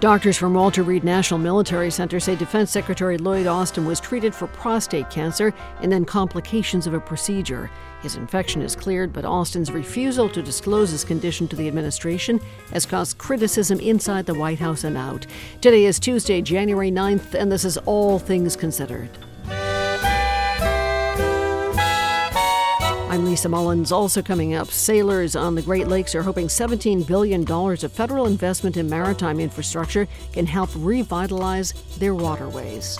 [0.00, 4.46] Doctors from Walter Reed National Military Center say Defense Secretary Lloyd Austin was treated for
[4.46, 7.68] prostate cancer and then complications of a procedure.
[8.00, 12.40] His infection is cleared, but Austin's refusal to disclose his condition to the administration
[12.72, 15.26] has caused criticism inside the White House and out.
[15.60, 19.10] Today is Tuesday, January 9th, and this is All Things Considered.
[23.10, 23.90] I'm Lisa Mullins.
[23.90, 28.76] Also coming up, sailors on the Great Lakes are hoping $17 billion of federal investment
[28.76, 32.98] in maritime infrastructure can help revitalize their waterways.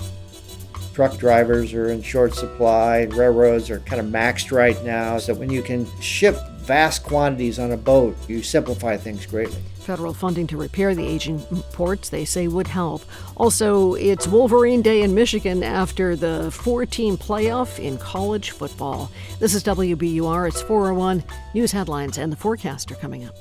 [0.95, 5.19] Truck drivers are in short supply, railroads are kind of maxed right now.
[5.19, 9.56] So when you can ship vast quantities on a boat, you simplify things greatly.
[9.80, 11.41] Federal funding to repair the aging
[11.72, 13.02] ports, they say, would help.
[13.38, 19.10] Also, it's Wolverine Day in Michigan after the four team playoff in college football.
[19.41, 20.46] This is WBUR.
[20.46, 23.34] It's 401 news headlines and the forecast are coming up.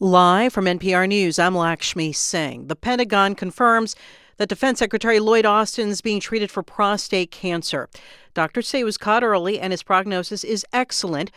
[0.00, 2.68] Live from NPR News, I'm Lakshmi Singh.
[2.68, 3.94] The Pentagon confirms
[4.36, 7.88] that Defense Secretary Lloyd Austin is being treated for prostate cancer.
[8.34, 11.30] Doctors say he was caught early and his prognosis is excellent.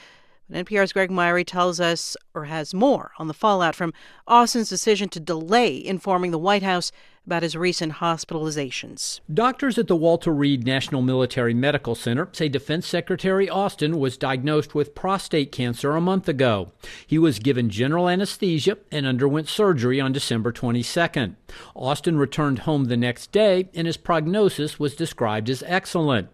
[0.50, 3.94] But NPR's Greg Myre tells us, or has more, on the fallout from
[4.28, 6.92] Austin's decision to delay informing the White House
[7.30, 9.20] about his recent hospitalizations.
[9.32, 14.74] Doctors at the Walter Reed National Military Medical Center say Defense Secretary Austin was diagnosed
[14.74, 16.72] with prostate cancer a month ago.
[17.06, 21.36] He was given general anesthesia and underwent surgery on December 22nd.
[21.76, 26.30] Austin returned home the next day, and his prognosis was described as excellent.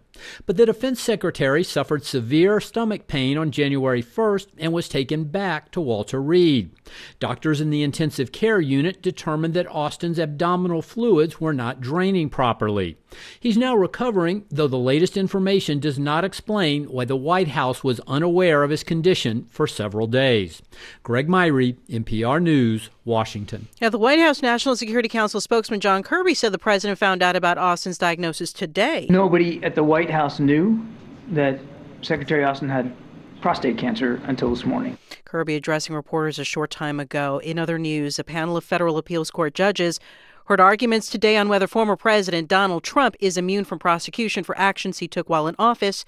[0.45, 5.71] But the defense secretary suffered severe stomach pain on January 1st and was taken back
[5.71, 6.71] to Walter Reed.
[7.19, 12.97] Doctors in the intensive care unit determined that Austin's abdominal fluids were not draining properly.
[13.39, 18.00] He's now recovering, though the latest information does not explain why the White House was
[18.08, 20.61] unaware of his condition for several days.
[21.03, 23.67] Greg Myre, NPR News, Washington.
[23.81, 27.36] Yeah, the White House National Security Council spokesman John Kirby said the president found out
[27.36, 29.07] about Austin's diagnosis today.
[29.09, 30.85] Nobody at the White House knew
[31.29, 31.59] that
[32.01, 32.95] Secretary Austin had
[33.41, 34.97] prostate cancer until this morning.
[35.24, 37.40] Kirby addressing reporters a short time ago.
[37.44, 40.00] In other news, a panel of federal appeals court judges
[40.45, 45.00] heard arguments today on whether former President Donald Trump is immune from prosecution for actions
[45.00, 46.06] he took while in office.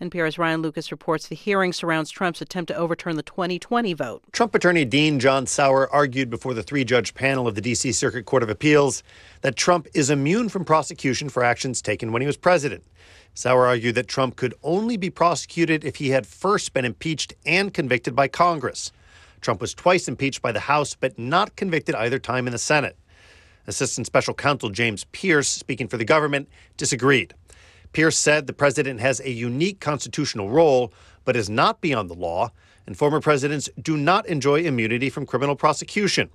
[0.00, 4.22] NPR's Ryan Lucas reports the hearing surrounds Trump's attempt to overturn the 2020 vote.
[4.32, 7.92] Trump attorney Dean John Sauer argued before the three judge panel of the D.C.
[7.92, 9.02] Circuit Court of Appeals
[9.42, 12.84] that Trump is immune from prosecution for actions taken when he was president.
[13.34, 17.74] Sauer argued that Trump could only be prosecuted if he had first been impeached and
[17.74, 18.92] convicted by Congress.
[19.42, 22.96] Trump was twice impeached by the House, but not convicted either time in the Senate.
[23.66, 27.34] Assistant Special Counsel James Pearce, speaking for the government, disagreed.
[27.92, 30.92] Pearce said the president has a unique constitutional role,
[31.24, 32.50] but is not beyond the law,
[32.86, 36.28] and former presidents do not enjoy immunity from criminal prosecution.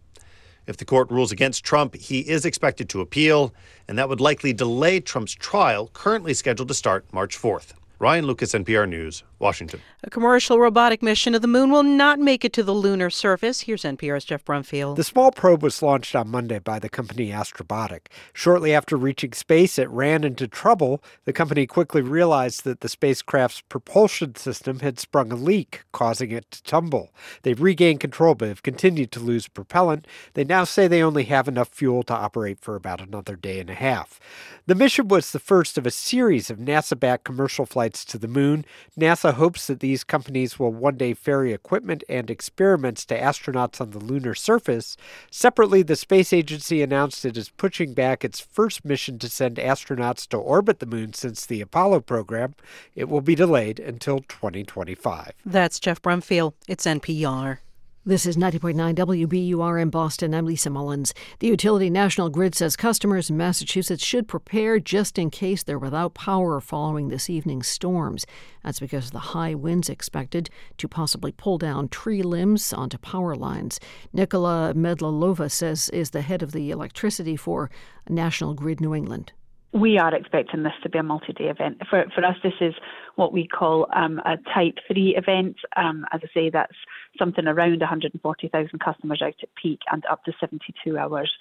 [0.68, 3.54] If the court rules against Trump, he is expected to appeal,
[3.88, 7.74] and that would likely delay Trump's trial, currently scheduled to start March 4th.
[8.02, 9.82] Ryan Lucas, NPR News, Washington.
[10.06, 13.60] A commercial robotic mission to the moon will not make it to the lunar surface.
[13.62, 14.96] Here's NPR's Geoff Brumfiel.
[14.96, 18.08] The small probe was launched on Monday by the company Astrobotic.
[18.32, 21.04] Shortly after reaching space, it ran into trouble.
[21.26, 26.50] The company quickly realized that the spacecraft's propulsion system had sprung a leak, causing it
[26.52, 27.14] to tumble.
[27.44, 30.08] They've regained control but have continued to lose propellant.
[30.36, 33.70] They now say they only have enough fuel to operate for about another day and
[33.70, 34.22] a half.
[34.68, 38.28] The mission was the first of a series of NASA backed commercial flights to the
[38.28, 38.66] moon.
[38.98, 43.92] NASA hopes that these companies will one day ferry equipment and experiments to astronauts on
[43.92, 44.98] the lunar surface.
[45.32, 50.28] Separately, the space agency announced it is pushing back its first mission to send astronauts
[50.28, 52.56] to orbit the moon since the Apollo program.
[52.96, 55.32] It will be delayed until 2025.
[55.46, 56.54] That's Geoff Brumfiel.
[56.68, 57.60] It's NPR.
[58.06, 60.34] This is 90.9 WBUR in Boston.
[60.34, 61.14] I'm Lisa Mullins.
[61.40, 66.14] The utility National Grid says customers in Massachusetts should prepare just in case they're without
[66.14, 68.26] power following this evening's storms.
[68.64, 73.36] That's because of the high winds expected to possibly pull down tree limbs onto power
[73.36, 73.82] lines.
[74.14, 77.70] Nicola Medalova says is the head of the electricity for
[78.08, 79.34] National Grid New England.
[79.74, 81.82] We are expecting this to be a multi-day event.
[81.90, 82.74] For, for us, this is
[83.18, 85.58] what we call um, a Type 3 event.
[85.76, 86.74] Um, as I say, that's
[87.20, 91.32] something around 140,000 customers out at peak and up to 72 hours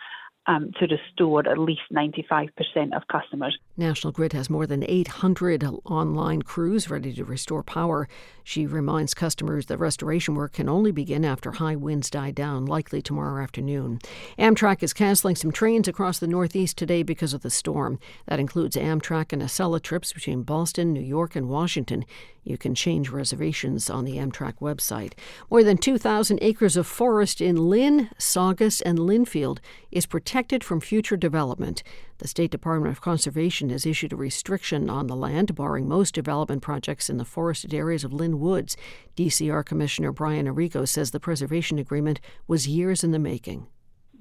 [0.48, 2.48] um, to restore at least 95%
[2.96, 3.56] of customers.
[3.76, 8.08] National Grid has more than 800 online crews ready to restore power.
[8.42, 13.02] She reminds customers that restoration work can only begin after high winds die down, likely
[13.02, 13.98] tomorrow afternoon.
[14.38, 17.98] Amtrak is canceling some trains across the Northeast today because of the storm.
[18.26, 22.06] That includes Amtrak and Acela trips between Boston, New York, and Washington.
[22.42, 25.12] You can change reservations on the Amtrak website.
[25.50, 29.58] More than 2,000 acres of forest in Lynn, Saugus, and Lynnfield
[29.90, 31.82] is protected from future development.
[32.18, 36.62] The State Department of Conservation has issued a restriction on the land, barring most development
[36.62, 38.76] projects in the forested areas of Lynn Woods.
[39.16, 43.66] DCR Commissioner Brian Arrigo says the preservation agreement was years in the making.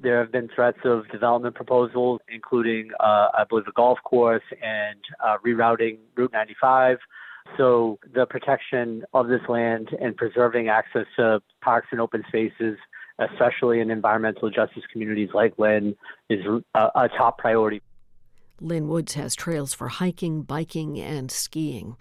[0.02, 5.00] There have been threats of development proposals, including, uh, I believe, a golf course and
[5.24, 6.98] uh, rerouting Route 95.
[7.58, 12.80] So the protection of this land and preserving access to parks and open spaces,
[13.20, 15.96] especially in environmental justice communities like Lynn,
[16.30, 16.40] is
[16.76, 17.82] a, a top priority.
[18.60, 21.96] Lynn Woods has trails for hiking, biking, and skiing.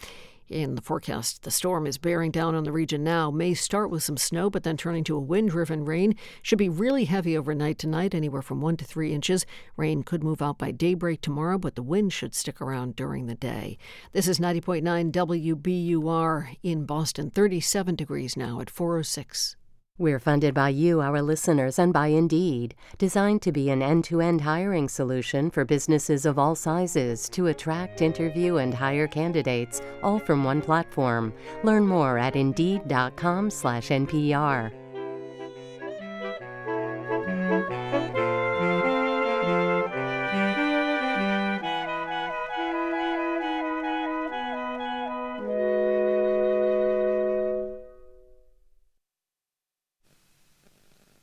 [0.49, 3.33] In the forecast, the storm is bearing down on the region now.
[3.33, 6.15] May start with some snow, but then turning to a wind driven rain.
[6.41, 9.45] Should be really heavy overnight tonight, anywhere from 1 to 3 inches.
[9.77, 13.35] Rain could move out by daybreak tomorrow, but the wind should stick around during the
[13.35, 13.77] day.
[14.13, 19.57] This is 90.9 WBUR in Boston, 37 degrees now at 406.
[19.99, 24.21] We're funded by you, our listeners, and by Indeed, designed to be an end to
[24.21, 30.19] end hiring solution for businesses of all sizes to attract, interview, and hire candidates, all
[30.19, 31.33] from one platform.
[31.63, 33.91] Learn more at Indeed.com/slash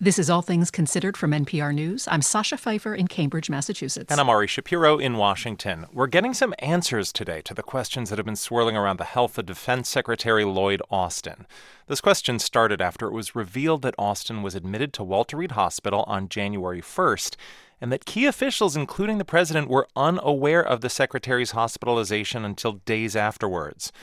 [0.03, 2.09] This is All Things Considered from NPR News.
[2.11, 4.11] I'm Sasha Pfeiffer in Cambridge, Massachusetts.
[4.11, 5.85] And I'm Ari Shapiro in Washington.
[5.93, 9.37] We're getting some answers today to the questions that have been swirling around the health
[9.37, 11.47] of Defense Secretary Lloyd Austin.
[11.87, 16.03] This question started after it was revealed that Austin was admitted to Walter Reed Hospital
[16.05, 17.37] on January 1st
[17.79, 23.15] and that key officials, including the president, were unaware of the secretary's hospitalization until days
[23.15, 23.93] afterwards.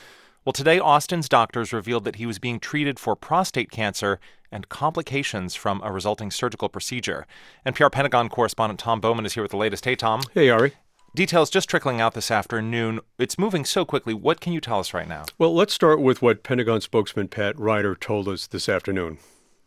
[0.43, 4.19] Well, today, Austin's doctors revealed that he was being treated for prostate cancer
[4.51, 7.25] and complications from a resulting surgical procedure.
[7.65, 9.85] NPR Pentagon correspondent Tom Bowman is here with the latest.
[9.85, 10.21] Hey, Tom.
[10.33, 10.73] Hey, Ari.
[11.13, 13.01] Details just trickling out this afternoon.
[13.19, 14.13] It's moving so quickly.
[14.13, 15.25] What can you tell us right now?
[15.37, 19.17] Well, let's start with what Pentagon spokesman Pat Ryder told us this afternoon.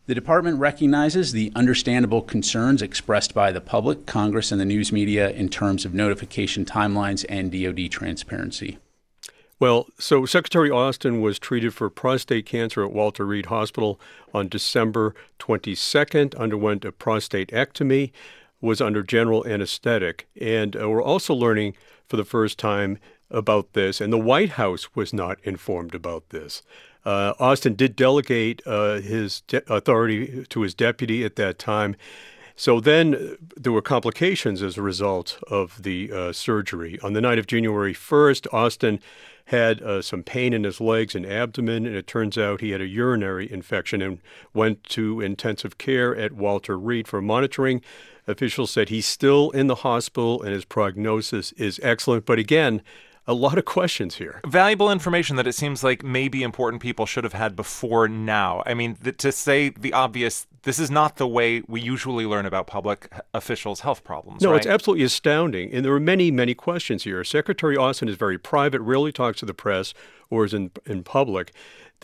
[0.07, 5.31] The department recognizes the understandable concerns expressed by the public, Congress, and the news media
[5.31, 8.77] in terms of notification timelines and DoD transparency.
[9.57, 13.99] Well, so Secretary Austin was treated for prostate cancer at Walter Reed Hospital
[14.33, 18.11] on December 22nd, underwent a prostatectomy,
[18.59, 20.27] was under general anesthetic.
[20.39, 21.75] And uh, we're also learning
[22.05, 22.97] for the first time
[23.31, 26.61] about this, and the White House was not informed about this.
[27.05, 31.95] Uh, Austin did delegate uh, his de- authority to his deputy at that time.
[32.55, 36.99] So then uh, there were complications as a result of the uh, surgery.
[37.01, 38.99] On the night of January 1st, Austin
[39.45, 42.81] had uh, some pain in his legs and abdomen, and it turns out he had
[42.81, 44.19] a urinary infection and
[44.53, 47.81] went to intensive care at Walter Reed for monitoring.
[48.27, 52.25] Officials said he's still in the hospital and his prognosis is excellent.
[52.25, 52.81] But again,
[53.27, 54.41] a lot of questions here.
[54.45, 58.61] Valuable information that it seems like maybe important people should have had before now.
[58.65, 62.45] I mean, th- to say the obvious, this is not the way we usually learn
[62.45, 64.41] about public officials' health problems.
[64.41, 64.57] No, right?
[64.57, 65.73] it's absolutely astounding.
[65.73, 67.23] And there are many, many questions here.
[67.23, 69.93] Secretary Austin is very private, rarely talks to the press
[70.29, 71.51] or is in, in public.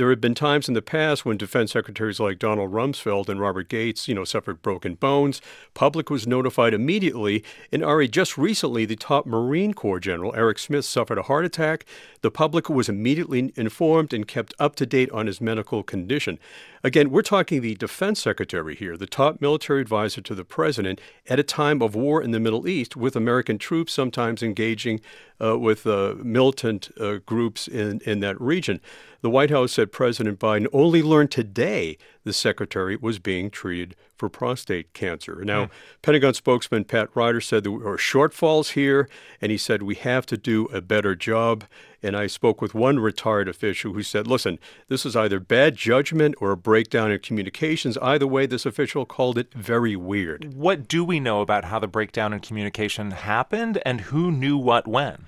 [0.02, 3.70] There have been times in the past when defense secretaries like Donald Rumsfeld and Robert
[3.70, 5.44] Gates, you know, suffered broken bones.
[5.76, 7.44] Public was notified immediately.
[7.72, 11.86] And Ari, just recently, the top Marine Corps general, Eric Smith, suffered a heart attack.
[12.22, 16.40] The public was immediately informed and kept up to date on his medical condition.
[16.84, 21.40] Again, we're talking the defense secretary here, the top military advisor to the president at
[21.40, 25.00] a time of war in the Middle East, with American troops sometimes engaging
[25.40, 28.80] uh, with uh, militant uh, groups in, in that region.
[29.22, 34.30] The White House said President Biden only learned today the secretary was being treated for
[34.30, 35.44] prostate cancer.
[35.46, 35.70] Now, mm.
[36.02, 39.08] Pentagon spokesman Pat Ryder said there were shortfalls here,
[39.40, 41.66] and he said we have to do a better job.
[42.02, 46.34] And I spoke with one retired official who said, listen, this is either bad judgment
[46.40, 47.98] or a breakdown in communications.
[48.00, 50.56] Either way, this official called it very weird.
[50.56, 54.88] What do we know about how the breakdown in communication happened and who knew what
[54.88, 55.28] when?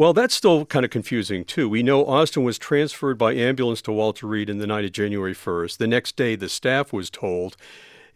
[0.00, 1.68] Well, that's still kind of confusing, too.
[1.68, 5.34] We know Austin was transferred by ambulance to Walter Reed in the night of January
[5.34, 5.76] 1st.
[5.76, 7.54] The next day, the staff was told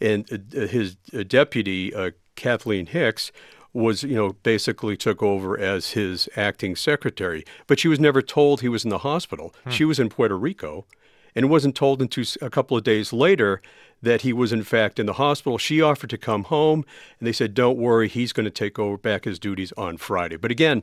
[0.00, 3.32] and uh, his uh, deputy, uh, Kathleen Hicks,
[3.74, 7.44] was, you know, basically took over as his acting secretary.
[7.66, 9.54] But she was never told he was in the hospital.
[9.64, 9.70] Hmm.
[9.70, 10.86] She was in Puerto Rico
[11.34, 13.60] and wasn't told until a couple of days later
[14.00, 15.58] that he was in fact in the hospital.
[15.58, 16.84] She offered to come home,
[17.18, 20.36] and they said, "Don't worry, he's going to take over back his duties on Friday."
[20.36, 20.82] But again,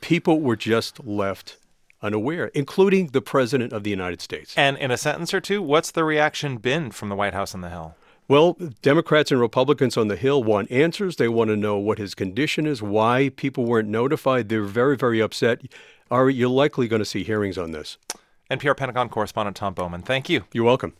[0.00, 1.56] people were just left
[2.02, 4.54] unaware, including the president of the United States.
[4.56, 7.60] And in a sentence or two, what's the reaction been from the White House on
[7.60, 7.94] the Hill?
[8.28, 11.16] Well, Democrats and Republicans on the Hill want answers.
[11.16, 14.48] They want to know what his condition is, why people weren't notified.
[14.48, 15.62] They're very, very upset.
[16.10, 17.98] Are you likely going to see hearings on this?
[18.50, 20.44] NPR Pentagon correspondent Tom Bowman, thank you.
[20.52, 20.94] You're welcome.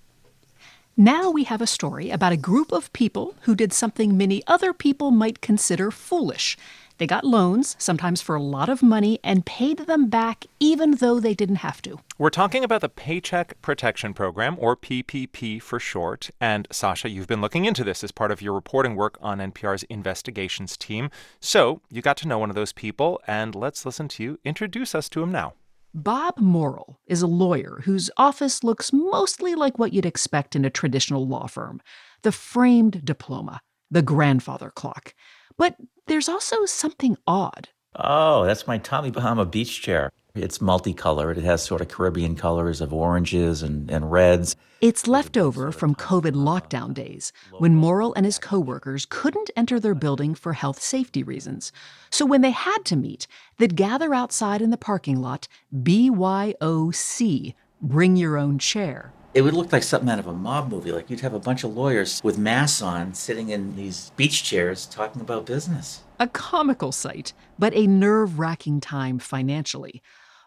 [0.96, 4.72] Now we have a story about a group of people who did something many other
[4.72, 6.58] people might consider foolish.
[7.00, 11.18] They got loans, sometimes for a lot of money, and paid them back even though
[11.18, 11.98] they didn't have to.
[12.18, 16.28] We're talking about the Paycheck Protection Program, or PPP for short.
[16.42, 19.82] And Sasha, you've been looking into this as part of your reporting work on NPR's
[19.84, 21.08] investigations team.
[21.40, 24.94] So you got to know one of those people, and let's listen to you introduce
[24.94, 25.54] us to him now.
[25.94, 30.70] Bob Morrill is a lawyer whose office looks mostly like what you'd expect in a
[30.70, 31.80] traditional law firm
[32.20, 35.14] the framed diploma, the grandfather clock.
[35.60, 35.76] But
[36.06, 37.68] there's also something odd.
[37.94, 40.10] Oh, that's my Tommy Bahama beach chair.
[40.34, 41.36] It's multicolored.
[41.36, 44.56] It has sort of Caribbean colors of oranges and, and reds.
[44.80, 50.34] It's leftover from COVID lockdown days when Morrill and his coworkers couldn't enter their building
[50.34, 51.72] for health safety reasons.
[52.08, 53.26] So when they had to meet,
[53.58, 59.12] they'd gather outside in the parking lot, BYOC, bring your own chair.
[59.32, 60.90] It would look like something out of a mob movie.
[60.90, 64.86] Like you'd have a bunch of lawyers with masks on sitting in these beach chairs
[64.86, 66.02] talking about business.
[66.18, 70.02] A comical sight, but a nerve wracking time financially.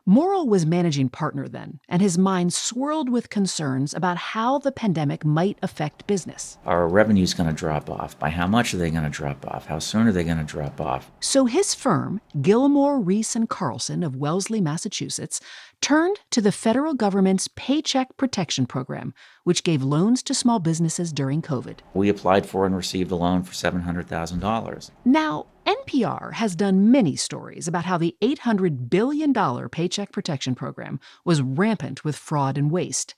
[0.05, 5.23] Morrill was managing partner then, and his mind swirled with concerns about how the pandemic
[5.23, 6.57] might affect business.
[6.65, 8.19] Our revenue's going to drop off.
[8.19, 9.67] By how much are they going to drop off?
[9.67, 11.09] How soon are they going to drop off?
[11.21, 15.39] So his firm, Gilmore, Rees and Carlson of Wellesley, Massachusetts,
[15.79, 19.13] turned to the federal government's Paycheck Protection Program,
[19.45, 21.77] which gave loans to small businesses during COVID.
[21.93, 24.91] We applied for and received a loan for $700,000.
[25.05, 29.33] Now, NPR has done many stories about how the $800 billion
[29.69, 33.15] Paycheck Protection Program was rampant with fraud and waste.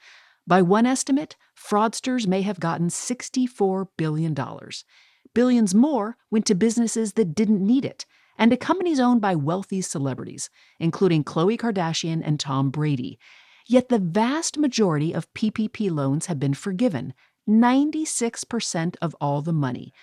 [0.48, 4.36] By one estimate, fraudsters may have gotten $64 billion.
[5.34, 8.06] Billions more went to businesses that didn't need it
[8.38, 10.50] and to companies owned by wealthy celebrities,
[10.80, 13.18] including Khloe Kardashian and Tom Brady.
[13.68, 17.14] Yet the vast majority of PPP loans have been forgiven
[17.48, 19.94] 96% of all the money.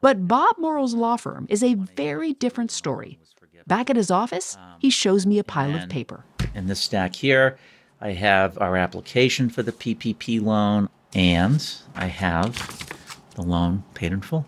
[0.00, 3.18] But Bob Morrill's law firm is a very different story.
[3.66, 6.24] Back at his office, um, he shows me a pile of paper.
[6.54, 7.58] In this stack here,
[8.00, 12.88] I have our application for the PPP loan, and I have
[13.34, 14.46] the loan paid in full.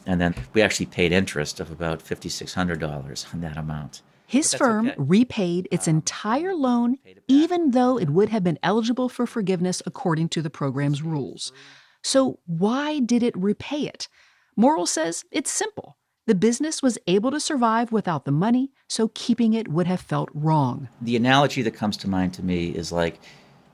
[0.06, 4.02] And then we actually paid interest of about $5,600 on that amount.
[4.26, 4.96] His firm okay.
[4.98, 6.96] repaid its um, entire loan,
[7.28, 11.52] even though it would have been eligible for forgiveness according to the program's rules.
[12.02, 14.08] So, why did it repay it?
[14.56, 15.96] Morrill says it's simple.
[16.26, 20.30] The business was able to survive without the money, so keeping it would have felt
[20.32, 20.88] wrong.
[21.02, 23.20] The analogy that comes to mind to me is like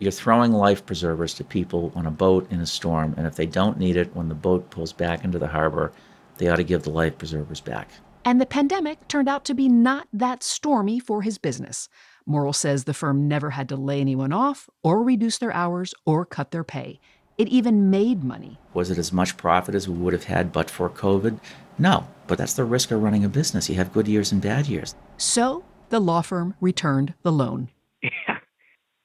[0.00, 3.46] you're throwing life preservers to people on a boat in a storm, and if they
[3.46, 5.92] don't need it when the boat pulls back into the harbor,
[6.38, 7.90] they ought to give the life preservers back.
[8.24, 11.88] And the pandemic turned out to be not that stormy for his business.
[12.26, 16.26] Morrill says the firm never had to lay anyone off, or reduce their hours, or
[16.26, 17.00] cut their pay.
[17.38, 18.58] It even made money.
[18.74, 21.40] Was it as much profit as we would have had but for COVID?
[21.78, 23.70] No, but that's the risk of running a business.
[23.70, 24.94] You have good years and bad years.
[25.16, 27.70] So the law firm returned the loan.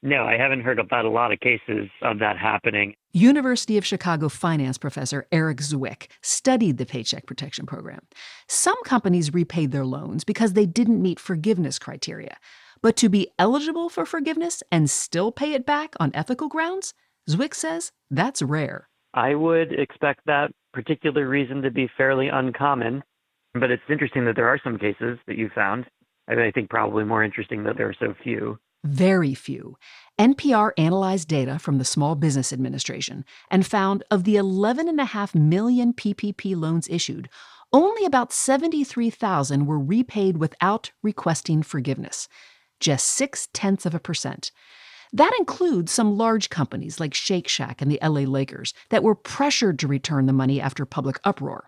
[0.06, 2.94] No, I haven't heard about a lot of cases of that happening.
[3.12, 8.02] University of Chicago finance professor Eric Zwick studied the Paycheck Protection Program.
[8.48, 12.38] Some companies repaid their loans because they didn't meet forgiveness criteria.
[12.84, 16.94] But to be eligible for forgiveness and still pay it back on ethical grounds,
[17.28, 18.88] Zwick says that's rare.
[19.16, 23.04] I would expect that particular reason to be fairly uncommon,
[23.56, 25.88] but it's interesting that there are some cases that you found.
[26.28, 28.60] I, mean, I think probably more interesting that there are so few.
[28.86, 29.77] Very few.
[30.20, 36.56] NPR analyzed data from the Small Business Administration and found of the 11.5 million PPP
[36.56, 37.27] loans issued,
[37.74, 42.30] only about 73,000 were repaid without requesting forgiveness,
[42.80, 44.51] just six tenths of a percent.
[45.12, 49.80] That includes some large companies like Shake Shack and the LA Lakers that were pressured
[49.80, 51.68] to return the money after public uproar.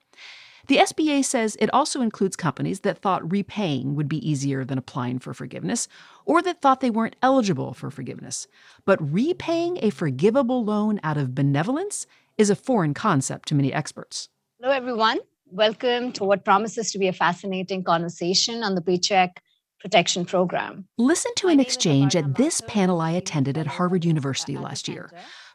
[0.67, 5.17] The SBA says it also includes companies that thought repaying would be easier than applying
[5.17, 5.87] for forgiveness,
[6.25, 8.47] or that thought they weren't eligible for forgiveness.
[8.83, 12.05] But repaying a forgivable loan out of benevolence
[12.37, 14.27] is a foreign concept to many experts.
[14.59, 15.19] Hello, everyone.
[15.45, 19.41] Welcome to what promises to be a fascinating conversation on the Paycheck
[19.79, 20.85] Protection Program.
[20.97, 25.11] Listen to an exchange at this panel I attended at Harvard University last year.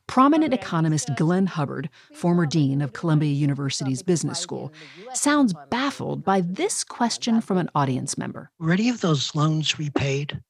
[0.09, 4.73] Prominent economist Glenn Hubbard, former dean of Columbia University's Business School,
[5.15, 8.51] sounds baffled by this question from an audience member.
[8.59, 10.41] Were any of those loans repaid?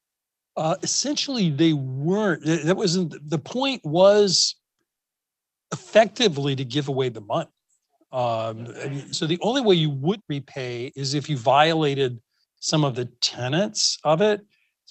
[0.57, 2.45] Uh, essentially, they weren't.
[2.45, 3.85] That wasn't the point.
[3.85, 4.57] Was
[5.73, 7.49] effectively to give away the money.
[8.13, 12.21] Um, I mean, so the only way you would repay is if you violated
[12.61, 14.43] some of the tenets of it.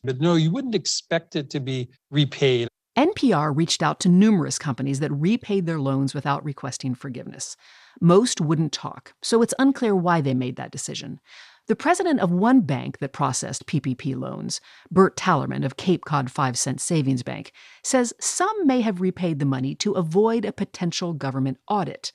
[0.03, 2.68] But no, you wouldn't expect it to be repaid.
[3.01, 7.58] NPR reached out to numerous companies that repaid their loans without requesting forgiveness.
[8.00, 11.20] Most wouldn't talk, so it's unclear why they made that decision.
[11.65, 16.55] The president of one bank that processed PPP loans, Bert Tallerman of Cape Cod 5
[16.55, 21.58] Cent Savings Bank, says some may have repaid the money to avoid a potential government
[21.67, 22.12] audit.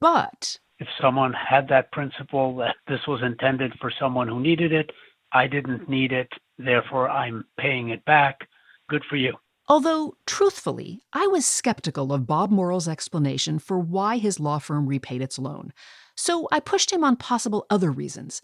[0.00, 4.92] But if someone had that principle that this was intended for someone who needed it,
[5.32, 6.28] I didn't need it,
[6.58, 8.48] therefore I'm paying it back,
[8.88, 9.34] good for you.
[9.68, 15.20] Although, truthfully, I was skeptical of Bob Morrill's explanation for why his law firm repaid
[15.20, 15.74] its loan.
[16.16, 18.40] So I pushed him on possible other reasons.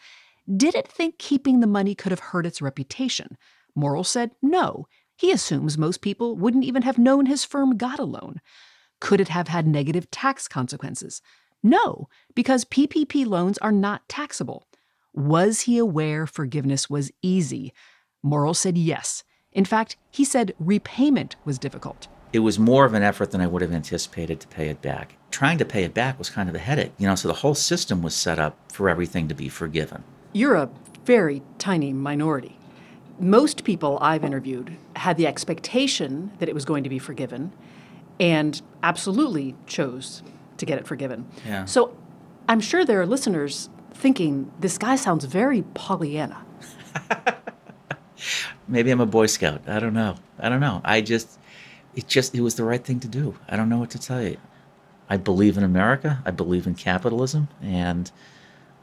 [0.54, 3.38] Did it think keeping the money could have hurt its reputation?
[3.74, 4.86] Morrill said no.
[5.16, 8.42] He assumes most people wouldn't even have known his firm got a loan.
[9.00, 11.22] Could it have had negative tax consequences?
[11.62, 14.66] No, because PPP loans are not taxable.
[15.14, 17.72] Was he aware forgiveness was easy?
[18.22, 19.24] Morrill said yes.
[19.54, 22.08] In fact, he said repayment was difficult.
[22.32, 25.16] It was more of an effort than I would have anticipated to pay it back.
[25.30, 27.54] Trying to pay it back was kind of a headache, you know, so the whole
[27.54, 30.02] system was set up for everything to be forgiven.
[30.32, 30.68] You're a
[31.04, 32.58] very tiny minority.
[33.20, 37.52] Most people I've interviewed had the expectation that it was going to be forgiven
[38.18, 40.24] and absolutely chose
[40.56, 41.28] to get it forgiven.
[41.46, 41.64] Yeah.
[41.64, 41.96] So
[42.48, 46.44] I'm sure there are listeners thinking this guy sounds very Pollyanna.
[48.68, 49.62] Maybe I'm a Boy Scout.
[49.66, 50.16] I don't know.
[50.38, 50.80] I don't know.
[50.84, 51.38] I just,
[51.94, 53.36] it just, it was the right thing to do.
[53.48, 54.36] I don't know what to tell you.
[55.08, 56.22] I believe in America.
[56.24, 57.48] I believe in capitalism.
[57.62, 58.10] And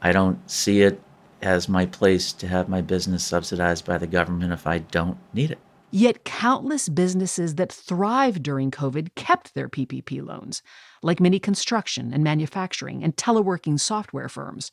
[0.01, 1.01] I don't see it
[1.41, 5.51] as my place to have my business subsidized by the government if I don't need
[5.51, 5.59] it.
[5.93, 10.61] Yet countless businesses that thrived during COVID kept their PPP loans,
[11.03, 14.71] like many construction and manufacturing and teleworking software firms.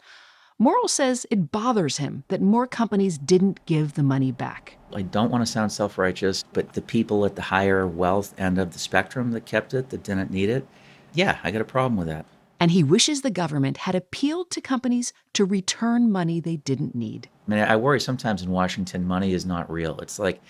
[0.60, 4.76] Morrill says it bothers him that more companies didn't give the money back.
[4.92, 8.58] I don't want to sound self righteous, but the people at the higher wealth end
[8.58, 10.66] of the spectrum that kept it, that didn't need it,
[11.14, 12.26] yeah, I got a problem with that.
[12.58, 17.28] And he wishes the government had appealed to companies to return money they didn't need.
[17.46, 20.00] I mean, I worry sometimes in Washington money is not real.
[20.00, 20.40] It's like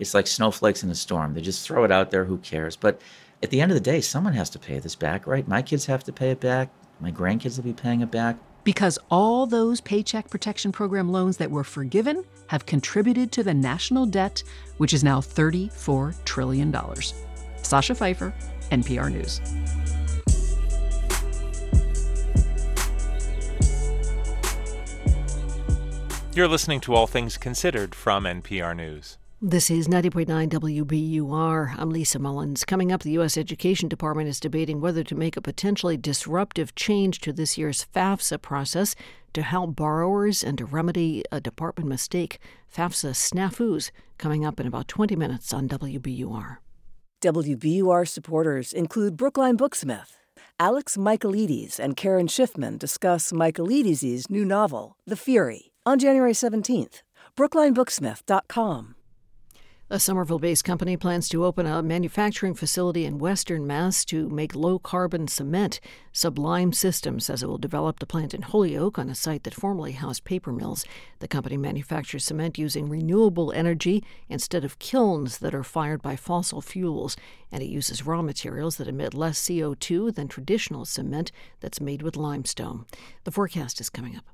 [0.00, 1.34] it's like snowflakes in a storm.
[1.34, 2.74] They just throw it out there, who cares?
[2.74, 3.00] But
[3.44, 5.46] at the end of the day, someone has to pay this back, right?
[5.46, 6.70] My kids have to pay it back.
[6.98, 8.36] My grandkids will be paying it back.
[8.64, 14.06] Because all those Paycheck Protection Program loans that were forgiven have contributed to the national
[14.06, 14.42] debt,
[14.76, 16.74] which is now $34 trillion.
[17.62, 18.32] Sasha Pfeiffer,
[18.70, 19.40] NPR News.
[26.34, 29.18] You're listening to All Things Considered from NPR News.
[29.44, 31.74] This is 90.9 WBUR.
[31.76, 32.64] I'm Lisa Mullins.
[32.64, 33.36] Coming up, the U.S.
[33.36, 38.40] Education Department is debating whether to make a potentially disruptive change to this year's FAFSA
[38.40, 38.94] process
[39.32, 42.38] to help borrowers and to remedy a department mistake.
[42.72, 46.58] FAFSA snafus coming up in about 20 minutes on WBUR.
[47.20, 50.18] WBUR supporters include Brookline Booksmith.
[50.60, 57.02] Alex Michaelides and Karen Schiffman discuss Michaelides' new novel, The Fury on January 17th.
[57.36, 58.94] BrooklineBooksmith.com.
[59.92, 64.54] A Somerville based company plans to open a manufacturing facility in Western Mass to make
[64.54, 65.80] low carbon cement.
[66.12, 69.92] Sublime Systems says it will develop the plant in Holyoke on a site that formerly
[69.92, 70.86] housed paper mills.
[71.18, 76.62] The company manufactures cement using renewable energy instead of kilns that are fired by fossil
[76.62, 77.14] fuels,
[77.52, 82.16] and it uses raw materials that emit less CO2 than traditional cement that's made with
[82.16, 82.86] limestone.
[83.24, 84.24] The forecast is coming up.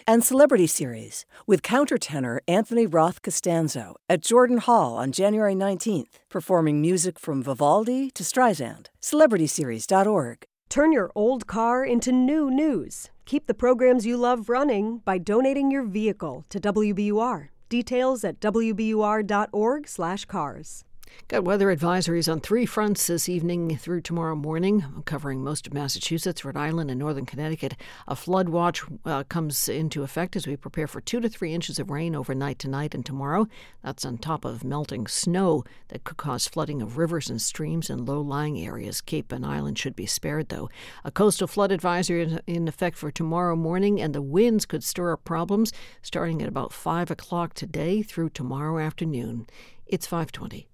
[0.07, 6.81] And Celebrity Series with countertenor Anthony Roth Costanzo at Jordan Hall on January 19th, performing
[6.81, 8.87] music from Vivaldi to Streisand.
[9.03, 10.45] CelebritySeries.org.
[10.69, 13.11] Turn your old car into new news.
[13.25, 17.49] Keep the programs you love running by donating your vehicle to WBUR.
[17.71, 20.85] Details at wbur.org/cars.
[21.31, 26.45] Got weather advisories on three fronts this evening through tomorrow morning, covering most of Massachusetts,
[26.45, 27.77] Rhode Island, and northern Connecticut.
[28.09, 31.79] A flood watch uh, comes into effect as we prepare for two to three inches
[31.79, 33.47] of rain overnight tonight and tomorrow.
[33.85, 38.05] That's on top of melting snow that could cause flooding of rivers and streams in
[38.07, 39.01] low lying areas.
[39.01, 40.69] Cape and Island should be spared, though.
[41.05, 45.25] A coastal flood advisory in effect for tomorrow morning, and the winds could stir up
[45.25, 49.47] problems starting at about 5 o'clock today through tomorrow afternoon.
[49.87, 50.70] It's 520.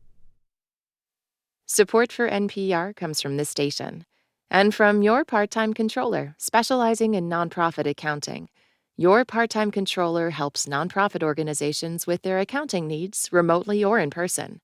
[1.68, 4.06] Support for NPR comes from this station
[4.48, 8.50] and from your part time controller specializing in nonprofit accounting.
[8.96, 14.60] Your part time controller helps nonprofit organizations with their accounting needs remotely or in person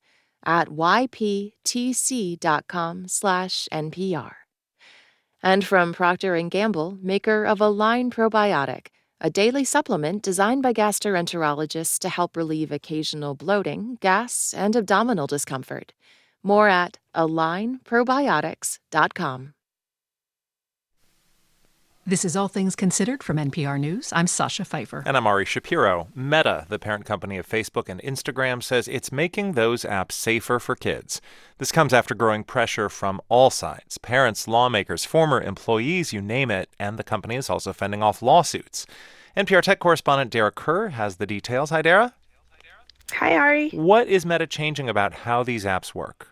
[0.47, 4.33] at yptc.com/slash NPR.
[5.43, 11.99] And from Procter & Gamble, maker of Align Probiotic, a daily supplement designed by gastroenterologists
[11.99, 15.93] to help relieve occasional bloating, gas, and abdominal discomfort.
[16.42, 19.55] More at alignprobiotics.com.
[22.05, 24.12] This is All Things Considered from NPR News.
[24.12, 25.05] I'm Sasha Pfeiffer.
[25.07, 26.09] And I'm Ari Shapiro.
[26.16, 30.74] Meta, the parent company of Facebook and Instagram, says it's making those apps safer for
[30.74, 31.20] kids.
[31.59, 36.70] This comes after growing pressure from all sides parents, lawmakers, former employees, you name it,
[36.76, 38.85] and the company is also fending off lawsuits.
[39.37, 41.70] NPR tech correspondent Dara Kerr has the details.
[41.70, 42.14] Hi, Dara.
[43.12, 43.70] Hi, Ari.
[43.70, 46.32] What is Meta changing about how these apps work?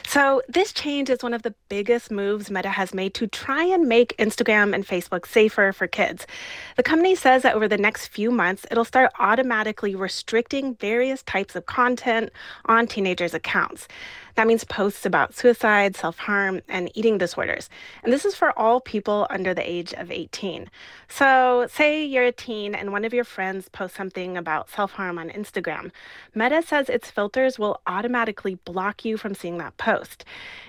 [0.07, 3.87] So, this change is one of the biggest moves Meta has made to try and
[3.87, 6.27] make Instagram and Facebook safer for kids.
[6.75, 11.55] The company says that over the next few months, it'll start automatically restricting various types
[11.55, 12.31] of content
[12.65, 13.87] on teenagers' accounts.
[14.35, 17.69] That means posts about suicide, self harm, and eating disorders.
[18.03, 20.69] And this is for all people under the age of 18.
[21.09, 25.17] So, say you're a teen and one of your friends posts something about self harm
[25.17, 25.91] on Instagram.
[26.33, 30.00] Meta says its filters will automatically block you from seeing that post.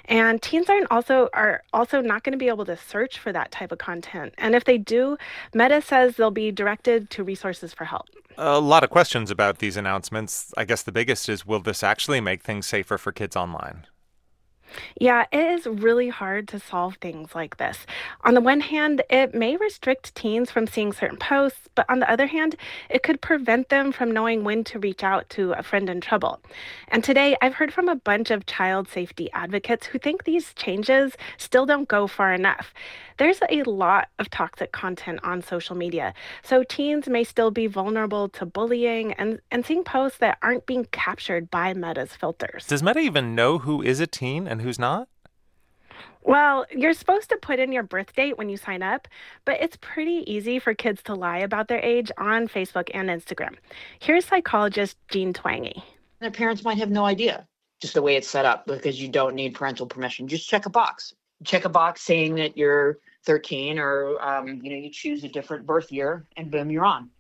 [0.07, 3.51] And teens aren't also are also not going to be able to search for that
[3.51, 4.35] type of content.
[4.38, 5.16] And if they do,
[5.55, 8.09] Meta says they'll be directed to resources for help.
[8.38, 10.53] A lot of questions about these announcements.
[10.57, 13.87] I guess the biggest is will this actually make things safer for kids online?
[15.00, 17.87] Yeah, it is really hard to solve things like this.
[18.24, 22.11] On the one hand, it may restrict teens from seeing certain posts, but on the
[22.11, 22.56] other hand,
[22.88, 26.40] it could prevent them from knowing when to reach out to a friend in trouble.
[26.88, 31.16] And today, I've heard from a bunch of child safety advocates who think these changes
[31.37, 32.72] still don't go far enough.
[33.22, 38.28] There's a lot of toxic content on social media, so teens may still be vulnerable
[38.30, 42.66] to bullying and, and seeing posts that aren't being captured by Meta's filters.
[42.66, 45.06] Does Meta even know who is a teen and who's not?
[46.22, 49.06] Well, you're supposed to put in your birth date when you sign up,
[49.44, 53.54] but it's pretty easy for kids to lie about their age on Facebook and Instagram.
[54.00, 55.80] Here's psychologist Jean Twenge.
[56.18, 57.46] Their parents might have no idea,
[57.80, 60.26] just the way it's set up, because you don't need parental permission.
[60.26, 61.14] Just check a box.
[61.44, 65.66] Check a box saying that you're 13 or, um, you know, you choose a different
[65.66, 67.11] birth year, and boom, you're on.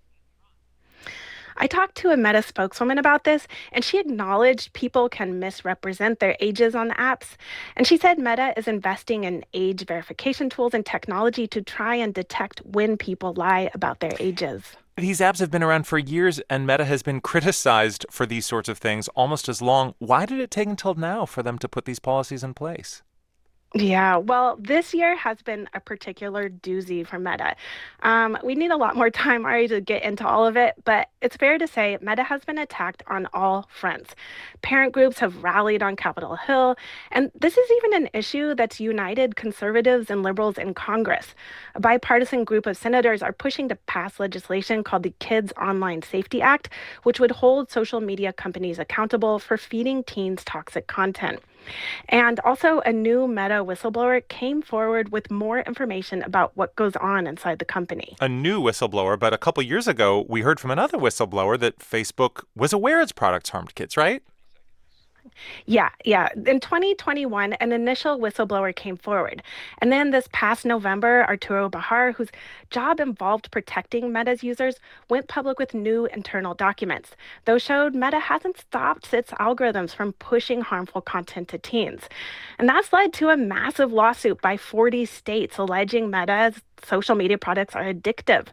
[1.56, 6.36] I talked to a Meta spokeswoman about this, and she acknowledged people can misrepresent their
[6.40, 7.36] ages on the apps.
[7.76, 12.14] And she said Meta is investing in age verification tools and technology to try and
[12.14, 14.76] detect when people lie about their ages.
[14.96, 18.68] These apps have been around for years, and Meta has been criticized for these sorts
[18.68, 19.94] of things almost as long.
[19.98, 23.02] Why did it take until now for them to put these policies in place?
[23.74, 27.56] Yeah, well, this year has been a particular doozy for Meta.
[28.02, 31.08] Um, we need a lot more time, Ari, to get into all of it, but
[31.22, 34.14] it's fair to say Meta has been attacked on all fronts.
[34.60, 36.76] Parent groups have rallied on Capitol Hill,
[37.12, 41.34] and this is even an issue that's united conservatives and liberals in Congress.
[41.74, 46.42] A bipartisan group of senators are pushing to pass legislation called the Kids Online Safety
[46.42, 46.68] Act,
[47.04, 51.40] which would hold social media companies accountable for feeding teens toxic content.
[52.08, 57.26] And also, a new Meta whistleblower came forward with more information about what goes on
[57.26, 58.16] inside the company.
[58.20, 62.44] A new whistleblower, but a couple years ago, we heard from another whistleblower that Facebook
[62.54, 64.22] was aware its products harmed kids, right?
[65.66, 66.28] Yeah, yeah.
[66.46, 69.42] In 2021, an initial whistleblower came forward.
[69.78, 72.30] And then this past November, Arturo Béjar, whose
[72.70, 74.76] job involved protecting Meta's users,
[75.08, 77.12] went public with new internal documents.
[77.44, 82.02] Those showed Meta hasn't stopped its algorithms from pushing harmful content to teens.
[82.58, 87.74] And that's led to a massive lawsuit by 40 states alleging Meta's social media products
[87.74, 88.48] are addictive,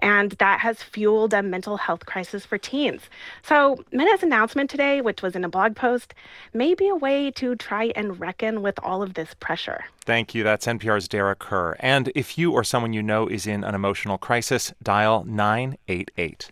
[0.00, 3.02] and that has fueled a mental health crisis for teens.
[3.42, 6.14] So, Meta's announcement today, which was in a blog post,
[6.52, 9.84] may be a way to try and reckon with all of this pressure.
[10.04, 10.42] Thank you.
[10.42, 11.76] That's NPR's Dara Kerr.
[11.80, 16.50] And if you or someone you know is in an emotional crisis, dial 988.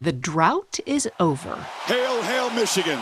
[0.00, 1.54] The drought is over.
[1.86, 3.00] Hail, hail, Michigan.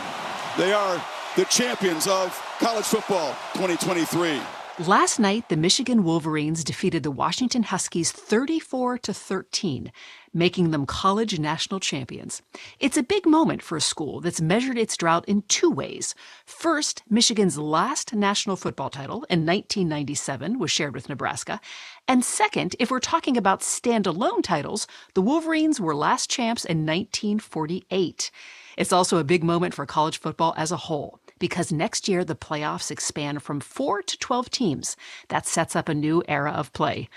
[0.56, 1.02] They are
[1.36, 4.40] the champions of college football 2023.
[4.86, 9.92] Last night, the Michigan Wolverines defeated the Washington Huskies 34 to 13,
[10.34, 12.42] making them college national champions.
[12.80, 16.16] It's a big moment for a school that's measured its drought in two ways.
[16.44, 21.60] First, Michigan's last national football title in 1997 was shared with Nebraska.
[22.08, 28.32] And second, if we're talking about standalone titles, the Wolverines were last champs in 1948.
[28.76, 32.36] It's also a big moment for college football as a whole because next year the
[32.36, 34.96] playoffs expand from 4 to 12 teams.
[35.26, 37.08] That sets up a new era of play.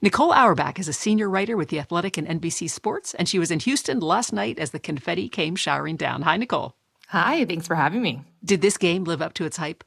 [0.00, 3.50] Nicole Auerbach is a senior writer with The Athletic and NBC Sports, and she was
[3.50, 6.22] in Houston last night as the confetti came showering down.
[6.22, 6.74] Hi, Nicole.
[7.08, 8.22] Hi, thanks for having me.
[8.42, 9.84] Did this game live up to its hype?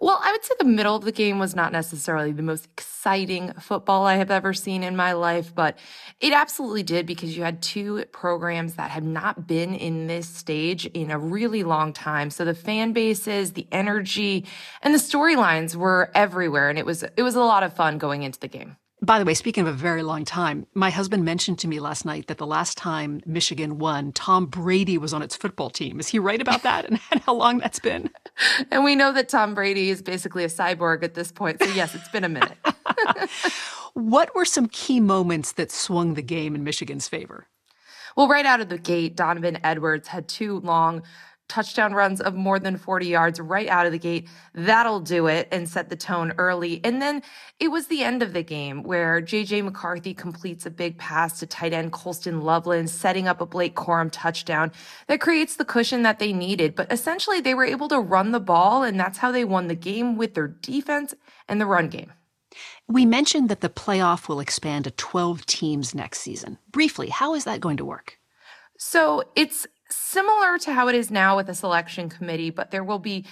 [0.00, 3.52] Well, I would say the middle of the game was not necessarily the most exciting
[3.54, 5.78] football I have ever seen in my life, but
[6.20, 10.86] it absolutely did because you had two programs that had not been in this stage
[10.86, 12.30] in a really long time.
[12.30, 14.46] So the fan bases, the energy,
[14.80, 18.22] and the storylines were everywhere and it was it was a lot of fun going
[18.22, 18.76] into the game.
[19.04, 22.04] By the way, speaking of a very long time, my husband mentioned to me last
[22.04, 25.98] night that the last time Michigan won, Tom Brady was on its football team.
[25.98, 28.10] Is he right about that and how long that's been?
[28.70, 31.60] And we know that Tom Brady is basically a cyborg at this point.
[31.60, 32.56] So, yes, it's been a minute.
[33.94, 37.48] what were some key moments that swung the game in Michigan's favor?
[38.16, 41.02] Well, right out of the gate, Donovan Edwards had two long
[41.48, 44.28] touchdown runs of more than 40 yards right out of the gate.
[44.54, 46.80] That'll do it and set the tone early.
[46.84, 47.22] And then
[47.60, 51.46] it was the end of the game where JJ McCarthy completes a big pass to
[51.46, 54.72] tight end Colston Loveland, setting up a Blake Corum touchdown
[55.08, 56.74] that creates the cushion that they needed.
[56.74, 59.74] But essentially, they were able to run the ball, and that's how they won the
[59.74, 61.14] game with their defense
[61.48, 62.12] and the run game.
[62.88, 66.58] We mentioned that the playoff will expand to 12 teams next season.
[66.70, 68.18] Briefly, how is that going to work?
[68.78, 72.98] So it's similar to how it is now with a selection committee, but there will
[72.98, 73.24] be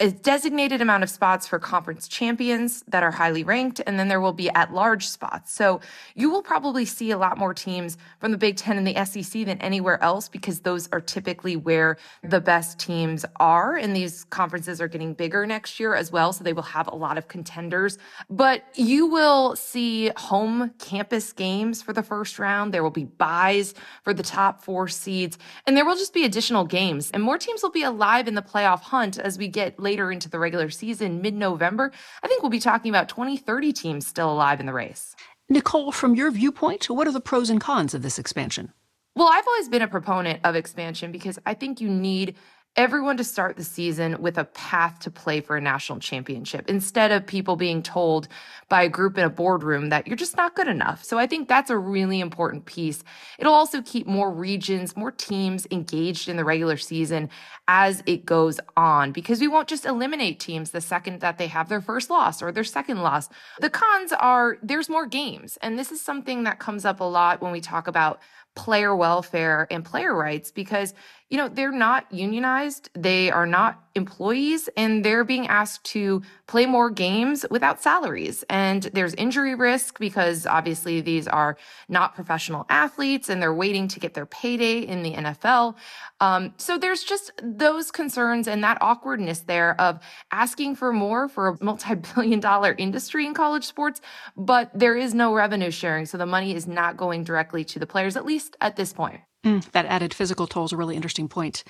[0.00, 4.20] a designated amount of spots for conference champions that are highly ranked, and then there
[4.20, 5.52] will be at large spots.
[5.52, 5.80] So
[6.14, 9.44] you will probably see a lot more teams from the Big Ten and the SEC
[9.44, 13.76] than anywhere else because those are typically where the best teams are.
[13.76, 16.32] And these conferences are getting bigger next year as well.
[16.32, 17.98] So they will have a lot of contenders.
[18.30, 22.72] But you will see home campus games for the first round.
[22.72, 23.74] There will be buys
[24.04, 27.10] for the top four seeds, and there will just be additional games.
[27.10, 30.30] And more teams will be alive in the playoff hunt as we get later into
[30.30, 31.92] the regular season, mid November,
[32.22, 35.14] I think we'll be talking about 20, 30 teams still alive in the race.
[35.48, 38.72] Nicole, from your viewpoint, what are the pros and cons of this expansion?
[39.14, 42.36] Well, I've always been a proponent of expansion because I think you need
[42.76, 47.12] everyone to start the season with a path to play for a national championship instead
[47.12, 48.28] of people being told
[48.70, 51.04] by a group in a boardroom that you're just not good enough.
[51.04, 53.04] So I think that's a really important piece.
[53.38, 57.28] It'll also keep more regions, more teams engaged in the regular season
[57.68, 61.68] as it goes on because we won't just eliminate teams the second that they have
[61.68, 63.28] their first loss or their second loss.
[63.60, 65.58] The cons are there's more games.
[65.60, 68.20] And this is something that comes up a lot when we talk about
[68.54, 70.94] player welfare and player rights because
[71.30, 72.90] you know they're not unionized.
[72.94, 78.44] They are not employees and they're being asked to play more games without salaries.
[78.50, 81.56] And there's injury risk because obviously these are
[81.88, 85.76] not professional athletes and they're waiting to get their payday in the NFL
[86.20, 89.98] um, so there's just those concerns and that awkwardness there of
[90.30, 94.00] asking for more for a multi-billion dollar industry in college sports
[94.36, 97.86] but there is no revenue sharing so the money is not going directly to the
[97.86, 99.20] players at least at this point.
[99.44, 101.64] Mm, that added physical toll is a really interesting point.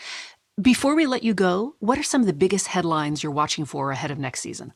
[0.60, 3.90] Before we let you go, what are some of the biggest headlines you're watching for
[3.90, 4.74] ahead of next season?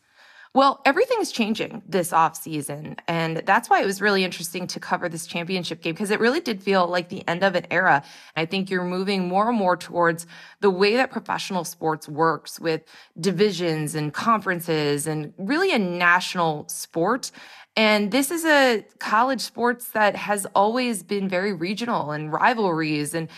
[0.55, 5.07] Well, everything's changing this off season, and that's why it was really interesting to cover
[5.07, 8.03] this championship game because it really did feel like the end of an era.
[8.37, 10.27] I think you're moving more and more towards
[10.61, 12.81] the way that professional sports works with
[13.21, 17.31] divisions and conferences and really a national sport.
[17.77, 23.29] And this is a college sports that has always been very regional and rivalries and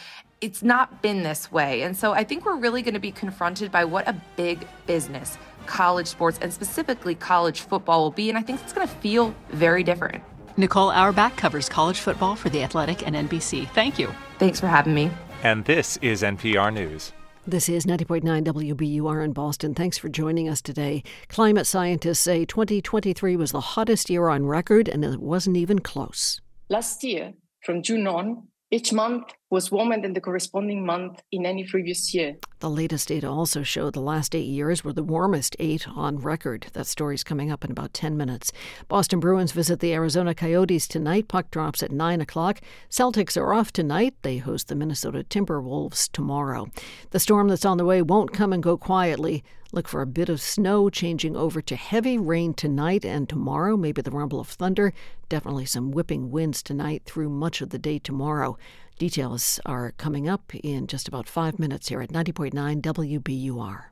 [0.41, 1.83] it's not been this way.
[1.83, 5.37] And so I think we're really going to be confronted by what a big business
[5.67, 8.29] college sports and specifically college football will be.
[8.31, 10.23] And I think it's going to feel very different.
[10.57, 13.69] Nicole Auerbach covers college football for The Athletic and NBC.
[13.71, 14.13] Thank you.
[14.39, 15.11] Thanks for having me.
[15.43, 17.13] And this is NPR News.
[17.47, 19.75] This is 90.9 WBUR in Boston.
[19.75, 21.03] Thanks for joining us today.
[21.29, 26.41] Climate scientists say 2023 was the hottest year on record, and it wasn't even close.
[26.69, 31.65] Last year, from June on, each month was warmer than the corresponding month in any
[31.65, 32.37] previous year.
[32.61, 36.67] The latest data also show the last eight years were the warmest eight on record.
[36.75, 38.53] That story's coming up in about 10 minutes.
[38.89, 41.29] Boston Bruins visit the Arizona Coyotes tonight.
[41.29, 42.61] Puck drops at 9 o'clock.
[42.91, 44.15] Celtics are off tonight.
[44.23, 46.67] They host the Minnesota Timberwolves tomorrow.
[47.11, 49.45] The storm that's on the way won't come and go quietly.
[49.71, 54.01] Look for a bit of snow changing over to heavy rain tonight and tomorrow, maybe
[54.01, 54.95] the rumble of thunder.
[55.29, 58.57] Definitely some whipping winds tonight through much of the day tomorrow.
[58.99, 63.85] Details are coming up in just about five minutes here at 90.9 WBUR.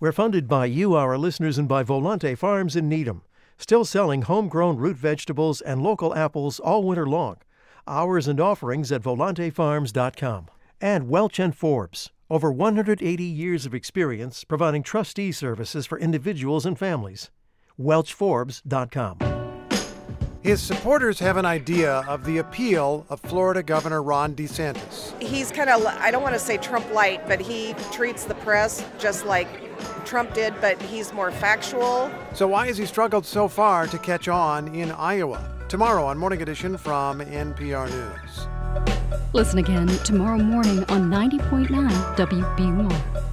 [0.00, 3.22] We're funded by you, our listeners, and by Volante Farms in Needham,
[3.56, 7.36] still selling homegrown root vegetables and local apples all winter long.
[7.86, 10.46] Hours and offerings at volantefarms.com.
[10.80, 16.76] And Welch and Forbes, over 180 years of experience providing trustee services for individuals and
[16.76, 17.30] families.
[17.78, 19.39] WelchForbes.com.
[20.42, 25.20] His supporters have an idea of the appeal of Florida Governor Ron DeSantis.
[25.20, 28.82] He's kind of, I don't want to say Trump light, but he treats the press
[28.98, 29.46] just like
[30.06, 32.10] Trump did, but he's more factual.
[32.32, 35.46] So, why has he struggled so far to catch on in Iowa?
[35.68, 38.46] Tomorrow on Morning Edition from NPR News.
[39.34, 41.68] Listen again tomorrow morning on 90.9
[42.16, 43.30] WBUR.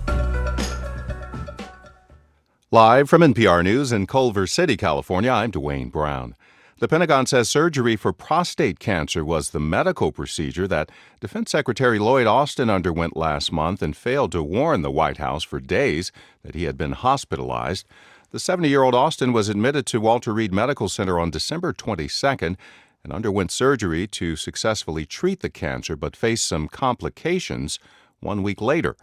[2.69, 6.35] Live from NPR News in Culver City, California, I'm Dwayne Brown.
[6.79, 12.27] The Pentagon says surgery for prostate cancer was the medical procedure that Defense Secretary Lloyd
[12.27, 16.11] Austin underwent last month and failed to warn the White House for days
[16.43, 17.87] that he had been hospitalized.
[18.29, 22.55] The 70 year old Austin was admitted to Walter Reed Medical Center on December 22nd
[23.03, 27.79] and underwent surgery to successfully treat the cancer but faced some complications
[28.19, 28.95] one week later.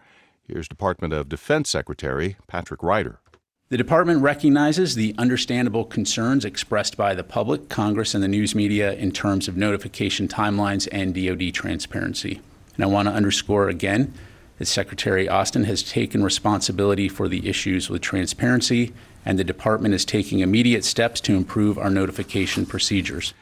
[0.46, 3.18] Here's Department of Defense Secretary Patrick Ryder.
[3.70, 8.92] The department recognizes the understandable concerns expressed by the public, Congress, and the news media
[8.92, 12.42] in terms of notification timelines and DoD transparency.
[12.76, 14.12] And I want to underscore again
[14.58, 18.92] that Secretary Austin has taken responsibility for the issues with transparency,
[19.24, 23.32] and the department is taking immediate steps to improve our notification procedures.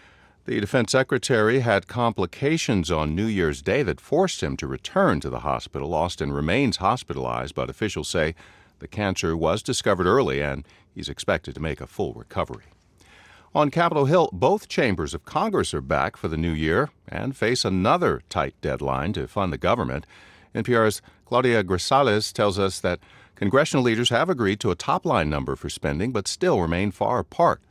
[0.44, 5.30] The defense secretary had complications on New Year's Day that forced him to return to
[5.30, 5.94] the hospital.
[5.94, 8.36] Austin remains hospitalized, but officials say
[8.82, 12.64] the cancer was discovered early and he's expected to make a full recovery.
[13.54, 17.64] On Capitol Hill, both chambers of Congress are back for the new year and face
[17.64, 20.06] another tight deadline to fund the government.
[20.54, 23.00] NPR's Claudia Grisales tells us that
[23.34, 27.18] congressional leaders have agreed to a top line number for spending, but still remain far
[27.18, 27.62] apart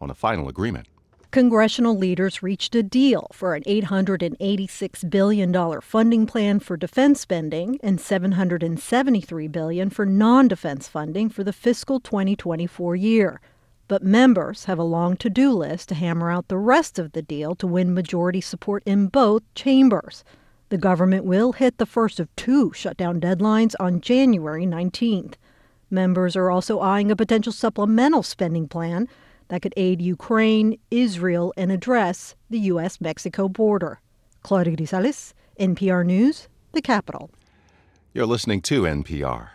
[0.00, 0.88] on a final agreement
[1.30, 8.00] congressional leaders reached a deal for an $886 billion funding plan for defense spending and
[8.00, 13.40] 773 billion for non-defense funding for the fiscal 2024 year.
[13.88, 17.54] But members have a long to-do list to hammer out the rest of the deal
[17.56, 20.24] to win majority support in both chambers.
[20.70, 25.34] The government will hit the first of two shutdown deadlines on January 19th.
[25.90, 29.08] Members are also eyeing a potential supplemental spending plan
[29.48, 33.00] that could aid Ukraine, Israel, and address the U.S.
[33.00, 34.00] Mexico border.
[34.42, 37.30] Claudia Grisales, NPR News, the Capitol.
[38.12, 39.50] You're listening to NPR.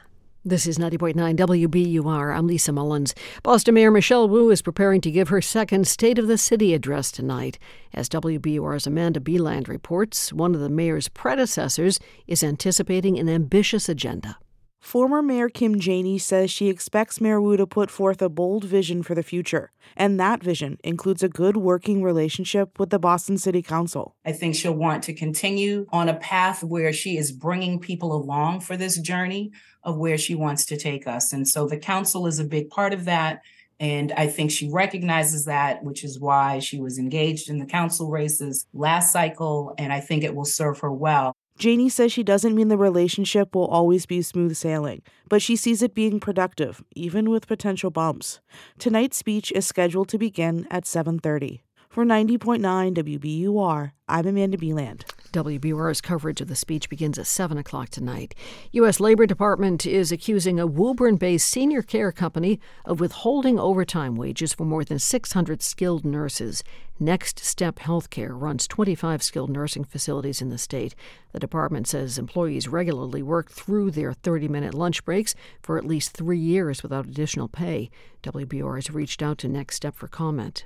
[0.45, 2.35] This is 90.9 WBUR.
[2.35, 3.15] I'm Lisa Mullins.
[3.43, 7.13] Boston Mayor Michelle Wu is preparing to give her second State of the City address
[7.13, 7.57] tonight.
[7.93, 14.37] As WBUR's Amanda Beland reports, one of the mayor's predecessors is anticipating an ambitious agenda.
[14.83, 19.01] Former Mayor Kim Janey says she expects Mayor Wu to put forth a bold vision
[19.01, 23.61] for the future, and that vision includes a good working relationship with the Boston City
[23.61, 24.17] Council.
[24.25, 28.59] I think she'll want to continue on a path where she is bringing people along
[28.59, 31.31] for this journey of where she wants to take us.
[31.31, 33.41] And so the council is a big part of that.
[33.79, 38.11] And I think she recognizes that, which is why she was engaged in the council
[38.11, 39.75] races last cycle.
[39.77, 41.33] And I think it will serve her well.
[41.57, 45.81] Janey says she doesn't mean the relationship will always be smooth sailing, but she sees
[45.81, 48.39] it being productive, even with potential bumps.
[48.79, 51.61] Tonight's speech is scheduled to begin at 7:30.
[51.89, 55.05] For 90.9 WBUR, I'm Amanda Beland.
[55.33, 58.35] WBUR's coverage of the speech begins at 7 o'clock tonight.
[58.71, 58.99] U.S.
[58.99, 64.63] Labor Department is accusing a Woburn based senior care company of withholding overtime wages for
[64.63, 66.63] more than 600 skilled nurses.
[66.99, 70.93] Next Step Healthcare runs 25 skilled nursing facilities in the state.
[71.31, 76.11] The department says employees regularly work through their 30 minute lunch breaks for at least
[76.11, 77.89] three years without additional pay.
[78.21, 80.65] WBR has reached out to Next Step for comment.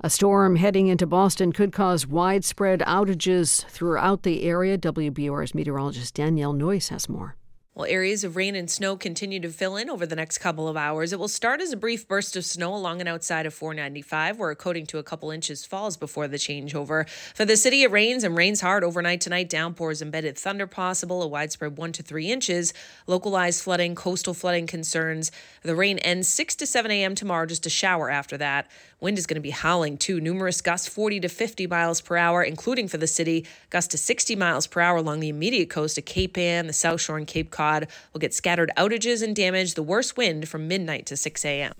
[0.00, 4.76] A storm heading into Boston could cause widespread outages throughout the area.
[4.76, 7.36] WBUR's meteorologist Danielle Noyes has more.
[7.74, 10.76] While areas of rain and snow continue to fill in over the next couple of
[10.76, 14.38] hours, it will start as a brief burst of snow along and outside of 495,
[14.38, 17.08] where a coating to a couple inches falls before the changeover.
[17.34, 19.48] For the city, it rains and rains hard overnight tonight.
[19.48, 22.72] Downpours, embedded thunder possible, a widespread 1 to 3 inches,
[23.08, 25.32] localized flooding, coastal flooding concerns.
[25.62, 27.16] The rain ends 6 to 7 a.m.
[27.16, 28.70] tomorrow, just a shower after that.
[29.04, 30.18] Wind is going to be howling too.
[30.18, 34.34] Numerous gusts 40 to 50 miles per hour, including for the city, gusts to 60
[34.34, 37.50] miles per hour along the immediate coast of Cape Ann, the South Shore, and Cape
[37.50, 37.86] Cod.
[38.14, 41.74] We'll get scattered outages and damage, the worst wind from midnight to 6 a.m.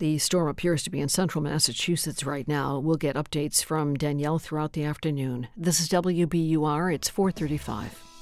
[0.00, 2.80] The storm appears to be in central Massachusetts right now.
[2.80, 5.46] We'll get updates from Danielle throughout the afternoon.
[5.56, 6.92] This is WBUR.
[6.92, 8.15] It's 435.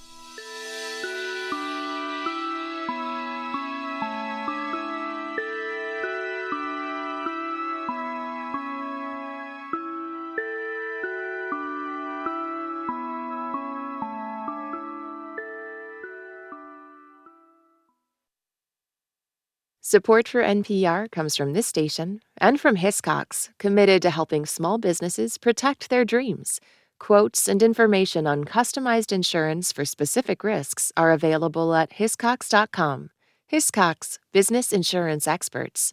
[19.87, 25.37] Support for NPR comes from this station and from Hiscox, committed to helping small businesses
[25.37, 26.59] protect their dreams.
[26.99, 33.11] Quotes and information on customized insurance for specific risks are available at hiscox.com.
[33.53, 35.93] Hiscox, business insurance experts.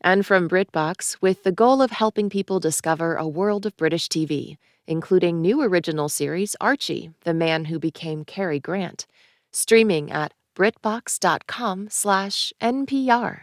[0.00, 4.56] And from BritBox, with the goal of helping people discover a world of British TV,
[4.88, 9.06] including new original series Archie, the man who became Cary Grant,
[9.52, 13.42] streaming at BritBox.com slash NPR.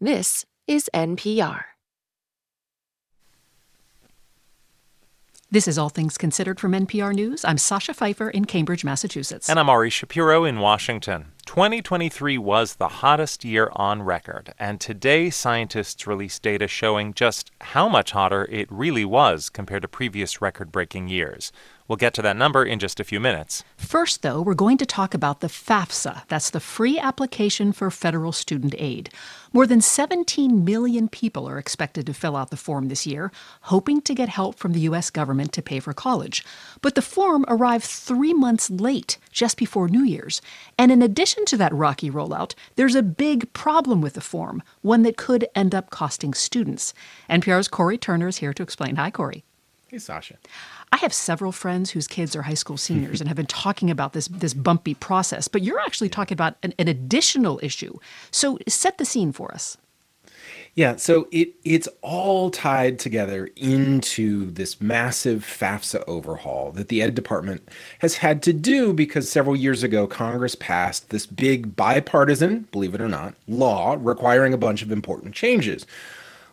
[0.00, 1.62] This is NPR.
[5.48, 7.44] This is All Things Considered from NPR News.
[7.44, 9.48] I'm Sasha Pfeiffer in Cambridge, Massachusetts.
[9.48, 11.26] And I'm Ari Shapiro in Washington.
[11.46, 17.88] 2023 was the hottest year on record, and today scientists released data showing just how
[17.88, 21.52] much hotter it really was compared to previous record breaking years.
[21.88, 23.62] We'll get to that number in just a few minutes.
[23.76, 26.26] First, though, we're going to talk about the FAFSA.
[26.26, 29.10] That's the Free Application for Federal Student Aid.
[29.52, 33.30] More than 17 million people are expected to fill out the form this year,
[33.62, 35.10] hoping to get help from the U.S.
[35.10, 36.44] government to pay for college.
[36.82, 40.42] But the form arrived three months late, just before New Year's.
[40.76, 45.02] And in addition to that rocky rollout, there's a big problem with the form, one
[45.02, 46.92] that could end up costing students.
[47.30, 48.96] NPR's Cory Turner is here to explain.
[48.96, 49.44] Hi, Cory.
[49.88, 50.36] Hey, Sasha.
[50.92, 54.12] I have several friends whose kids are high school seniors and have been talking about
[54.12, 57.98] this this bumpy process, but you're actually talking about an, an additional issue.
[58.30, 59.76] So set the scene for us.
[60.76, 67.14] Yeah, so it it's all tied together into this massive FAFSA overhaul that the Ed
[67.14, 67.66] Department
[68.00, 73.00] has had to do because several years ago Congress passed this big bipartisan, believe it
[73.00, 75.86] or not, law requiring a bunch of important changes.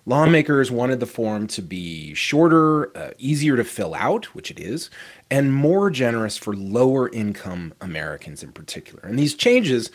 [0.06, 4.90] Lawmakers wanted the form to be shorter, uh, easier to fill out, which it is,
[5.32, 9.02] and more generous for lower income Americans in particular.
[9.04, 9.92] And these changes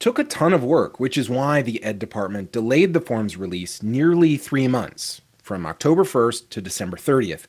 [0.00, 3.80] took a ton of work, which is why the Ed Department delayed the form's release
[3.80, 7.42] nearly three months, from October 1st to December 30th.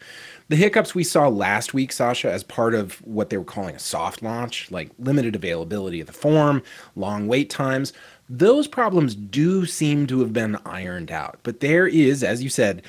[0.49, 3.79] The hiccups we saw last week, Sasha, as part of what they were calling a
[3.79, 6.61] soft launch, like limited availability of the form,
[6.97, 7.93] long wait times,
[8.29, 11.39] those problems do seem to have been ironed out.
[11.43, 12.81] But there is, as you said,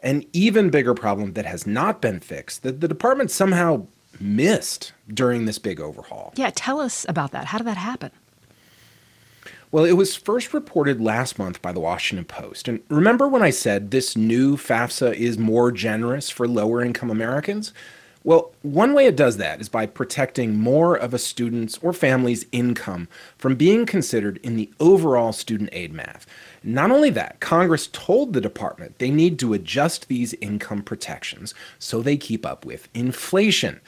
[0.00, 3.86] an even bigger problem that has not been fixed that the department somehow
[4.20, 6.32] missed during this big overhaul.
[6.36, 7.46] Yeah, tell us about that.
[7.46, 8.10] How did that happen?
[9.70, 12.68] Well, it was first reported last month by the Washington Post.
[12.68, 17.72] And remember when I said this new FAFSA is more generous for lower income Americans?
[18.24, 22.46] Well, one way it does that is by protecting more of a student's or family's
[22.52, 26.26] income from being considered in the overall student aid math.
[26.62, 32.00] Not only that, Congress told the department they need to adjust these income protections so
[32.00, 33.80] they keep up with inflation,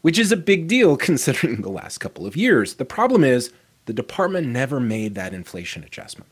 [0.00, 2.74] which is a big deal considering the last couple of years.
[2.74, 3.52] The problem is
[3.84, 6.30] the department never made that inflation adjustment.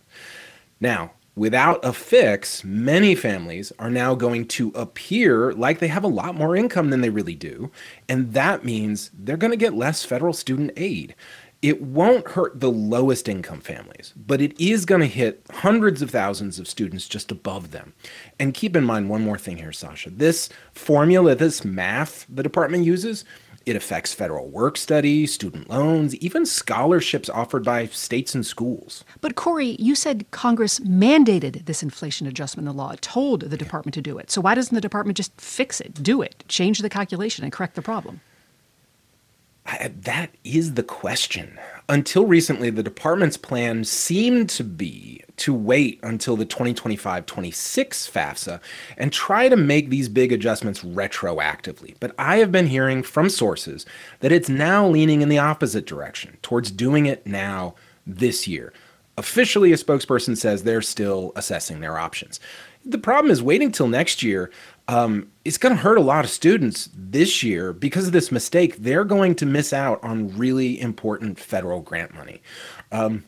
[0.81, 6.09] Now, Without a fix, many families are now going to appear like they have a
[6.09, 7.71] lot more income than they really do.
[8.09, 11.15] And that means they're going to get less federal student aid.
[11.63, 16.11] It won't hurt the lowest income families, but it is going to hit hundreds of
[16.11, 17.93] thousands of students just above them.
[18.39, 20.11] And keep in mind one more thing here, Sasha.
[20.11, 23.27] This formula, this math the department uses,
[23.67, 29.05] it affects federal work study, student loans, even scholarships offered by states and schools.
[29.21, 33.95] But Cory, you said Congress mandated this inflation adjustment in the law, told the department
[33.95, 34.31] to do it.
[34.31, 37.75] So why doesn't the department just fix it, do it, change the calculation, and correct
[37.75, 38.21] the problem?
[39.67, 41.59] I, that is the question.
[41.89, 48.61] Until recently, the department's plan seemed to be to wait until the 2025 26 FAFSA
[48.97, 51.95] and try to make these big adjustments retroactively.
[52.01, 53.87] But I have been hearing from sources
[54.21, 57.75] that it's now leaning in the opposite direction towards doing it now
[58.07, 58.73] this year.
[59.17, 62.41] Officially, a spokesperson says they're still assessing their options.
[62.85, 64.51] The problem is waiting till next year.
[64.89, 68.77] Um, it's going to hurt a lot of students this year because of this mistake.
[68.79, 72.41] They're going to miss out on really important federal grant money.
[72.91, 73.25] Um,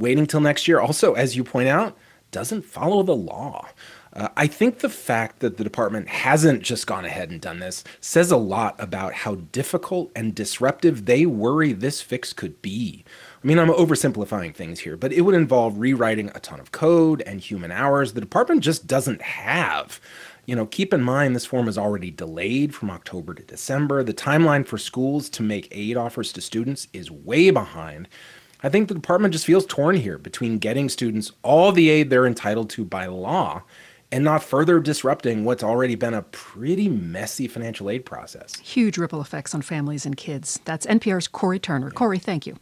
[0.00, 1.96] waiting till next year, also, as you point out,
[2.30, 3.68] doesn't follow the law.
[4.12, 7.84] Uh, I think the fact that the department hasn't just gone ahead and done this
[8.00, 13.04] says a lot about how difficult and disruptive they worry this fix could be.
[13.42, 17.22] I mean, I'm oversimplifying things here, but it would involve rewriting a ton of code
[17.22, 20.00] and human hours the department just doesn't have.
[20.44, 24.02] You know, keep in mind this form is already delayed from October to December.
[24.02, 28.08] The timeline for schools to make aid offers to students is way behind.
[28.62, 32.26] I think the department just feels torn here between getting students all the aid they're
[32.26, 33.62] entitled to by law
[34.12, 38.58] and not further disrupting what's already been a pretty messy financial aid process.
[38.60, 40.60] Huge ripple effects on families and kids.
[40.64, 41.90] That's NPR's Cory Turner.
[41.90, 42.56] Cory, thank you.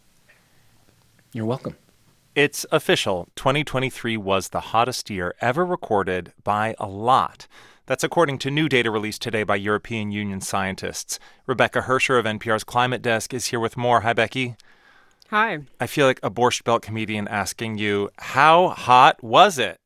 [1.33, 1.77] You're welcome.
[2.35, 3.29] It's official.
[3.35, 7.49] 2023 was the hottest year ever recorded by a lot.
[7.87, 11.19] That's according to new data released today by European Union scientists.
[11.47, 14.03] Rebecca Hersher of NPR's Climate Desk is here with more.
[14.03, 14.57] Hi, Becky.
[15.31, 15.59] Hi.
[15.79, 19.77] I feel like a Borscht Belt comedian asking you, how hot was it?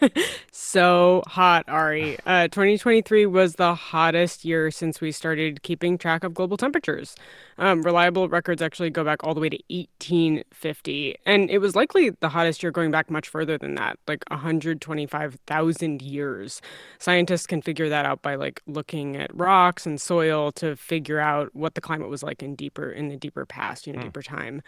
[0.52, 2.18] so hot, Ari.
[2.26, 7.16] Uh, 2023 was the hottest year since we started keeping track of global temperatures.
[7.58, 11.16] Um, reliable records actually go back all the way to 1850.
[11.26, 16.02] And it was likely the hottest year going back much further than that, like 125,000
[16.02, 16.62] years.
[16.98, 21.54] Scientists can figure that out by like looking at rocks and soil to figure out
[21.54, 24.04] what the climate was like in deeper in the deeper past, you know, mm.
[24.04, 24.62] deeper time.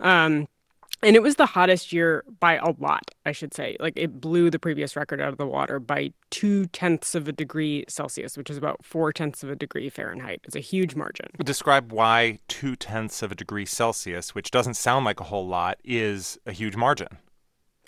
[0.00, 0.48] Um,
[1.06, 3.76] and it was the hottest year by a lot, I should say.
[3.78, 7.32] Like it blew the previous record out of the water by two tenths of a
[7.32, 10.40] degree Celsius, which is about four tenths of a degree Fahrenheit.
[10.42, 11.28] It's a huge margin.
[11.44, 15.78] Describe why two tenths of a degree Celsius, which doesn't sound like a whole lot,
[15.84, 17.18] is a huge margin.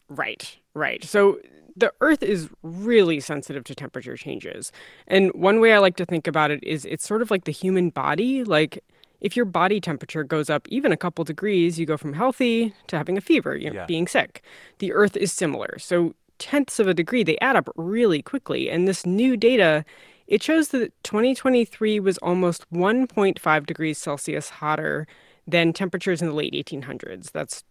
[0.08, 1.02] Right, right.
[1.02, 1.40] So
[1.76, 4.70] the Earth is really sensitive to temperature changes.
[5.08, 7.52] And one way I like to think about it is it's sort of like the
[7.52, 8.44] human body.
[8.44, 8.84] Like,
[9.20, 12.96] if your body temperature goes up even a couple degrees, you go from healthy to
[12.96, 13.86] having a fever, you know, yeah.
[13.86, 14.42] being sick.
[14.78, 15.78] The Earth is similar.
[15.78, 18.70] So tenths of a degree, they add up really quickly.
[18.70, 19.84] And this new data,
[20.26, 25.06] it shows that 2023 was almost 1.5 degrees Celsius hotter
[25.46, 27.32] than temperatures in the late 1800s.
[27.32, 27.64] That's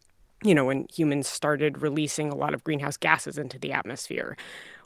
[0.43, 4.37] you know, when humans started releasing a lot of greenhouse gases into the atmosphere.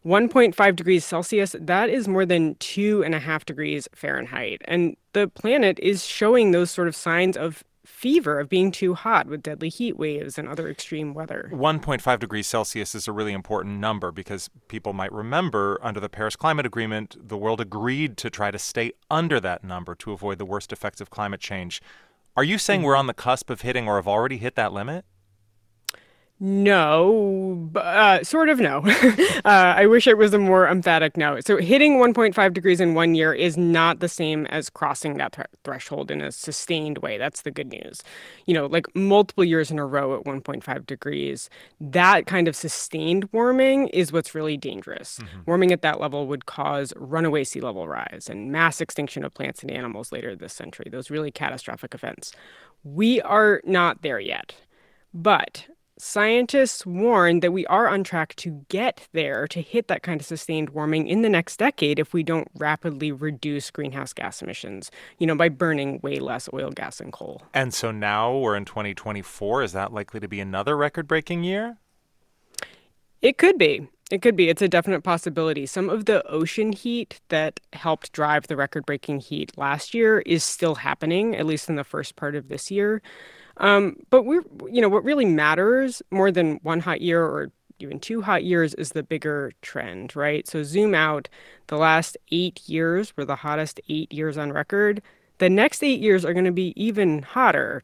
[0.05, 4.61] 1.5 degrees Celsius, that is more than two and a half degrees Fahrenheit.
[4.65, 9.27] And the planet is showing those sort of signs of fever, of being too hot
[9.27, 11.49] with deadly heat waves and other extreme weather.
[11.53, 16.35] 1.5 degrees Celsius is a really important number because people might remember under the Paris
[16.35, 20.45] Climate Agreement, the world agreed to try to stay under that number to avoid the
[20.45, 21.81] worst effects of climate change.
[22.35, 22.87] Are you saying mm-hmm.
[22.87, 25.05] we're on the cusp of hitting or have already hit that limit?
[26.43, 28.81] No, uh, sort of no.
[29.45, 31.39] uh, I wish it was a more emphatic no.
[31.39, 35.45] So hitting 1.5 degrees in one year is not the same as crossing that th-
[35.63, 37.19] threshold in a sustained way.
[37.19, 38.01] That's the good news.
[38.47, 41.47] You know, like multiple years in a row at 1.5 degrees,
[41.79, 45.19] that kind of sustained warming is what's really dangerous.
[45.19, 45.41] Mm-hmm.
[45.45, 49.61] Warming at that level would cause runaway sea level rise and mass extinction of plants
[49.61, 52.33] and animals later this century, those really catastrophic events.
[52.83, 54.55] We are not there yet.
[55.13, 55.67] But
[56.01, 60.25] scientists warn that we are on track to get there to hit that kind of
[60.25, 64.89] sustained warming in the next decade if we don't rapidly reduce greenhouse gas emissions,
[65.19, 67.43] you know, by burning way less oil, gas, and coal.
[67.53, 69.61] And so now we're in 2024.
[69.61, 71.77] Is that likely to be another record breaking year?
[73.21, 73.87] It could be.
[74.09, 74.49] It could be.
[74.49, 75.67] It's a definite possibility.
[75.67, 80.43] Some of the ocean heat that helped drive the record breaking heat last year is
[80.43, 83.03] still happening, at least in the first part of this year.
[83.57, 87.99] Um, but we're, you know, what really matters more than one hot year or even
[87.99, 90.47] two hot years is the bigger trend, right?
[90.47, 91.29] So zoom out.
[91.67, 95.01] The last eight years were the hottest eight years on record.
[95.39, 97.83] The next eight years are going to be even hotter.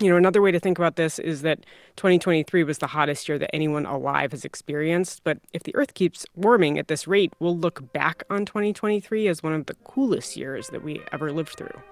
[0.00, 1.64] You know, another way to think about this is that
[1.96, 5.22] 2023 was the hottest year that anyone alive has experienced.
[5.24, 9.42] But if the Earth keeps warming at this rate, we'll look back on 2023 as
[9.42, 11.82] one of the coolest years that we ever lived through.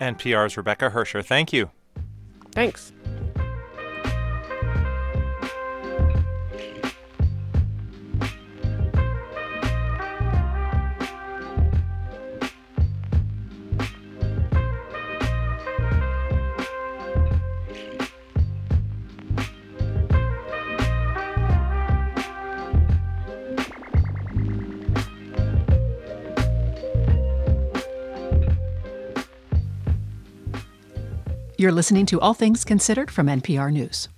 [0.00, 1.70] NPR's Rebecca Hersher, thank you.
[2.52, 2.92] Thanks.
[31.60, 34.08] You're listening to All Things Considered from NPR News.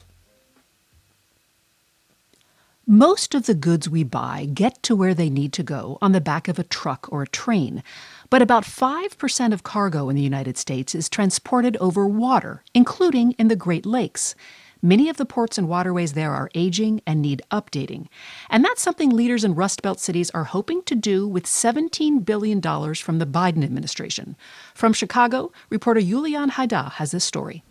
[2.86, 6.20] Most of the goods we buy get to where they need to go on the
[6.20, 7.82] back of a truck or a train.
[8.30, 13.48] But about 5% of cargo in the United States is transported over water, including in
[13.48, 14.36] the Great Lakes.
[14.84, 18.08] Many of the ports and waterways there are aging and need updating.
[18.50, 22.60] And that's something leaders in Rust Belt cities are hoping to do with $17 billion
[22.60, 24.34] from the Biden administration.
[24.74, 27.62] From Chicago, reporter Julian Hayda has this story.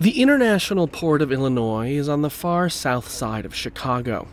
[0.00, 4.28] The International Port of Illinois is on the far south side of Chicago.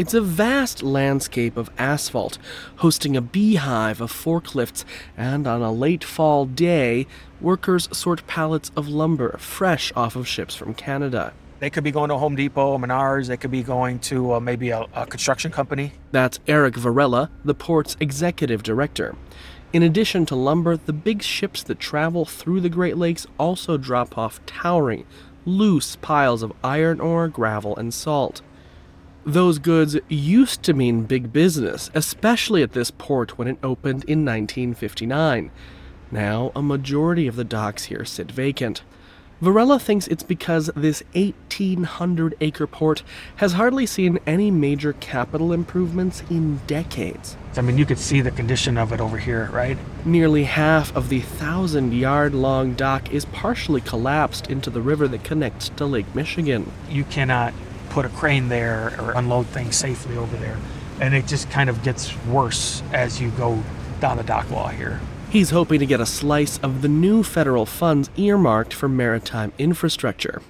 [0.00, 2.38] It's a vast landscape of asphalt,
[2.76, 4.82] hosting a beehive of forklifts,
[5.14, 7.06] and on a late fall day,
[7.38, 11.34] workers sort pallets of lumber fresh off of ships from Canada.
[11.58, 14.70] They could be going to Home Depot, Menards, they could be going to uh, maybe
[14.70, 15.92] a, a construction company.
[16.12, 19.16] That's Eric Varela, the port's executive director.
[19.74, 24.16] In addition to lumber, the big ships that travel through the Great Lakes also drop
[24.16, 25.04] off towering,
[25.44, 28.40] loose piles of iron ore, gravel, and salt.
[29.24, 34.24] Those goods used to mean big business, especially at this port when it opened in
[34.24, 35.50] 1959.
[36.10, 38.82] Now, a majority of the docks here sit vacant.
[39.40, 43.02] Varela thinks it's because this 1,800 acre port
[43.36, 47.36] has hardly seen any major capital improvements in decades.
[47.56, 49.78] I mean, you could see the condition of it over here, right?
[50.04, 55.24] Nearly half of the thousand yard long dock is partially collapsed into the river that
[55.24, 56.70] connects to Lake Michigan.
[56.90, 57.54] You cannot
[57.90, 60.56] put a crane there or unload things safely over there.
[61.00, 63.62] And it just kind of gets worse as you go
[64.00, 65.00] down the dock wall here.
[65.30, 70.42] He's hoping to get a slice of the new federal funds earmarked for maritime infrastructure.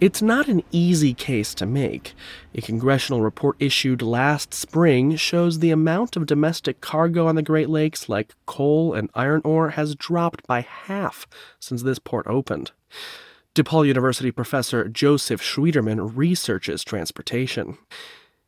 [0.00, 2.14] It's not an easy case to make.
[2.54, 7.68] A congressional report issued last spring shows the amount of domestic cargo on the Great
[7.68, 11.26] Lakes, like coal and iron ore, has dropped by half
[11.60, 12.72] since this port opened.
[13.54, 17.78] DePaul University professor Joseph Schwieterman researches transportation.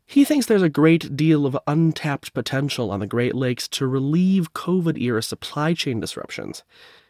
[0.05, 4.53] He thinks there's a great deal of untapped potential on the Great Lakes to relieve
[4.53, 6.65] COVID era supply chain disruptions.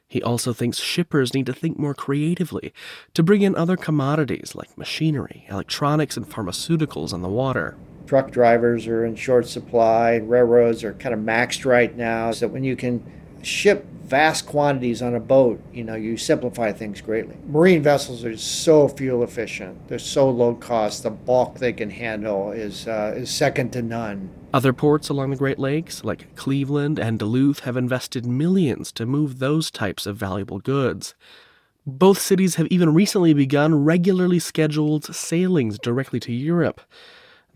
[0.06, 2.74] He also thinks shippers need to think more creatively
[3.14, 7.78] to bring in other commodities like machinery, electronics, and pharmaceuticals on the water.
[8.06, 12.62] Truck drivers are in short supply, railroads are kind of maxed right now, so when
[12.62, 13.02] you can
[13.46, 17.36] ship vast quantities on a boat, you know, you simplify things greatly.
[17.46, 19.88] Marine vessels are so fuel efficient.
[19.88, 21.02] They're so low cost.
[21.02, 24.30] The bulk they can handle is uh, is second to none.
[24.52, 29.38] Other ports along the Great Lakes, like Cleveland and Duluth, have invested millions to move
[29.38, 31.14] those types of valuable goods.
[31.86, 36.80] Both cities have even recently begun regularly scheduled sailings directly to Europe.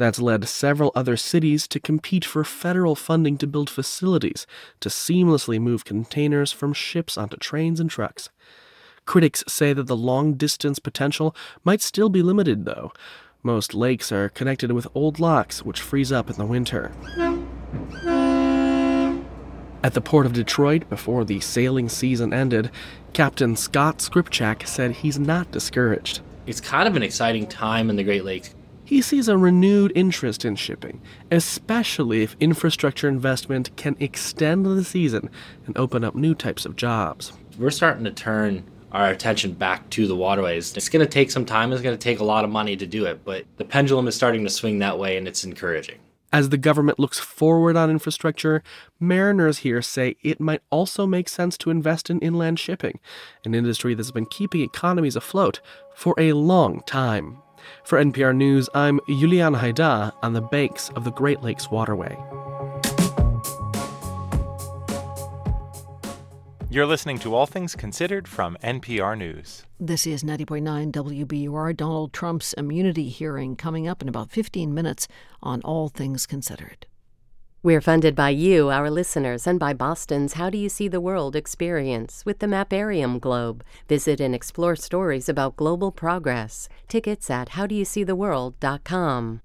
[0.01, 4.47] That's led several other cities to compete for federal funding to build facilities
[4.81, 8.31] to seamlessly move containers from ships onto trains and trucks.
[9.05, 12.95] Critics say that the long distance potential might still be limited, though.
[13.43, 16.93] Most lakes are connected with old locks, which freeze up in the winter.
[19.85, 22.71] At the port of Detroit, before the sailing season ended,
[23.13, 26.21] Captain Scott Skripchak said he's not discouraged.
[26.47, 28.55] It's kind of an exciting time in the Great Lakes
[28.91, 35.31] he sees a renewed interest in shipping, especially if infrastructure investment can extend the season
[35.65, 37.33] and open up new types of jobs.
[37.57, 40.77] We're starting to turn our attention back to the waterways.
[40.77, 42.85] It's going to take some time, it's going to take a lot of money to
[42.85, 46.01] do it, but the pendulum is starting to swing that way and it's encouraging.
[46.33, 48.61] As the government looks forward on infrastructure,
[48.99, 52.99] mariners here say it might also make sense to invest in inland shipping,
[53.45, 55.61] an industry that's been keeping economies afloat
[55.95, 57.39] for a long time.
[57.85, 62.17] For NPR News, I'm Julian Hayda on the banks of the Great Lakes Waterway.
[66.73, 69.65] You're listening to All Things Considered from NPR News.
[69.81, 71.77] This is 90.9 WBUR.
[71.77, 75.09] Donald Trump's immunity hearing coming up in about 15 minutes
[75.43, 76.87] on All Things Considered.
[77.63, 81.37] We're funded by you, our listeners, and by Boston's How Do You See the World
[81.37, 83.63] experience with the Mapparium Globe.
[83.87, 86.71] Visit and explore stories about global progress.
[86.89, 89.43] Tickets at howdoyouseetheworld.com.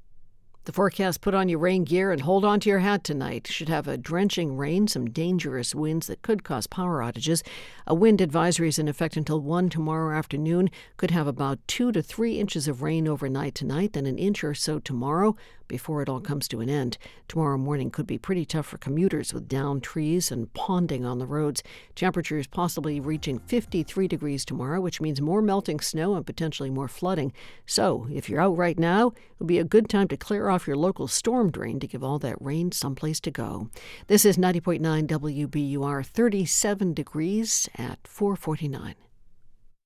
[0.64, 3.46] The forecast put on your rain gear and hold on to your hat tonight.
[3.48, 7.44] Should have a drenching rain, some dangerous winds that could cause power outages.
[7.86, 10.72] A wind advisory is in effect until 1 tomorrow afternoon.
[10.98, 14.56] Could have about 2 to 3 inches of rain overnight tonight, then an inch or
[14.56, 15.36] so tomorrow.
[15.68, 16.98] Before it all comes to an end.
[17.28, 21.26] Tomorrow morning could be pretty tough for commuters with downed trees and ponding on the
[21.26, 21.64] roads.
[21.96, 27.34] Temperatures possibly reaching 53 degrees tomorrow, which means more melting snow and potentially more flooding.
[27.66, 30.68] So, if you're out right now, it would be a good time to clear off
[30.68, 33.70] your local storm drain to give all that rain someplace to go.
[34.08, 38.96] This is 90.9 WBUR, 37 degrees at 449.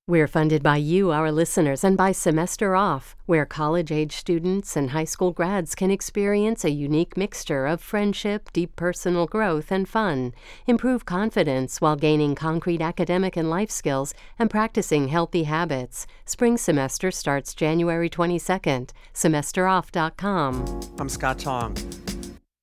[0.06, 4.90] We're funded by you, our listeners, and by Semester Off, where college age students and
[4.90, 10.32] high school grads can experience a unique mixture of friendship, deep personal growth, and fun.
[10.66, 16.06] Improve confidence while gaining concrete academic and life skills and practicing healthy habits.
[16.24, 18.90] Spring semester starts January 22nd.
[19.14, 20.80] SemesterOff.com.
[20.98, 21.76] I'm Scott Tong.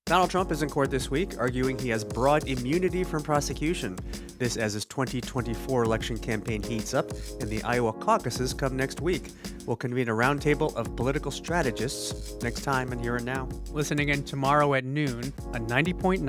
[0.08, 3.99] Donald Trump is in court this week, arguing he has broad immunity from prosecution.
[4.39, 9.32] This as his 2024 election campaign heats up and the Iowa caucuses come next week.
[9.66, 13.49] We'll convene a roundtable of political strategists next time and Here and Now.
[13.74, 16.22] Listen again tomorrow at noon on 90.9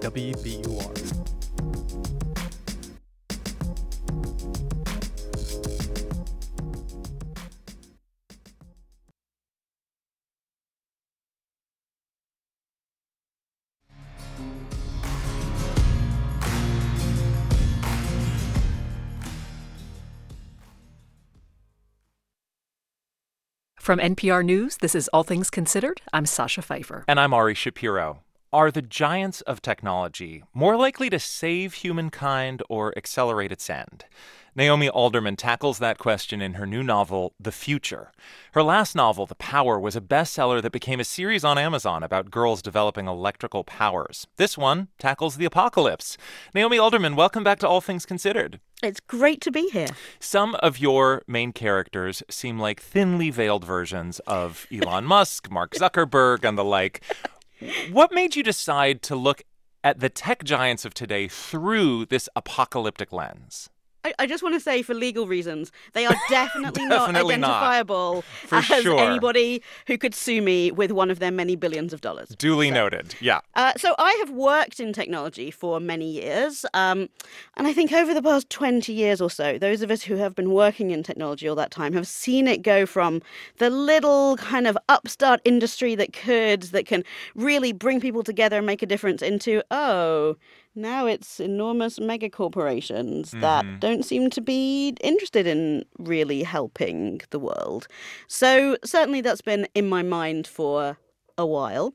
[0.00, 1.39] WBUR.
[23.80, 26.02] From NPR News, this is All Things Considered.
[26.12, 27.02] I'm Sasha Pfeiffer.
[27.08, 28.20] And I'm Ari Shapiro.
[28.52, 34.04] Are the giants of technology more likely to save humankind or accelerate its end?
[34.54, 38.12] Naomi Alderman tackles that question in her new novel, The Future.
[38.52, 42.30] Her last novel, The Power, was a bestseller that became a series on Amazon about
[42.30, 44.26] girls developing electrical powers.
[44.36, 46.18] This one tackles the apocalypse.
[46.54, 48.60] Naomi Alderman, welcome back to All Things Considered.
[48.82, 49.88] It's great to be here.
[50.18, 56.44] Some of your main characters seem like thinly veiled versions of Elon Musk, Mark Zuckerberg,
[56.44, 57.02] and the like.
[57.90, 59.42] What made you decide to look
[59.84, 63.68] at the tech giants of today through this apocalyptic lens?
[64.04, 67.50] I, I just want to say, for legal reasons, they are definitely, not Definitely not.
[67.62, 68.98] identifiable For as sure.
[68.98, 72.28] anybody who could sue me with one of their many billions of dollars.
[72.38, 73.14] Duly noted.
[73.20, 73.40] Yeah.
[73.54, 77.08] Uh, so I have worked in technology for many years, um,
[77.56, 80.34] and I think over the past 20 years or so, those of us who have
[80.34, 83.20] been working in technology all that time have seen it go from
[83.58, 88.66] the little kind of upstart industry that could, that can really bring people together and
[88.66, 90.36] make a difference, into, oh,
[90.74, 93.80] now it's enormous mega corporations that Mhm.
[93.80, 97.86] don't seem to be interested in really helping the world.
[98.28, 100.96] So, certainly that's been in my mind for
[101.36, 101.94] a while.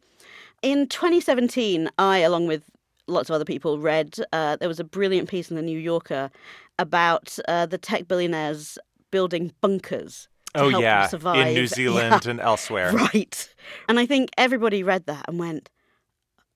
[0.62, 2.64] In 2017, I, along with
[3.08, 6.32] lots of other people, read uh, there was a brilliant piece in the New Yorker
[6.80, 8.78] about uh, the tech billionaires
[9.12, 10.28] building bunkers.
[10.56, 11.08] to Oh, yeah.
[11.08, 11.48] survive.
[11.48, 12.32] In New Zealand Yeah.
[12.32, 12.92] and elsewhere.
[12.94, 13.54] Right.
[13.90, 15.70] And I think everybody read that and went,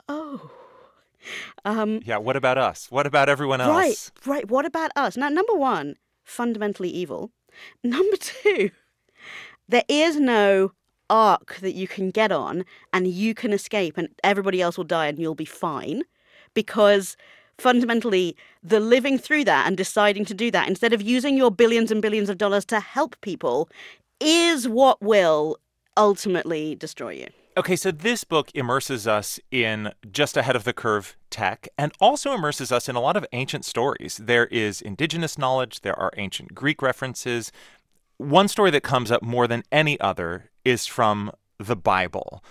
[0.07, 0.49] oh.
[1.65, 2.17] Um, Yeah.
[2.17, 2.87] What about us?
[2.89, 3.75] What about everyone else?
[3.75, 4.49] Right, right.
[4.49, 5.17] What about us?
[5.17, 7.31] Now, number one, fundamentally evil.
[7.83, 8.71] Number two,
[9.67, 10.71] there is no
[11.09, 12.63] ark that you can get on
[12.93, 16.03] and you can escape and everybody else will die and you'll be fine
[16.53, 17.17] because
[17.57, 21.91] fundamentally the living through that and deciding to do that instead of using your billions
[21.91, 23.67] and billions of dollars to help people
[24.19, 25.57] is what will
[25.97, 27.27] ultimately destroy you.
[27.59, 32.33] Okay, so this book immerses us in just ahead of the curve tech and also
[32.33, 34.15] immerses us in a lot of ancient stories.
[34.15, 37.51] There is indigenous knowledge, there are ancient Greek references.
[38.15, 42.41] One story that comes up more than any other is from the Bible.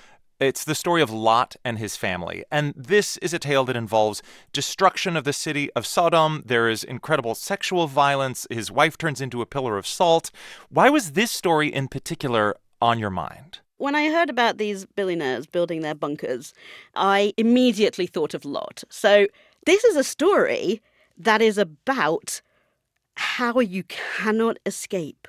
[0.40, 2.44] It's the story of Lot and his family.
[2.52, 6.42] And this is a tale that involves destruction of the city of Sodom.
[6.44, 8.46] There is incredible sexual violence.
[8.50, 10.30] His wife turns into a pillar of salt.
[10.68, 13.60] Why was this story in particular on your mind?
[13.78, 16.52] When I heard about these billionaires building their bunkers,
[16.94, 18.82] I immediately thought of Lot.
[18.90, 19.28] So,
[19.66, 20.82] this is a story
[21.16, 22.40] that is about
[23.16, 25.28] how you cannot escape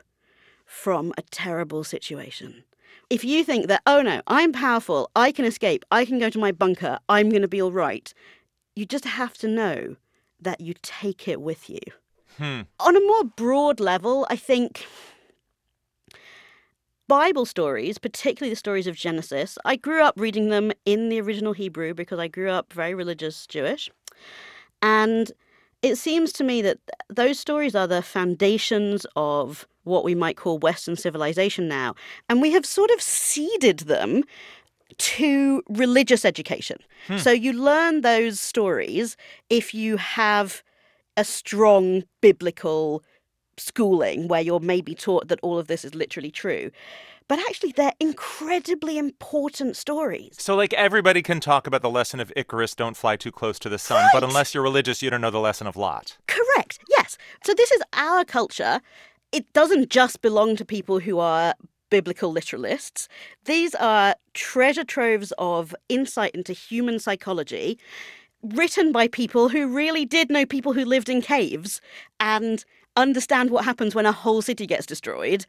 [0.66, 2.64] from a terrible situation.
[3.10, 6.40] If you think that, oh no, I'm powerful, I can escape, I can go to
[6.40, 8.14] my bunker, I'm going to be all right,
[8.76, 9.96] you just have to know
[10.40, 11.80] that you take it with you.
[12.38, 12.62] Hmm.
[12.80, 14.86] On a more broad level, I think
[17.10, 21.54] Bible stories, particularly the stories of Genesis, I grew up reading them in the original
[21.54, 23.90] Hebrew because I grew up very religious Jewish.
[24.84, 25.32] And
[25.82, 26.78] it seems to me that
[27.10, 31.96] those stories are the foundations of what we might call Western civilization now.
[32.30, 34.24] And we have sort of ceded them
[34.98, 36.78] to religious education.
[37.08, 37.18] Hmm.
[37.18, 39.18] So you learn those stories
[39.50, 40.62] if you have
[41.18, 43.04] a strong biblical
[43.60, 46.72] schooling where you're maybe taught that all of this is literally true.
[47.28, 50.36] But actually, they're incredibly important stories.
[50.40, 53.70] So, like, everybody can talk about the lesson of Icarus, don't fly too close to
[53.70, 54.10] the sun, right.
[54.12, 56.18] but unless you're religious, you don't know the lesson of Lot.
[56.26, 57.20] Correct, yes.
[57.46, 58.82] So, this is our culture.
[59.32, 61.54] It doesn't just belong to people who are
[61.92, 63.08] biblical literalists.
[63.46, 67.78] These are treasure troves of insight into human psychology
[68.42, 71.82] written by people who really did know people who lived in caves
[72.20, 72.64] and
[73.00, 75.46] understand what happens when a whole city gets destroyed.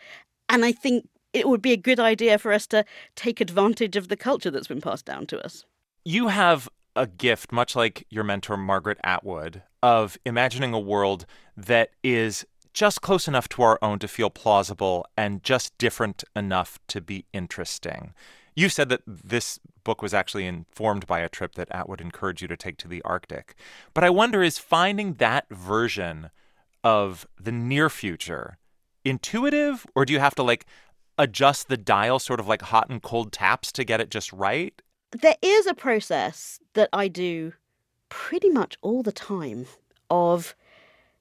[0.48, 2.84] And I think it would be a good idea for us to
[3.14, 5.64] take advantage of the culture that's been passed down to us.
[6.04, 11.26] You have a gift, much like your mentor, Margaret Atwood, of imagining a world
[11.56, 16.78] that is just close enough to our own to feel plausible and just different enough
[16.88, 18.14] to be interesting.
[18.54, 22.48] You said that this book was actually informed by a trip that Atwood encouraged you
[22.48, 23.54] to take to the Arctic.
[23.94, 26.30] But I wonder is finding that version
[26.82, 28.58] of the near future
[29.04, 30.66] intuitive, or do you have to like
[31.18, 34.80] adjust the dial sort of like hot and cold taps to get it just right?
[35.12, 37.52] There is a process that I do
[38.08, 39.66] pretty much all the time
[40.08, 40.54] of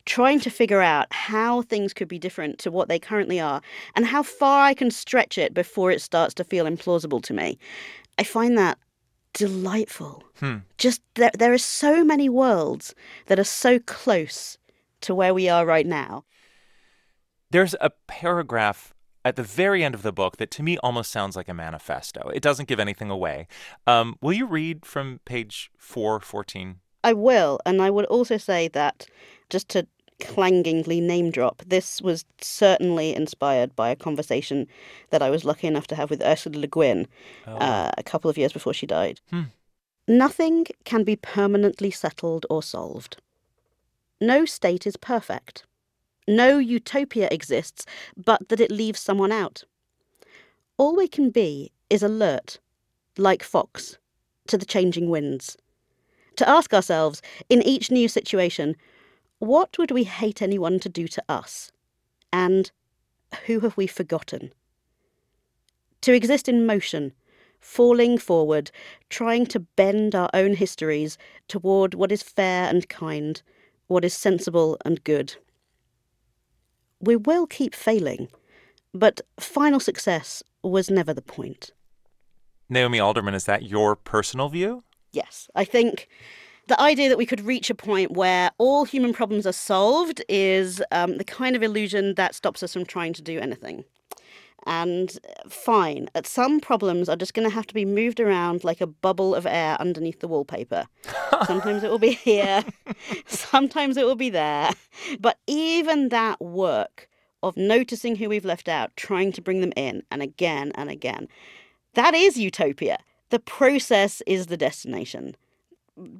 [0.06, 3.62] trying to figure out how things could be different to what they currently are
[3.96, 7.60] and how far I can stretch it before it starts to feel implausible to me.
[8.18, 8.80] I find that
[9.34, 10.24] delightful.
[10.40, 10.58] Hmm.
[10.78, 12.96] Just there, there are so many worlds
[13.28, 14.58] that are so close
[15.02, 16.24] to where we are right now.
[17.52, 18.94] There's a paragraph
[19.26, 22.30] at the very end of the book that to me almost sounds like a manifesto.
[22.30, 23.48] It doesn't give anything away.
[23.88, 26.78] Um, will you read from page 414?
[27.04, 27.60] I will.
[27.66, 29.08] And I would also say that,
[29.50, 29.88] just to
[30.22, 34.68] clangingly name drop, this was certainly inspired by a conversation
[35.10, 37.08] that I was lucky enough to have with Ursula Le Guin
[37.48, 37.56] Oh.
[37.56, 39.22] uh, a couple of years before she died.
[39.30, 39.44] Hmm.
[40.08, 43.18] Nothing can be permanently settled or solved.
[44.22, 45.64] No state is perfect.
[46.28, 47.86] No utopia exists,
[48.18, 49.64] but that it leaves someone out.
[50.78, 52.60] All we can be is alert,
[53.18, 53.98] like Fox,
[54.48, 55.58] to the changing winds.
[56.36, 58.76] To ask ourselves, in each new situation,
[59.40, 61.72] what would we hate anyone to do to us?
[62.32, 62.72] And
[63.46, 64.54] who have we forgotten?
[66.02, 67.14] To exist in motion,
[67.60, 68.72] falling forward,
[69.10, 71.18] trying to bend our own histories
[71.48, 73.42] toward what is fair and kind,
[73.90, 75.36] what is sensible and good.
[77.02, 78.30] We will keep failing,
[78.94, 81.72] but final success was never the point.
[82.70, 84.84] Naomi Alderman, is that your personal view?
[85.12, 86.08] Yes, I think
[86.68, 90.84] the idea that we could reach a point where all human problems are solved is
[90.92, 93.86] um, the kind of illusion that stops us from trying to do anything.
[94.66, 98.64] And uh, fine, uh, some problems are just going to have to be moved around
[98.64, 100.86] like a bubble of air underneath the wallpaper.
[101.46, 102.64] sometimes it will be here,
[103.26, 104.72] sometimes it will be there.
[105.20, 107.10] But even that work
[107.42, 111.28] of noticing who we've left out, trying to bring them in, and again and again,
[111.94, 113.00] that is utopia.
[113.30, 115.36] The process is the destination.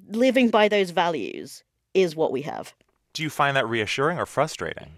[0.10, 1.64] Living by those values
[1.94, 2.74] is what we have.
[3.14, 4.92] Do you find that reassuring or frustrating?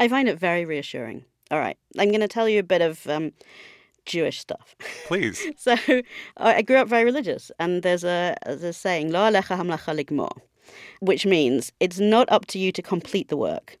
[0.00, 1.24] I find it very reassuring.
[1.50, 3.32] All right, I'm going to tell you a bit of um,
[4.04, 4.76] Jewish stuff.
[5.06, 5.46] Please.
[5.56, 5.76] so
[6.36, 10.30] I grew up very religious, and there's a, there's a saying, Lo alecha hamlacha ligmor,
[11.00, 13.78] which means it's not up to you to complete the work,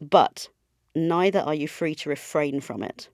[0.00, 0.48] but
[0.94, 3.08] neither are you free to refrain from it.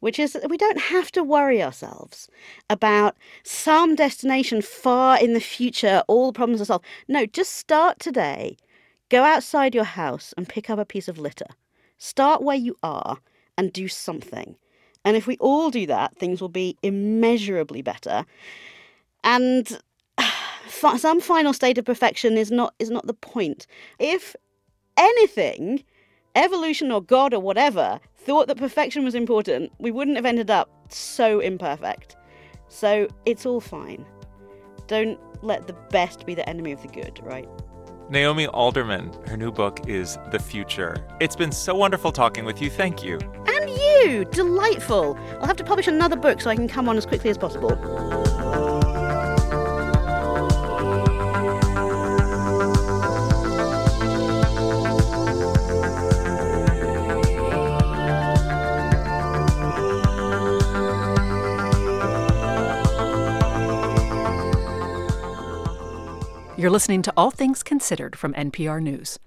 [0.00, 2.28] Which is, that we don't have to worry ourselves
[2.70, 6.84] about some destination far in the future, all the problems are solved.
[7.08, 8.56] No, just start today.
[9.08, 11.48] Go outside your house and pick up a piece of litter.
[11.98, 13.18] Start where you are
[13.56, 14.56] and do something.
[15.04, 18.24] And if we all do that, things will be immeasurably better.
[19.24, 19.78] And
[20.68, 23.66] some final state of perfection is not is not the point.
[23.98, 24.34] If
[24.96, 25.84] anything,
[26.34, 30.70] evolution or God or whatever thought that perfection was important, we wouldn't have ended up
[30.92, 32.16] so imperfect.
[32.68, 34.04] So it's all fine.
[34.86, 37.48] Don't let the best be the enemy of the good, right?
[38.10, 40.96] Naomi Alderman, her new book is The Future.
[41.20, 42.70] It's been so wonderful talking with you.
[42.70, 43.18] Thank you.
[43.46, 44.24] And you!
[44.24, 45.18] Delightful!
[45.40, 47.68] I'll have to publish another book so I can come on as quickly as possible.
[66.58, 69.20] You're listening to All Things Considered from NPR News.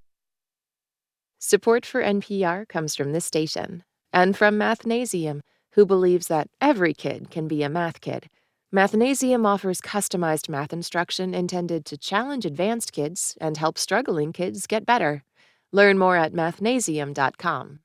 [1.40, 5.40] Support for NPR comes from this station and from Mathnasium,
[5.72, 8.28] who believes that every kid can be a math kid.
[8.76, 14.86] Mathnasium offers customized math instruction intended to challenge advanced kids and help struggling kids get
[14.86, 15.24] better.
[15.72, 17.80] Learn more at mathnasium.com.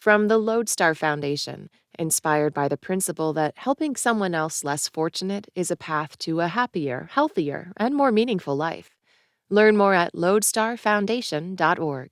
[0.00, 5.70] From the Lodestar Foundation, inspired by the principle that helping someone else less fortunate is
[5.70, 8.90] a path to a happier, healthier, and more meaningful life.
[9.50, 12.10] Learn more at lodestarfoundation.org.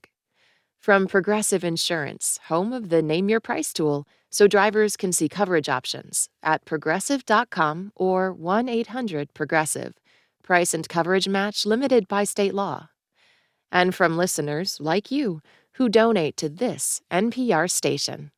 [0.79, 5.69] From Progressive Insurance, home of the Name Your Price tool, so drivers can see coverage
[5.69, 9.95] options at progressive.com or 1 800 Progressive.
[10.43, 12.89] Price and coverage match limited by state law.
[13.71, 15.41] And from listeners like you
[15.75, 18.31] who donate to this NPR station.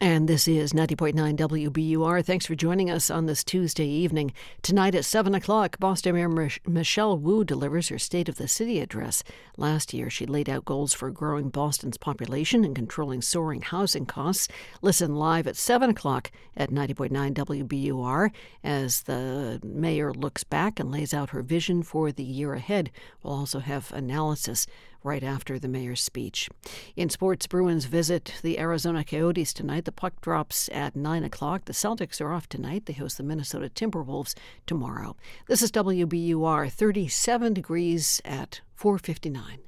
[0.00, 2.24] And this is 90.9 WBUR.
[2.24, 4.32] Thanks for joining us on this Tuesday evening.
[4.60, 8.80] Tonight at 7 o'clock, Boston Mayor Mich- Michelle Wu delivers her State of the City
[8.80, 9.22] address.
[9.56, 14.48] Last year, she laid out goals for growing Boston's population and controlling soaring housing costs.
[14.80, 18.32] Listen live at 7 o'clock at 90.9 WBUR
[18.64, 22.90] as the mayor looks back and lays out her vision for the year ahead.
[23.22, 24.66] We'll also have analysis
[25.04, 26.48] right after the mayor's speech.
[26.96, 29.84] In sports, Bruins visit the Arizona Coyotes tonight.
[29.84, 31.64] The puck drops at 9 o'clock.
[31.64, 32.86] The Celtics are off tonight.
[32.86, 34.34] They host the Minnesota Timberwolves
[34.66, 35.16] tomorrow.
[35.46, 39.58] This is WBUR 37 degrees at 459.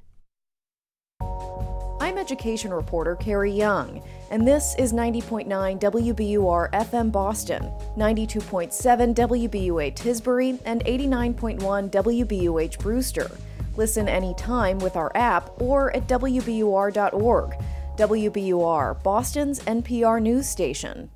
[2.05, 5.47] I'm education reporter Carrie Jung, and this is 90.9
[5.79, 7.63] WBUR FM Boston,
[7.97, 13.31] 92.7 WBUA Tisbury, and 89.1 WBUH Brewster.
[13.77, 17.55] Listen anytime with our app or at WBUR.org.
[17.97, 21.09] WBUR, Boston's NPR news station.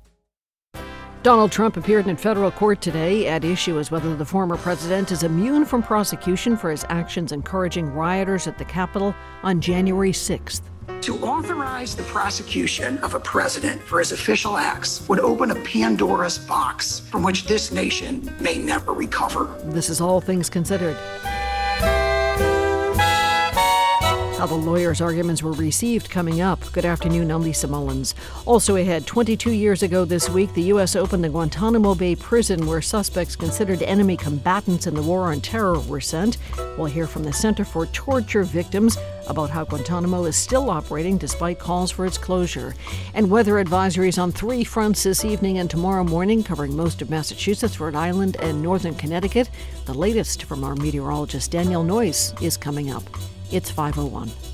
[1.22, 3.26] Donald Trump appeared in federal court today.
[3.26, 7.92] At issue is whether the former president is immune from prosecution for his actions encouraging
[7.92, 10.62] rioters at the Capitol on January 6th.
[11.02, 16.38] To authorize the prosecution of a president for his official acts would open a Pandora's
[16.38, 19.44] box from which this nation may never recover.
[19.64, 20.96] This is All Things Considered.
[24.40, 26.64] How the lawyers' arguments were received coming up.
[26.72, 28.14] Good afternoon, I'm Lisa Mullins.
[28.46, 30.96] Also ahead, 22 years ago this week, the U.S.
[30.96, 35.78] opened the Guantanamo Bay prison where suspects considered enemy combatants in the war on terror
[35.80, 36.38] were sent.
[36.78, 38.96] We'll hear from the Center for Torture Victims
[39.28, 42.74] about how Guantanamo is still operating despite calls for its closure.
[43.12, 47.78] And weather advisories on three fronts this evening and tomorrow morning, covering most of Massachusetts,
[47.78, 49.50] Rhode Island, and northern Connecticut.
[49.84, 53.04] The latest from our meteorologist Danielle Noyes is coming up.
[53.52, 54.49] It's 501.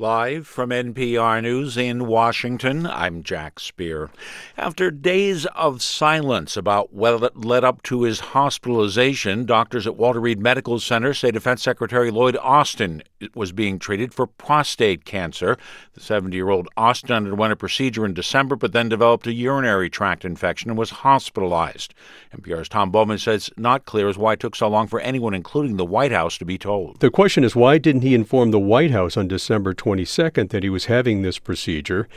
[0.00, 4.10] Live from NPR News in Washington, I'm Jack Speer.
[4.56, 10.38] After days of silence about what led up to his hospitalization, doctors at Walter Reed
[10.38, 13.02] Medical Center say Defense Secretary Lloyd Austin
[13.34, 15.56] was being treated for prostate cancer.
[15.94, 19.90] The 70 year old Austin underwent a procedure in December, but then developed a urinary
[19.90, 21.92] tract infection and was hospitalized.
[22.36, 25.76] NPR's Tom Bowman says not clear as why it took so long for anyone, including
[25.76, 27.00] the White House, to be told.
[27.00, 30.70] The question is why didn't he inform the White House on December 22nd that he
[30.70, 32.08] was having this procedure?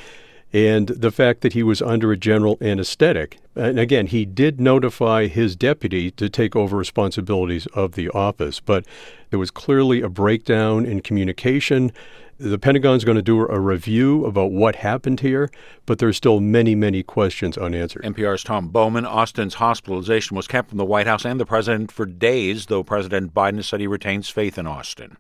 [0.54, 3.38] and the fact that he was under a general anesthetic.
[3.56, 8.86] And again, he did notify his deputy to take over responsibilities of the office, but
[9.30, 11.92] there was clearly a breakdown in communication.
[12.38, 15.50] The Pentagon's going to do a review about what happened here,
[15.86, 18.04] but there's still many, many questions unanswered.
[18.04, 19.06] NPR's Tom Bowman.
[19.06, 23.34] Austin's hospitalization was kept from the White House and the president for days, though President
[23.34, 25.18] Biden said he retains faith in Austin.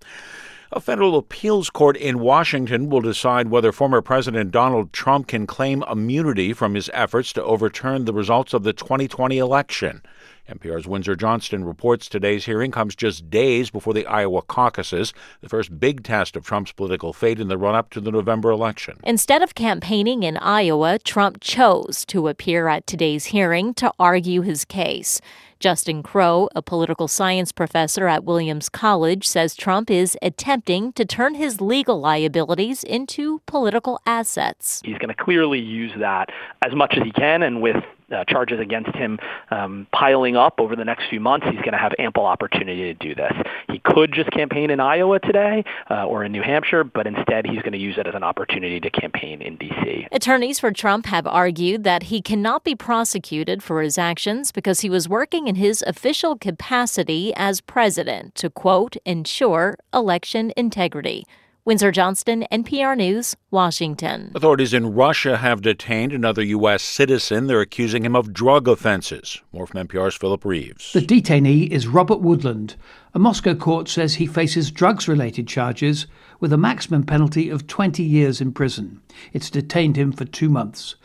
[0.73, 5.83] A federal appeals court in Washington will decide whether former President Donald Trump can claim
[5.91, 10.01] immunity from his efforts to overturn the results of the 2020 election.
[10.49, 15.77] NPR's Windsor Johnston reports today's hearing comes just days before the Iowa caucuses, the first
[15.77, 18.97] big test of Trump's political fate in the run up to the November election.
[19.03, 24.63] Instead of campaigning in Iowa, Trump chose to appear at today's hearing to argue his
[24.63, 25.19] case.
[25.61, 31.35] Justin Crowe, a political science professor at Williams College, says Trump is attempting to turn
[31.35, 34.81] his legal liabilities into political assets.
[34.83, 36.29] He's going to clearly use that
[36.65, 37.75] as much as he can, and with
[38.11, 41.77] uh, charges against him um, piling up over the next few months, he's going to
[41.77, 43.33] have ample opportunity to do this.
[43.69, 47.61] He could just campaign in Iowa today uh, or in New Hampshire, but instead he's
[47.61, 50.07] going to use it as an opportunity to campaign in D.C.
[50.11, 54.89] Attorneys for Trump have argued that he cannot be prosecuted for his actions because he
[54.89, 61.25] was working in his official capacity as president to, quote, ensure election integrity.
[61.63, 64.31] Windsor Johnston, NPR News, Washington.
[64.33, 66.81] Authorities in Russia have detained another U.S.
[66.81, 67.45] citizen.
[67.45, 69.39] They're accusing him of drug offenses.
[69.53, 70.91] More from NPR's Philip Reeves.
[70.91, 72.77] The detainee is Robert Woodland.
[73.13, 76.07] A Moscow court says he faces drugs related charges
[76.39, 78.99] with a maximum penalty of 20 years in prison.
[79.31, 80.95] It's detained him for two months.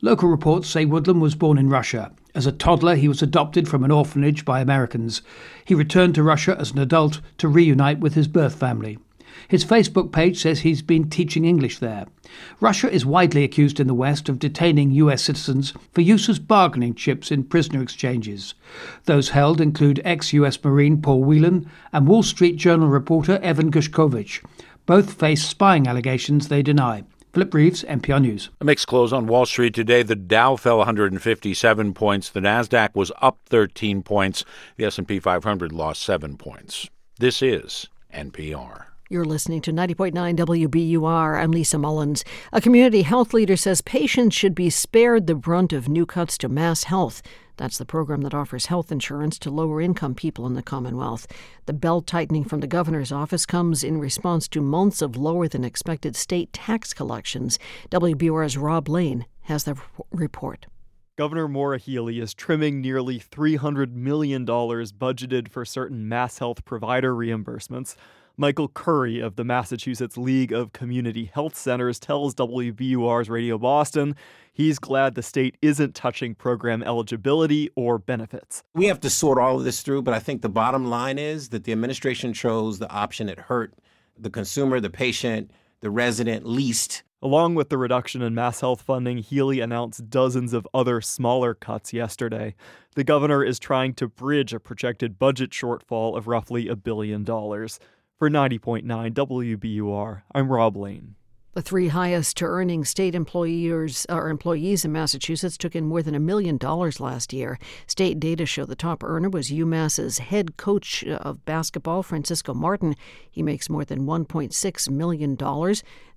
[0.00, 2.10] Local reports say Woodland was born in Russia.
[2.34, 5.22] As a toddler, he was adopted from an orphanage by Americans.
[5.64, 8.98] He returned to Russia as an adult to reunite with his birth family.
[9.50, 12.06] His Facebook page says he's been teaching English there.
[12.60, 16.94] Russia is widely accused in the West of detaining US citizens for use as bargaining
[16.94, 18.54] chips in prisoner exchanges.
[19.06, 24.40] Those held include ex US Marine Paul Whelan and Wall Street Journal reporter Evan Gershkovich.
[24.86, 27.02] Both face spying allegations they deny.
[27.32, 28.50] Philip Reeves, NPR News.
[28.60, 30.04] A mixed close on Wall Street today.
[30.04, 32.30] The Dow fell 157 points.
[32.30, 34.44] The Nasdaq was up 13 points.
[34.76, 36.88] The S&P 500 lost 7 points.
[37.18, 38.89] This is NPR.
[39.12, 41.42] You're listening to 90.9 WBUR.
[41.42, 42.24] I'm Lisa Mullins.
[42.52, 46.48] A community health leader says patients should be spared the brunt of new cuts to
[46.48, 47.20] Mass Health.
[47.56, 51.26] That's the program that offers health insurance to lower income people in the Commonwealth.
[51.66, 55.64] The belt tightening from the governor's office comes in response to months of lower than
[55.64, 57.58] expected state tax collections.
[57.90, 59.76] WBUR's Rob Lane has the
[60.12, 60.66] report.
[61.18, 67.96] Governor Maura Healey is trimming nearly $300 million budgeted for certain mass health provider reimbursements.
[68.40, 74.16] Michael Curry of the Massachusetts League of Community Health Centers tells WBUR's Radio Boston
[74.50, 78.62] he's glad the state isn't touching program eligibility or benefits.
[78.72, 81.50] We have to sort all of this through, but I think the bottom line is
[81.50, 83.74] that the administration chose the option that hurt
[84.18, 87.02] the consumer, the patient, the resident least.
[87.20, 91.92] Along with the reduction in mass health funding, Healey announced dozens of other smaller cuts
[91.92, 92.54] yesterday.
[92.94, 97.78] The governor is trying to bridge a projected budget shortfall of roughly a billion dollars.
[98.20, 101.14] For 90.9 WBUR, I'm Rob Lane.
[101.54, 106.20] The three highest earning state employers or employees in Massachusetts took in more than a
[106.20, 107.58] million dollars last year.
[107.86, 112.94] State data show the top earner was UMass's head coach of basketball, Francisco Martin.
[113.30, 115.38] He makes more than $1.6 million.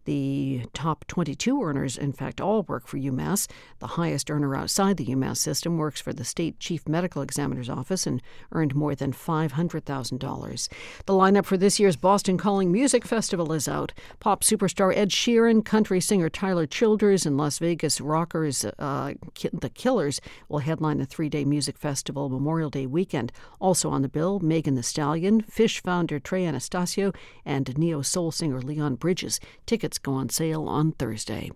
[0.05, 3.47] The top 22 earners, in fact, all work for UMass.
[3.79, 8.05] The highest earner outside the UMass system works for the state chief medical examiner's office
[8.05, 10.69] and earned more than $500,000.
[11.05, 13.93] The lineup for this year's Boston Calling Music Festival is out.
[14.19, 19.13] Pop superstar Ed Sheeran, country singer Tyler Childers, and Las Vegas rockers uh,
[19.53, 23.31] The Killers will headline the three day music festival Memorial Day weekend.
[23.59, 27.13] Also on the bill, Megan Thee Stallion, Phish founder Trey Anastasio,
[27.45, 29.39] and neo soul singer Leon Bridges.
[29.65, 31.51] Tickets tickets go on sale on Thursday.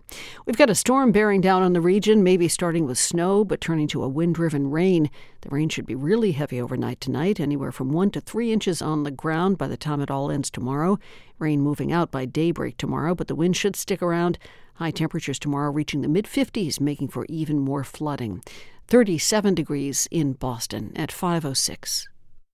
[0.46, 3.88] We've got a storm bearing down on the region, maybe starting with snow, but turning
[3.88, 5.10] to a wind driven rain.
[5.40, 9.02] The rain should be really heavy overnight tonight, anywhere from one to three inches on
[9.02, 10.98] the ground by the time it all ends tomorrow.
[11.38, 14.38] Rain moving out by daybreak tomorrow, but the wind should stick around.
[14.74, 18.42] High temperatures tomorrow reaching the mid 50s, making for even more flooding.
[18.86, 22.08] 37 degrees in Boston at 506.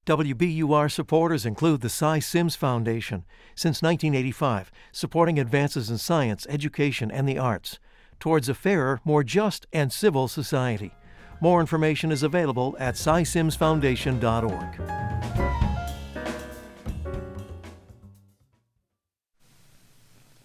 [0.06, 3.24] WBUR supporters include the Cy Sims Foundation,
[3.54, 7.78] since 1985, supporting advances in science, education, and the arts,
[8.20, 10.92] towards a fairer, more just, and civil society.
[11.40, 14.80] More information is available at cysimsfoundation.org.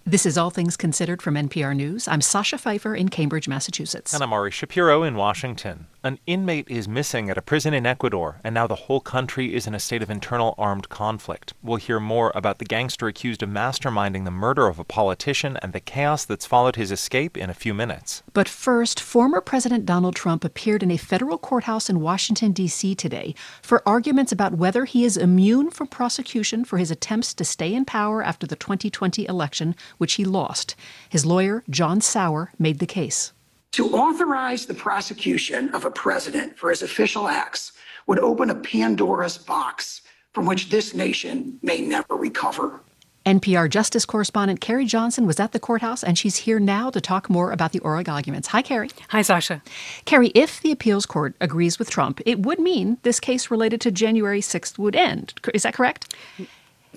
[0.05, 2.07] This is All Things Considered from NPR News.
[2.07, 4.11] I'm Sasha Pfeiffer in Cambridge, Massachusetts.
[4.11, 5.85] And I'm Ari Shapiro in Washington.
[6.01, 9.67] An inmate is missing at a prison in Ecuador, and now the whole country is
[9.67, 11.53] in a state of internal armed conflict.
[11.61, 15.73] We'll hear more about the gangster accused of masterminding the murder of a politician and
[15.73, 18.23] the chaos that's followed his escape in a few minutes.
[18.31, 22.95] But first, former President Donald Trump appeared in a federal courthouse in Washington, D.C.
[22.95, 27.73] today for arguments about whether he is immune from prosecution for his attempts to stay
[27.73, 30.77] in power after the 2020 election, which he lost.
[31.09, 33.33] His lawyer, John Sauer, made the case.
[33.73, 37.71] To authorize the prosecution of a president for his official acts
[38.07, 40.01] would open a Pandora's box
[40.33, 42.81] from which this nation may never recover.
[43.25, 47.29] NPR Justice correspondent Carrie Johnson was at the courthouse, and she's here now to talk
[47.29, 48.47] more about the oral arguments.
[48.47, 48.89] Hi, Carrie.
[49.09, 49.61] Hi, Sasha.
[50.05, 53.91] Carrie, if the appeals court agrees with Trump, it would mean this case related to
[53.91, 55.33] January 6th would end.
[55.53, 56.15] Is that correct?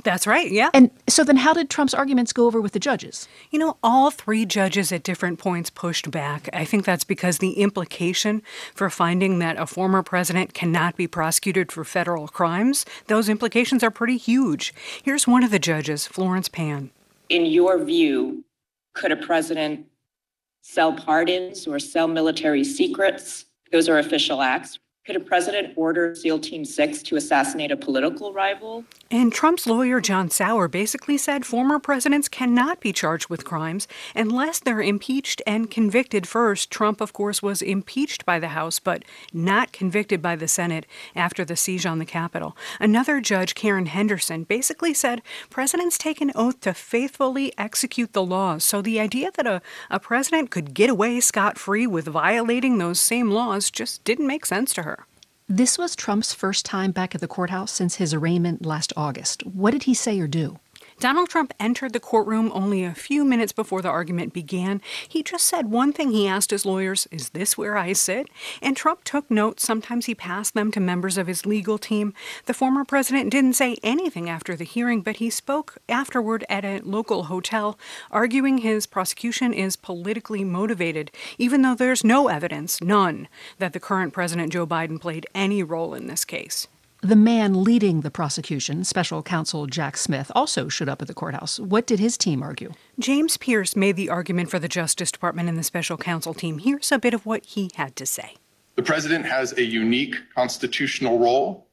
[0.05, 0.71] That's right, yeah.
[0.73, 3.29] And so then how did Trump's arguments go over with the judges?
[3.51, 6.49] You know, all three judges at different points pushed back.
[6.53, 8.43] I think that's because the implication
[8.75, 13.91] for finding that a former president cannot be prosecuted for federal crimes, those implications are
[13.91, 14.75] pretty huge.
[15.03, 16.91] Here's one of the judges, Florence Pan.
[17.29, 18.45] In your view,
[18.95, 19.87] could a president
[20.63, 23.45] sell pardons or sell military secrets?
[23.71, 24.79] Those are official acts.
[25.05, 28.85] Could a president order SEAL Team 6 to assassinate a political rival?
[29.11, 34.61] And Trump's lawyer, John Sauer, basically said former presidents cannot be charged with crimes unless
[34.61, 36.71] they're impeached and convicted first.
[36.71, 40.87] Trump, of course, was impeached by the House, but not convicted by the Senate
[41.17, 42.57] after the siege on the Capitol.
[42.79, 48.65] Another judge, Karen Henderson, basically said presidents take an oath to faithfully execute the laws.
[48.65, 53.01] So the idea that a, a president could get away scot free with violating those
[53.01, 54.93] same laws just didn't make sense to her.
[55.49, 59.45] This was Trump's first time back at the courthouse since his arraignment last August.
[59.45, 60.59] What did he say or do?
[60.99, 64.81] Donald Trump entered the courtroom only a few minutes before the argument began.
[65.09, 68.29] He just said one thing he asked his lawyers Is this where I sit?
[68.61, 69.65] And Trump took notes.
[69.65, 72.15] Sometimes he passed them to members of his legal team.
[72.47, 76.81] The former president didn't say anything after the hearing, but he spoke afterward at a
[76.85, 77.79] local hotel,
[78.11, 83.29] arguing his prosecution is politically motivated, even though there's no evidence, none,
[83.59, 86.69] that the current President Joe Biden played any role in this case.
[87.05, 91.59] The man leading the prosecution, special counsel Jack Smith, also showed up at the courthouse.
[91.59, 92.75] What did his team argue?
[92.97, 96.61] James Pierce made the argument for the Justice Department and the special counsel team.
[96.61, 98.37] Here's a bit of what he had to say.
[98.77, 101.67] The president has a unique constitutional role,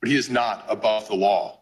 [0.00, 1.60] but he is not above the law.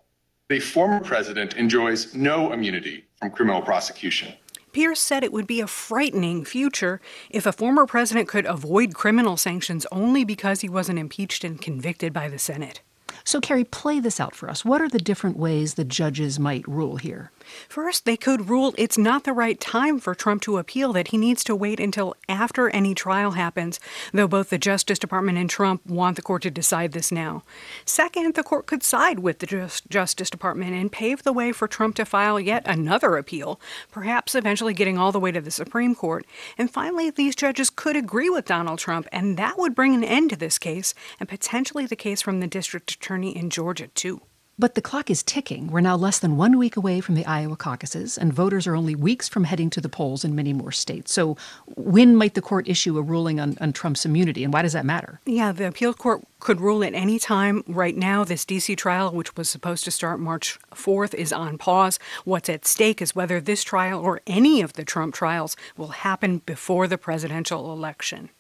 [0.51, 4.35] A former president enjoys no immunity from criminal prosecution.
[4.73, 7.01] Pierce said it would be a frightening future
[7.31, 12.13] if a former president could avoid criminal sanctions only because he wasn't impeached and convicted
[12.13, 12.81] by the Senate.
[13.25, 14.65] So, Carrie, play this out for us.
[14.65, 17.31] What are the different ways the judges might rule here?
[17.69, 21.17] First, they could rule it's not the right time for Trump to appeal, that he
[21.17, 23.81] needs to wait until after any trial happens,
[24.13, 27.43] though both the Justice Department and Trump want the court to decide this now.
[27.85, 31.69] Second, the court could side with the Just- Justice Department and pave the way for
[31.69, 33.61] Trump to file yet another appeal,
[33.91, 36.25] perhaps eventually getting all the way to the Supreme Court.
[36.59, 40.31] And finally, these judges could agree with Donald Trump, and that would bring an end
[40.31, 44.23] to this case and potentially the case from the district attorney in Georgia, too.
[44.57, 45.67] But the clock is ticking.
[45.67, 48.95] We're now less than one week away from the Iowa caucuses, and voters are only
[48.95, 51.13] weeks from heading to the polls in many more states.
[51.13, 51.37] So,
[51.75, 54.87] when might the court issue a ruling on, on Trump's immunity, and why does that
[54.87, 55.21] matter?
[55.27, 57.65] Yeah, the appeal court could rule at any time.
[57.67, 58.77] Right now, this D.C.
[58.77, 61.99] trial, which was supposed to start March 4th, is on pause.
[62.25, 66.39] What's at stake is whether this trial or any of the Trump trials will happen
[66.47, 68.31] before the presidential election.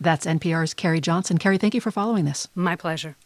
[0.00, 1.38] That's NPR's Carrie Johnson.
[1.38, 2.46] Carrie, thank you for following this.
[2.54, 3.16] My pleasure.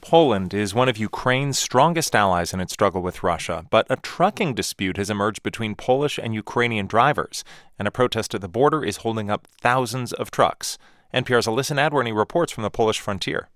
[0.00, 4.54] Poland is one of Ukraine's strongest allies in its struggle with Russia, but a trucking
[4.54, 7.44] dispute has emerged between Polish and Ukrainian drivers,
[7.78, 10.78] and a protest at the border is holding up thousands of trucks.
[11.12, 13.48] NPR's Alyssa Nadworny reports from the Polish frontier.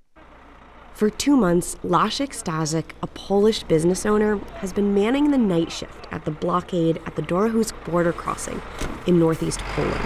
[0.92, 6.06] For two months, Leszek Stasik, a Polish business owner, has been manning the night shift
[6.12, 8.60] at the blockade at the Dorohusk border crossing
[9.06, 10.04] in northeast Poland.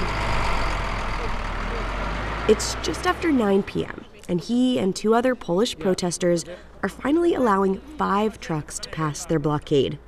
[2.48, 6.44] It's just after 9 p.m and he and two other Polish protesters
[6.82, 9.98] are finally allowing five trucks to pass their blockade.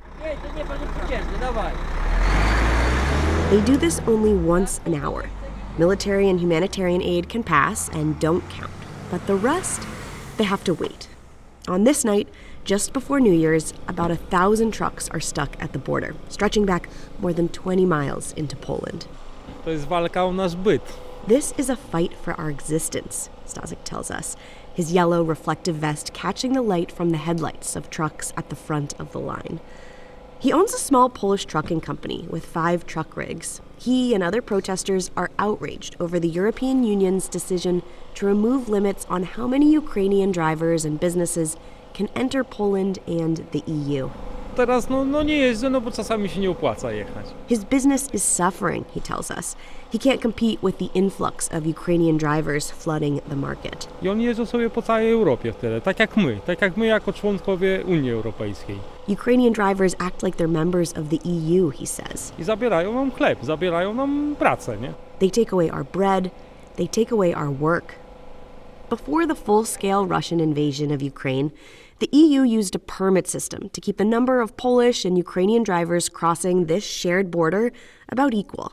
[3.51, 5.29] They do this only once an hour.
[5.79, 8.71] Military and humanitarian aid can pass and don't count,
[9.11, 9.87] but the rest,
[10.37, 11.09] they have to wait.
[11.67, 12.29] On this night,
[12.65, 16.89] just before New Year's, about a thousand trucks are stuck at the border, stretching back
[17.19, 19.07] more than 20 miles into Poland.
[21.27, 24.37] This is a fight for our existence, Stasik tells us,
[24.73, 28.99] his yellow reflective vest catching the light from the headlights of trucks at the front
[28.99, 29.61] of the line.
[30.39, 33.61] He owns a small Polish trucking company with five truck rigs.
[33.79, 37.83] He and other protesters are outraged over the European Union's decision
[38.15, 41.59] to remove limits on how many Ukrainian drivers and businesses
[41.93, 44.09] can enter Poland and the EU.
[44.57, 47.27] Teraz no, no nie jeżdżę, no bo czasami się nie opłaca jechać.
[47.49, 49.57] His business is suffering, he tells us.
[49.93, 53.89] He can't compete with the influx of Ukrainian drivers flooding the market.
[54.03, 57.13] I oni jeżdżą sobie po całej Europie wtedy, tak jak my, tak jak my jako
[57.13, 58.79] członkowie Unii Europejskiej.
[59.09, 62.33] Ukrainian drivers act like they're members of the EU, he says.
[62.39, 64.93] I zabierają nam chleb, zabierają nam pracę, nie?
[65.19, 66.31] They take away our bread,
[66.77, 67.95] they take away our work.
[68.91, 71.51] Before the full-scale Russian invasion of Ukraine,
[71.99, 76.09] the EU used a permit system to keep the number of Polish and Ukrainian drivers
[76.09, 77.73] crossing this shared border
[78.09, 78.73] about equal.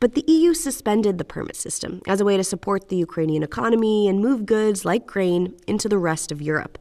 [0.00, 4.08] But the EU suspended the permit system as a way to support the Ukrainian economy
[4.08, 6.78] and move goods like grain into the rest of Europe.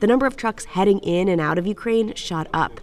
[0.00, 2.80] The number of trucks heading in and out of Ukraine shot up,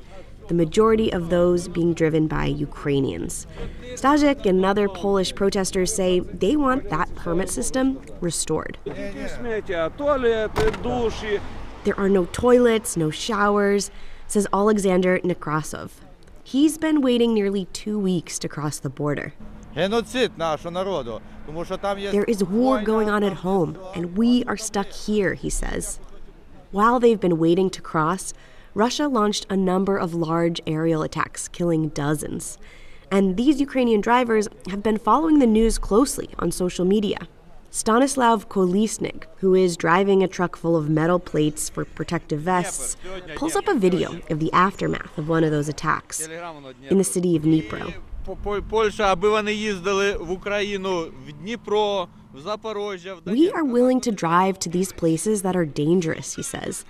[0.47, 3.47] the majority of those being driven by Ukrainians.
[3.95, 8.77] Stasik and other Polish protesters say they want that permit system restored.
[11.83, 13.89] There are no toilets, no showers,
[14.27, 15.89] says Alexander Nekrasov.
[16.43, 19.33] He's been waiting nearly two weeks to cross the border.
[22.11, 26.01] There is war going on at home, and we are stuck here, he says.
[26.71, 28.33] While they've been waiting to cross,
[28.73, 32.57] Russia launched a number of large aerial attacks, killing dozens.
[33.09, 37.19] And these Ukrainian drivers have been following the news closely on social media.
[37.71, 42.97] Stanislav Kolisnik, who is driving a truck full of metal plates for protective vests,
[43.35, 46.27] pulls up a video of the aftermath of one of those attacks
[46.89, 47.93] in the city of Dnipro.
[53.33, 56.85] We are willing to drive to these places that are dangerous, he says.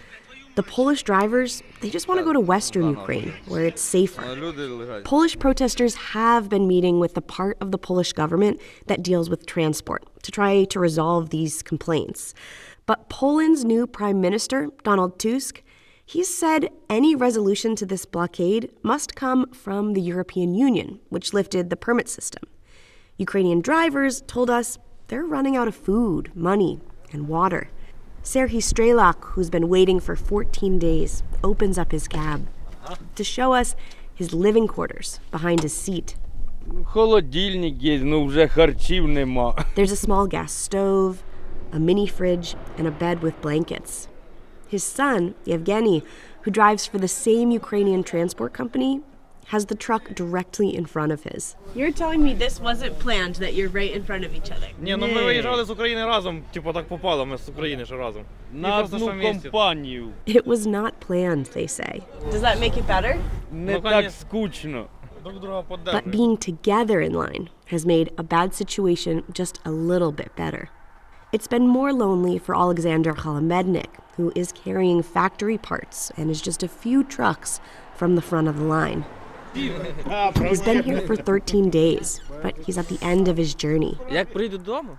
[0.55, 4.21] The Polish drivers, they just want to go to Western Ukraine, where it's safer.
[5.05, 9.45] Polish protesters have been meeting with the part of the Polish government that deals with
[9.45, 12.33] transport to try to resolve these complaints.
[12.85, 15.61] But Poland's new prime minister, Donald Tusk,
[16.10, 21.69] he said any resolution to this blockade must come from the European Union, which lifted
[21.69, 22.41] the permit system.
[23.19, 26.80] Ukrainian drivers told us they're running out of food, money,
[27.11, 27.69] and water.
[28.23, 32.48] Serhiy Strelak, who's been waiting for 14 days, opens up his cab
[33.14, 33.76] to show us
[34.15, 36.15] his living quarters behind his seat.
[39.76, 41.22] There's a small gas stove,
[41.72, 44.07] a mini fridge, and a bed with blankets.
[44.68, 46.02] His son, Yevgeny,
[46.42, 49.01] who drives for the same Ukrainian transport company,
[49.48, 51.56] has the truck directly in front of his.
[51.74, 54.68] You're telling me this wasn't planned, that you're right in front of each other?
[54.80, 58.22] Ні, ну ми виїжджали з України разом, типу так попало, ми з України ж разом.
[58.52, 60.09] На одну компанію.
[60.26, 62.02] It was not planned, they say.
[62.32, 63.16] Does that make it better?
[63.52, 64.86] Не так скучно.
[65.96, 70.68] But being together in line has made a bad situation just a little bit better.
[71.32, 76.62] It's been more lonely for Alexander Khalamednik, who is carrying factory parts and is just
[76.62, 77.60] a few trucks
[77.96, 79.05] from the front of the line.
[79.55, 83.98] He's been here for 13 days, but he's at the end of his journey.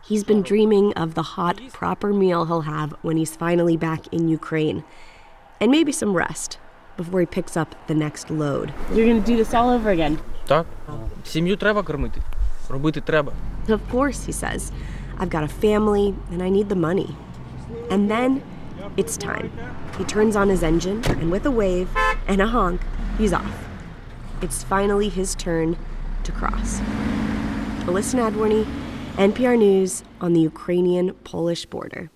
[0.05, 4.29] He's been dreaming of the hot, proper meal he'll have when he's finally back in
[4.29, 4.83] Ukraine.
[5.59, 6.57] And maybe some rest
[6.97, 8.73] before he picks up the next load.
[8.93, 10.19] You're gonna do this all over again.
[10.47, 10.65] Так.
[11.23, 12.21] Сім'ю треба кормити.
[12.69, 13.31] Робити треба.
[13.67, 14.71] Of course, he says.
[15.20, 17.14] I've got a family and I need the money.
[17.90, 18.42] And then
[18.96, 19.52] it's time.
[19.98, 21.90] He turns on his engine, and with a wave
[22.26, 22.80] and a honk,
[23.18, 23.68] he's off.
[24.40, 25.76] It's finally his turn
[26.24, 26.80] to cross.
[27.84, 28.66] Alyssa Nadworny,
[29.16, 32.10] NPR News on the Ukrainian Polish border.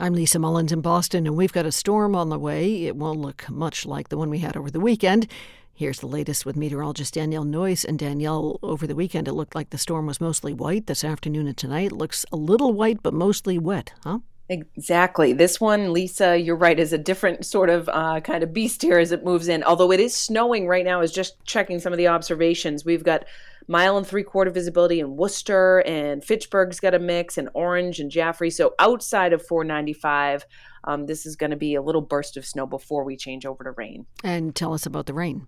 [0.00, 2.86] I'm Lisa Mullins in Boston, and we've got a storm on the way.
[2.86, 5.26] It won't look much like the one we had over the weekend.
[5.74, 7.84] Here's the latest with meteorologist Danielle Noyes.
[7.84, 10.86] And Danielle, over the weekend, it looked like the storm was mostly white.
[10.86, 14.20] This afternoon and tonight it looks a little white, but mostly wet, huh?
[14.50, 15.32] Exactly.
[15.32, 18.98] This one, Lisa, you're right, is a different sort of uh, kind of beast here
[18.98, 19.62] as it moves in.
[19.62, 22.84] Although it is snowing right now, is just checking some of the observations.
[22.84, 23.26] We've got
[23.68, 28.10] mile and three quarter visibility in Worcester, and Fitchburg's got a mix, and Orange and
[28.10, 28.50] Jaffrey.
[28.50, 30.44] So outside of 495,
[30.82, 33.62] um, this is going to be a little burst of snow before we change over
[33.62, 34.06] to rain.
[34.24, 35.46] And tell us about the rain.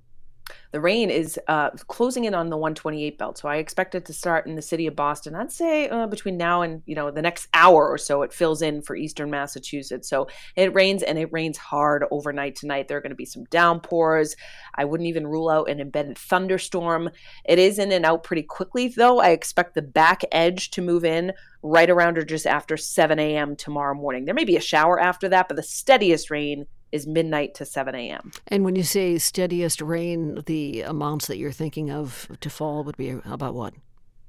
[0.73, 4.13] The rain is uh, closing in on the 128 belt, so I expect it to
[4.13, 5.35] start in the city of Boston.
[5.35, 8.63] I'd say uh, between now and you know the next hour or so, it fills
[8.63, 10.09] in for eastern Massachusetts.
[10.09, 12.89] So it rains and it rains hard overnight tonight.
[12.89, 14.35] There are going to be some downpours.
[14.75, 17.11] I wouldn't even rule out an embedded thunderstorm.
[17.45, 19.21] It is in and out pretty quickly, though.
[19.21, 21.33] I expect the back edge to move in
[21.63, 23.57] right around or just after 7 a.m.
[23.57, 24.25] tomorrow morning.
[24.25, 27.95] There may be a shower after that, but the steadiest rain is midnight to 7
[27.95, 28.31] a.m.
[28.49, 32.97] And when you say steadiest rain, the amounts that you're thinking of to fall would
[32.97, 33.75] be about what?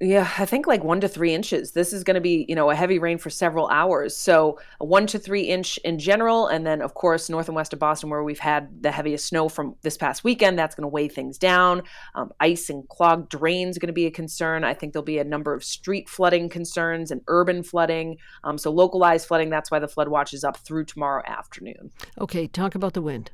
[0.04, 1.72] Yeah, I think like one to three inches.
[1.72, 4.14] This is going to be, you know, a heavy rain for several hours.
[4.14, 7.78] So one to three inch in general, and then of course north and west of
[7.78, 11.08] Boston, where we've had the heaviest snow from this past weekend, that's going to weigh
[11.08, 11.82] things down.
[12.14, 14.62] Um, ice and clogged drains going to be a concern.
[14.62, 18.18] I think there'll be a number of street flooding concerns and urban flooding.
[18.44, 19.48] Um, so localized flooding.
[19.48, 21.92] That's why the flood watch is up through tomorrow afternoon.
[22.18, 23.30] Okay, talk about the wind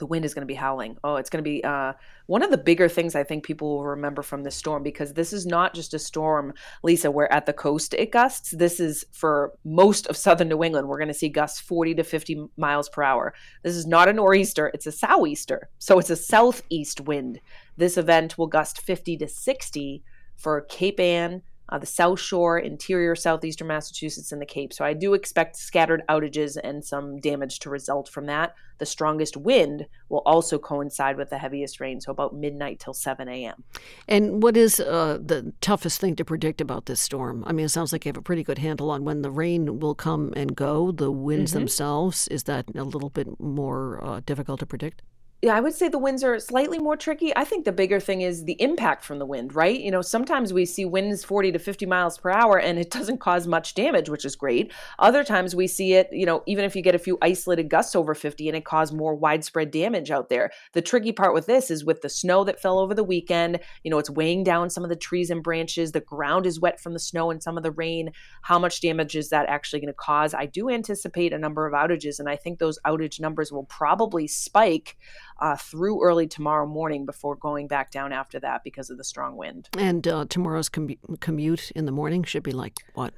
[0.00, 0.96] the wind is going to be howling.
[1.04, 1.92] Oh, it's going to be uh,
[2.26, 5.32] one of the bigger things I think people will remember from this storm because this
[5.32, 6.52] is not just a storm,
[6.82, 8.50] Lisa, where at the coast it gusts.
[8.50, 10.88] This is for most of southern New England.
[10.88, 13.32] We're going to see gusts 40 to 50 miles per hour.
[13.62, 15.68] This is not a nor'easter, it's a sou'easter.
[15.78, 17.40] So it's a southeast wind.
[17.76, 20.02] This event will gust 50 to 60
[20.36, 24.72] for Cape Ann, uh, the South Shore, interior southeastern Massachusetts, and the Cape.
[24.72, 28.54] So I do expect scattered outages and some damage to result from that.
[28.78, 33.28] The strongest wind will also coincide with the heaviest rain, so about midnight till 7
[33.28, 33.62] a.m.
[34.08, 37.44] And what is uh, the toughest thing to predict about this storm?
[37.46, 39.80] I mean, it sounds like you have a pretty good handle on when the rain
[39.80, 40.92] will come and go.
[40.92, 41.54] The winds Mhm.
[41.54, 45.02] themselves, is that a little bit more uh, difficult to predict?
[45.42, 47.34] Yeah, I would say the winds are slightly more tricky.
[47.34, 49.80] I think the bigger thing is the impact from the wind, right?
[49.80, 53.20] You know, sometimes we see winds 40 to 50 miles per hour and it doesn't
[53.20, 54.70] cause much damage, which is great.
[54.98, 57.96] Other times we see it, you know, even if you get a few isolated gusts
[57.96, 60.50] over 50 and it cause more widespread damage out there.
[60.74, 63.90] The tricky part with this is with the snow that fell over the weekend, you
[63.90, 65.92] know, it's weighing down some of the trees and branches.
[65.92, 68.10] The ground is wet from the snow and some of the rain.
[68.42, 70.34] How much damage is that actually going to cause?
[70.34, 74.26] I do anticipate a number of outages and I think those outage numbers will probably
[74.26, 74.98] spike
[75.40, 79.36] uh, through early tomorrow morning before going back down after that because of the strong
[79.36, 79.68] wind.
[79.76, 83.14] And uh, tomorrow's commu- commute in the morning should be like what?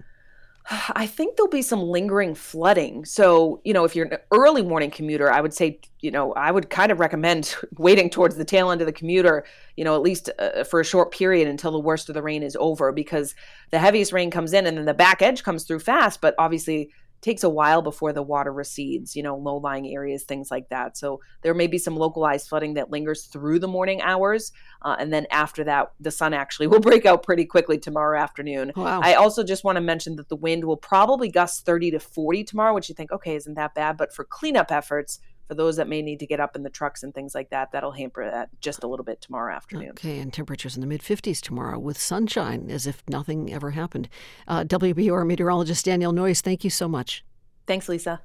[0.70, 3.04] I think there'll be some lingering flooding.
[3.04, 6.52] So, you know, if you're an early morning commuter, I would say, you know, I
[6.52, 9.44] would kind of recommend waiting towards the tail end of the commuter,
[9.76, 12.44] you know, at least uh, for a short period until the worst of the rain
[12.44, 13.34] is over because
[13.70, 16.92] the heaviest rain comes in and then the back edge comes through fast, but obviously
[17.22, 20.98] takes a while before the water recedes, you know, low lying areas, things like that.
[20.98, 24.52] So there may be some localized flooding that lingers through the morning hours.
[24.82, 28.72] Uh, and then after that, the sun actually will break out pretty quickly tomorrow afternoon.
[28.74, 29.00] Wow.
[29.02, 32.44] I also just want to mention that the wind will probably gust 30 to 40
[32.44, 33.96] tomorrow, which you think, okay, isn't that bad?
[33.96, 37.02] But for cleanup efforts, for those that may need to get up in the trucks
[37.02, 39.90] and things like that, that'll hamper that just a little bit tomorrow afternoon.
[39.90, 44.08] Okay, and temperatures in the mid 50s tomorrow with sunshine as if nothing ever happened.
[44.48, 47.24] Uh, WBUR meteorologist Danielle Noyes, thank you so much.
[47.66, 48.22] Thanks, Lisa.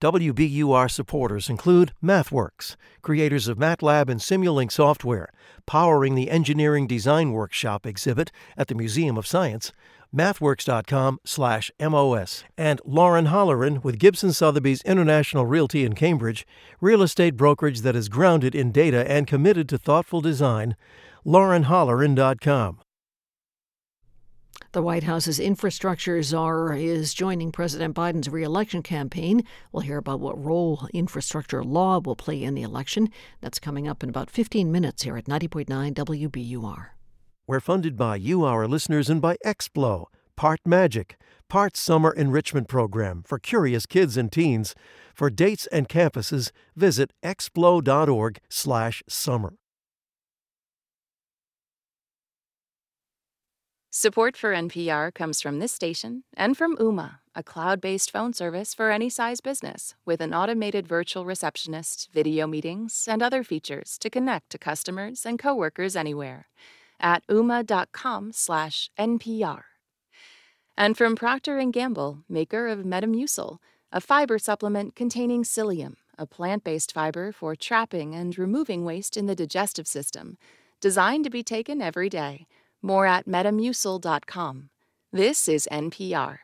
[0.00, 5.28] WBUR supporters include MathWorks, creators of MATLAB and Simulink software,
[5.66, 9.72] powering the Engineering Design Workshop exhibit at the Museum of Science,
[10.14, 16.46] mathworks.com/mos, and Lauren Holleran with Gibson Sotheby's International Realty in Cambridge,
[16.80, 20.76] real estate brokerage that is grounded in data and committed to thoughtful design,
[21.26, 22.80] laurenholleran.com.
[24.72, 29.42] The White House's infrastructure czar is joining President Biden's reelection campaign.
[29.72, 33.08] We'll hear about what role infrastructure law will play in the election.
[33.40, 36.99] That's coming up in about 15 minutes here at 90.9 WBUR.
[37.50, 40.04] We're funded by you, our listeners, and by Explo,
[40.36, 41.16] Part Magic,
[41.48, 44.76] Part Summer Enrichment Program for curious kids and teens.
[45.16, 49.54] For dates and campuses, visit explo.org/summer.
[53.90, 58.74] Support for NPR comes from this station and from Ooma, a cloud based phone service
[58.74, 64.08] for any size business with an automated virtual receptionist, video meetings, and other features to
[64.08, 66.46] connect to customers and coworkers anywhere
[67.00, 69.62] at ooma.com/npr.
[70.76, 73.58] And from Procter & Gamble, maker of Metamucil,
[73.92, 79.34] a fiber supplement containing psyllium, a plant-based fiber for trapping and removing waste in the
[79.34, 80.38] digestive system,
[80.80, 82.46] designed to be taken every day.
[82.82, 84.70] More at metamucil.com.
[85.12, 86.38] This is NPR.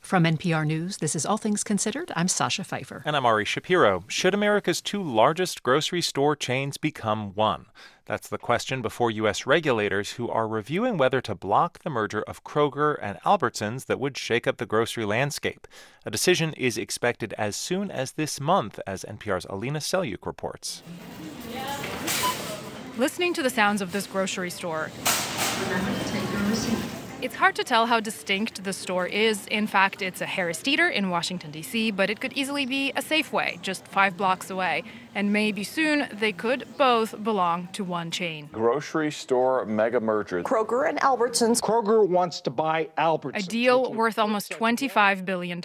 [0.00, 2.10] From NPR News, this is All Things Considered.
[2.16, 3.02] I'm Sasha Pfeiffer.
[3.04, 4.02] And I'm Ari Shapiro.
[4.08, 7.66] Should America's two largest grocery store chains become one?
[8.06, 9.46] That's the question before U.S.
[9.46, 14.16] regulators who are reviewing whether to block the merger of Kroger and Albertsons that would
[14.16, 15.68] shake up the grocery landscape.
[16.04, 20.82] A decision is expected as soon as this month, as NPR's Alina Selyukh reports.
[22.96, 24.90] Listening to the sounds of this grocery store,
[27.22, 29.46] it's hard to tell how distinct the store is.
[29.48, 33.02] In fact, it's a Harris Teeter in Washington, D.C., but it could easily be a
[33.02, 34.84] Safeway just five blocks away.
[35.14, 38.48] And maybe soon they could both belong to one chain.
[38.52, 40.42] Grocery store mega merger.
[40.42, 41.60] Kroger and Albertsons.
[41.60, 43.44] Kroger wants to buy Albertsons.
[43.44, 45.60] A deal worth almost $25 billion.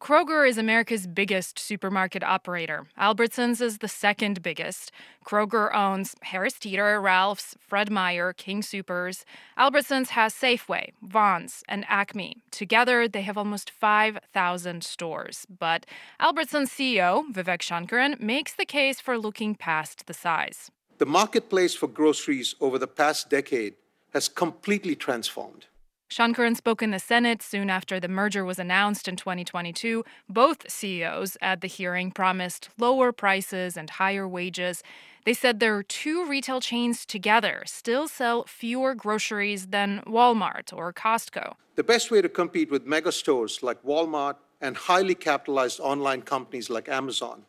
[0.00, 2.86] Kroger is America's biggest supermarket operator.
[2.98, 4.90] Albertsons is the second biggest.
[5.26, 9.26] Kroger owns Harris Teeter, Ralph's, Fred Meyer, King Supers.
[9.58, 12.42] Albertsons has Safeway, Vons, and Acme.
[12.50, 15.46] Together, they have almost 5,000 stores.
[15.58, 15.84] But
[16.18, 20.70] Albertsons CEO, Vivek Sankaran, makes the case for looking past the size.
[20.96, 23.74] The marketplace for groceries over the past decade
[24.14, 25.66] has completely transformed.
[26.10, 30.04] Sankaran spoke in the Senate soon after the merger was announced in 2022.
[30.28, 34.82] Both CEOs at the hearing promised lower prices and higher wages.
[35.24, 41.54] They said their two retail chains together still sell fewer groceries than Walmart or Costco.
[41.76, 46.68] The best way to compete with mega stores like Walmart and highly capitalized online companies
[46.68, 47.44] like Amazon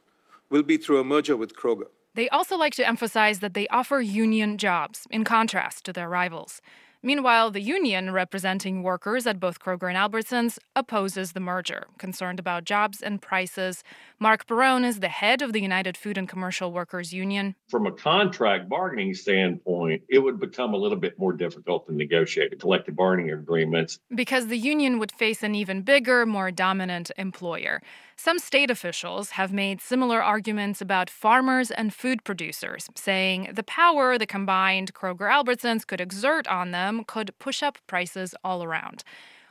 [0.51, 1.88] will be through a merger with Kroger.
[2.13, 6.61] They also like to emphasize that they offer union jobs, in contrast to their rivals.
[7.03, 12.64] Meanwhile, the union representing workers at both Kroger and Albertsons opposes the merger, concerned about
[12.64, 13.84] jobs and prices.
[14.19, 17.56] Marc Perrone is the head of the United Food and Commercial Workers Union.
[17.69, 22.60] From a contract bargaining standpoint, it would become a little bit more difficult to negotiate
[22.60, 23.98] collective bargaining agreements.
[24.14, 27.82] Because the union would face an even bigger, more dominant employer.
[28.23, 34.15] Some state officials have made similar arguments about farmers and food producers, saying the power
[34.19, 39.03] the combined Kroger Albertsons could exert on them could push up prices all around.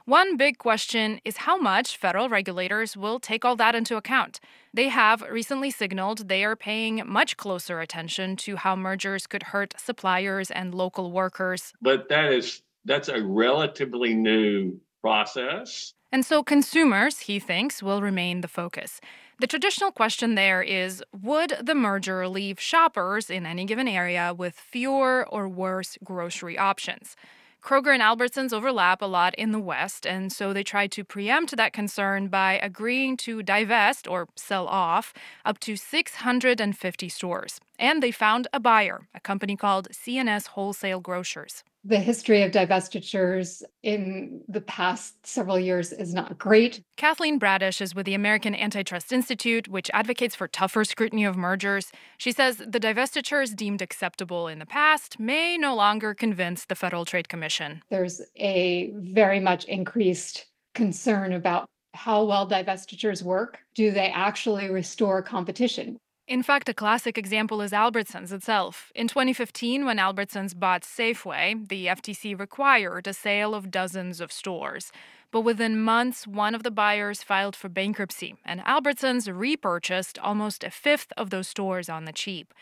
[0.04, 4.38] One big question is how much federal regulators will take all that into account.
[4.72, 9.74] They have recently signaled they are paying much closer attention to how mergers could hurt
[9.80, 11.72] suppliers and local workers.
[11.82, 15.92] But that is that's a relatively new process.
[16.12, 19.00] And so consumers, he thinks, will remain the focus.
[19.38, 24.54] The traditional question there is Would the merger leave shoppers in any given area with
[24.54, 27.16] fewer or worse grocery options?
[27.62, 31.56] Kroger and Albertsons overlap a lot in the West, and so they tried to preempt
[31.56, 35.12] that concern by agreeing to divest or sell off
[35.44, 37.60] up to 650 stores.
[37.78, 43.62] And they found a buyer, a company called C&S Wholesale Grocers the history of divestitures
[43.82, 46.82] in the past several years is not great.
[46.96, 51.90] Kathleen Bradish is with the American Antitrust Institute, which advocates for tougher scrutiny of mergers.
[52.18, 57.04] She says the divestitures deemed acceptable in the past may no longer convince the Federal
[57.04, 57.82] Trade Commission.
[57.90, 63.58] There's a very much increased concern about how well divestitures work.
[63.74, 65.96] Do they actually restore competition?
[66.30, 68.92] In fact, a classic example is Albertsons itself.
[68.94, 74.92] In 2015, when Albertsons bought Safeway, the FTC required a sale of dozens of stores.
[75.32, 80.70] But within months, one of the buyers filed for bankruptcy, and Albertsons repurchased almost a
[80.70, 82.54] fifth of those stores on the cheap.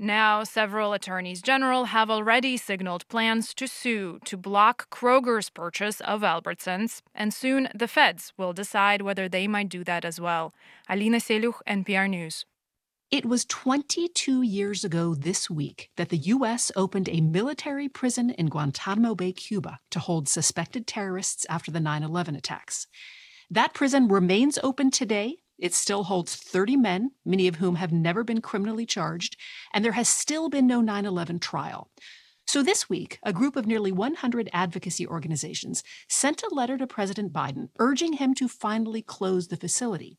[0.00, 6.22] Now, several attorneys general have already signaled plans to sue to block Kroger's purchase of
[6.22, 10.52] Albertsons, and soon the feds will decide whether they might do that as well.
[10.88, 12.46] Alina Selyukh, NPR News.
[13.12, 16.72] It was 22 years ago this week that the U.S.
[16.74, 22.04] opened a military prison in Guantanamo Bay, Cuba, to hold suspected terrorists after the 9
[22.04, 22.86] 11 attacks.
[23.50, 25.36] That prison remains open today.
[25.58, 29.36] It still holds 30 men, many of whom have never been criminally charged,
[29.74, 31.90] and there has still been no 9 11 trial.
[32.46, 37.30] So this week, a group of nearly 100 advocacy organizations sent a letter to President
[37.30, 40.16] Biden urging him to finally close the facility.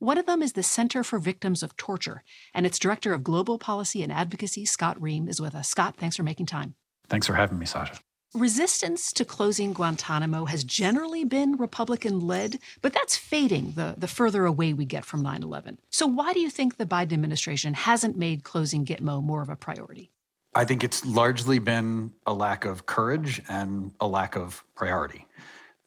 [0.00, 2.22] One of them is the Center for Victims of Torture,
[2.54, 5.68] and its Director of Global Policy and Advocacy, Scott Roehm, is with us.
[5.68, 6.74] Scott, thanks for making time.
[7.10, 7.98] Thanks for having me, Sasha.
[8.32, 14.46] Resistance to closing Guantanamo has generally been Republican led, but that's fading the, the further
[14.46, 15.76] away we get from 9 11.
[15.90, 19.56] So, why do you think the Biden administration hasn't made closing Gitmo more of a
[19.56, 20.12] priority?
[20.54, 25.26] I think it's largely been a lack of courage and a lack of priority.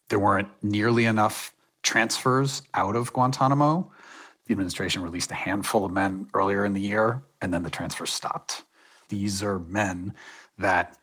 [0.10, 3.92] There weren't nearly enough transfers out of Guantanamo
[4.46, 8.06] the administration released a handful of men earlier in the year, and then the transfer
[8.06, 8.64] stopped.
[9.10, 10.14] These are men
[10.58, 10.98] that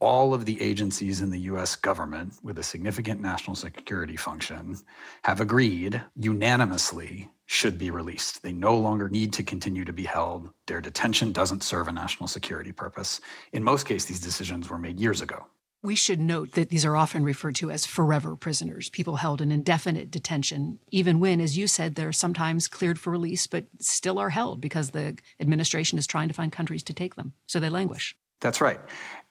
[0.00, 4.76] all of the agencies in the US government with a significant national security function
[5.22, 8.42] have agreed unanimously should be released.
[8.42, 10.50] They no longer need to continue to be held.
[10.66, 13.20] Their detention doesn't serve a national security purpose.
[13.52, 15.46] In most cases, these decisions were made years ago.
[15.84, 19.52] We should note that these are often referred to as forever prisoners, people held in
[19.52, 24.30] indefinite detention, even when, as you said, they're sometimes cleared for release, but still are
[24.30, 27.34] held because the administration is trying to find countries to take them.
[27.46, 28.16] So they languish.
[28.40, 28.80] That's right.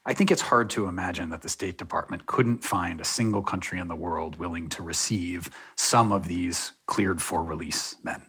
[0.05, 3.79] I think it's hard to imagine that the State Department couldn't find a single country
[3.79, 8.21] in the world willing to receive some of these cleared for release men.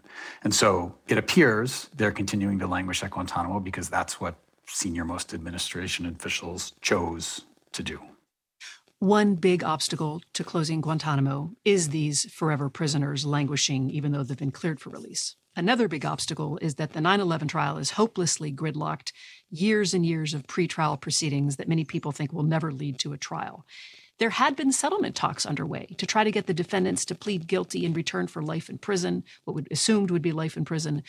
[0.44, 4.36] And so it appears they're continuing to languish at Guantanamo because that's what
[4.66, 7.42] senior most administration officials chose
[7.72, 8.00] to do.
[9.00, 14.50] One big obstacle to closing Guantanamo is these forever prisoners languishing even though they've been
[14.50, 15.36] cleared for release.
[15.56, 19.12] Another big obstacle is that the 9 11 trial is hopelessly gridlocked,
[19.50, 23.18] years and years of pretrial proceedings that many people think will never lead to a
[23.18, 23.64] trial.
[24.18, 27.84] There had been settlement talks underway to try to get the defendants to plead guilty
[27.84, 31.02] in return for life in prison, what would assumed would be life in prison.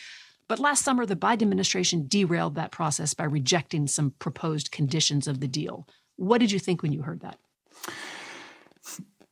[0.47, 5.39] But last summer, the Biden administration derailed that process by rejecting some proposed conditions of
[5.39, 5.87] the deal.
[6.17, 7.37] What did you think when you heard that?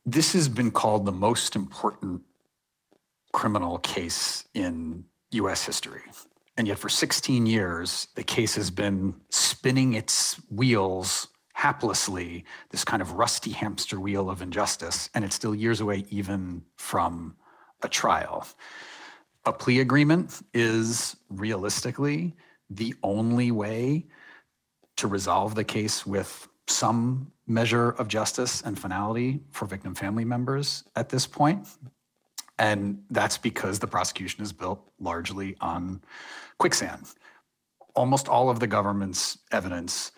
[0.06, 2.22] This has been called the most important
[3.32, 6.02] criminal case in US history.
[6.56, 13.00] And yet, for 16 years, the case has been spinning its wheels haplessly, this kind
[13.02, 17.34] of rusty hamster wheel of injustice, and it's still years away even from
[17.82, 18.46] a trial.
[19.46, 22.34] A plea agreement is realistically
[22.70, 24.06] the only way
[24.96, 30.84] to resolve the case with some measure of justice and finality for victim family members
[30.96, 31.66] at this point.
[32.58, 36.02] And that's because the prosecution is built largely on
[36.58, 37.06] quicksand.
[37.94, 40.12] Almost all of the government's evidence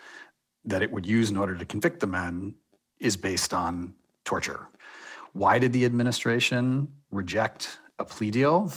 [0.65, 2.55] that it would use in order to convict the men
[2.99, 3.93] is based on
[4.25, 4.67] torture.
[5.33, 8.71] Why did the administration reject a plea deal?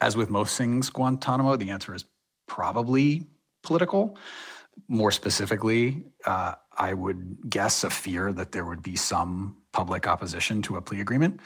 [0.00, 2.04] As with most things Guantanamo, the answer is
[2.46, 3.26] probably
[3.62, 4.16] political.
[4.88, 10.62] More specifically, uh, I would guess a fear that there would be some public opposition
[10.62, 11.40] to a plea agreement.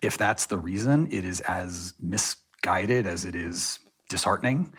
[0.00, 3.78] If that's the reason, it is as misguided as it is
[4.08, 4.72] disheartening.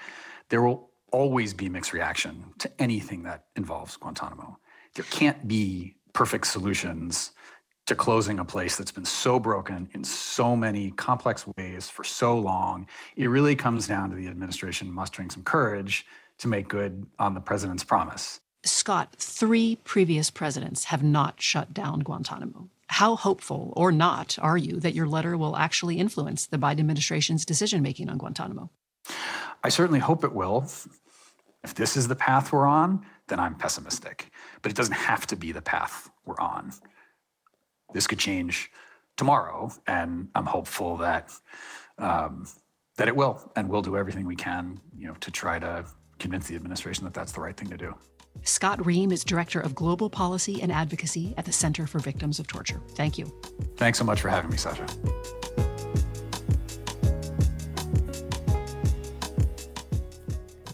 [0.49, 4.57] There will always be mixed reaction to anything that involves Guantanamo.
[4.95, 7.31] There can't be perfect solutions
[7.85, 12.38] to closing a place that's been so broken in so many complex ways for so
[12.38, 12.88] long.
[13.17, 16.05] It really comes down to the administration mustering some courage
[16.39, 18.39] to make good on the president's promise.
[18.65, 22.69] Scott, three previous presidents have not shut down Guantanamo.
[22.88, 27.45] How hopeful or not are you that your letter will actually influence the Biden administration's
[27.45, 28.69] decision making on Guantanamo?
[29.64, 30.69] I certainly hope it will.
[31.64, 34.31] If this is the path we're on, then I'm pessimistic.
[34.61, 36.72] But it doesn't have to be the path we're on.
[37.94, 38.72] This could change
[39.18, 41.31] tomorrow, and I'm hopeful that
[41.98, 42.48] um,
[42.98, 45.85] that it will, and we'll do everything we can, you know, to try to
[46.19, 47.95] convince the administration that that's the right thing to do.
[48.41, 52.47] Scott Roehm is Director of Global Policy and Advocacy at the Center for Victims of
[52.47, 52.81] Torture.
[52.89, 53.31] Thank you.
[53.77, 54.85] Thanks so much for having me, Sasha.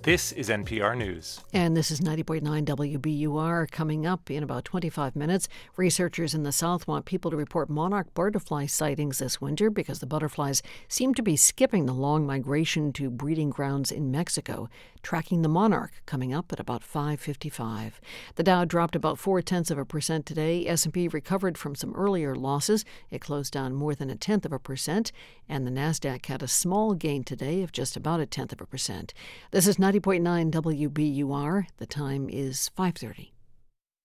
[0.10, 1.42] This is NPR News.
[1.54, 3.70] And this is 90.9 WBUR.
[3.70, 8.12] Coming up in about 25 minutes, researchers in the South want people to report monarch
[8.16, 13.12] butterfly sightings this winter because the butterflies seem to be skipping the long migration to
[13.12, 14.68] breeding grounds in Mexico.
[15.02, 18.02] Tracking the monarch coming up at about 5:55.
[18.36, 20.68] The Dow dropped about four tenths of a percent today.
[20.68, 22.86] S&P recovered from some earlier losses.
[23.10, 25.12] It closed down more than a tenth of a percent,
[25.48, 28.66] and the Nasdaq had a small gain today of just about a tenth of a
[28.66, 29.14] percent.
[29.52, 31.68] This is 90.9 WBUR.
[31.78, 33.34] The time is 5:30.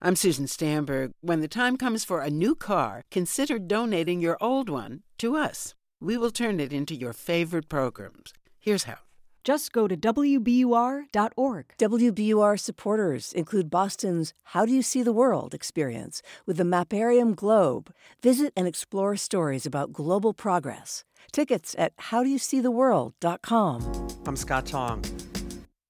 [0.01, 1.11] I'm Susan Stamberg.
[1.21, 5.73] When the time comes for a new car, consider donating your old one to us.
[6.01, 8.33] We will turn it into your favorite programs.
[8.59, 9.04] Here's how.
[9.45, 11.65] Just go to WBUR.org.
[11.77, 17.93] WBUR supporters include Boston's How Do You See the World experience with the Mapparium Globe.
[18.23, 21.03] Visit and explore stories about global progress.
[21.31, 24.07] Tickets at HowDoYouSeeTheWorld.com.
[24.25, 25.03] I'm Scott Tong.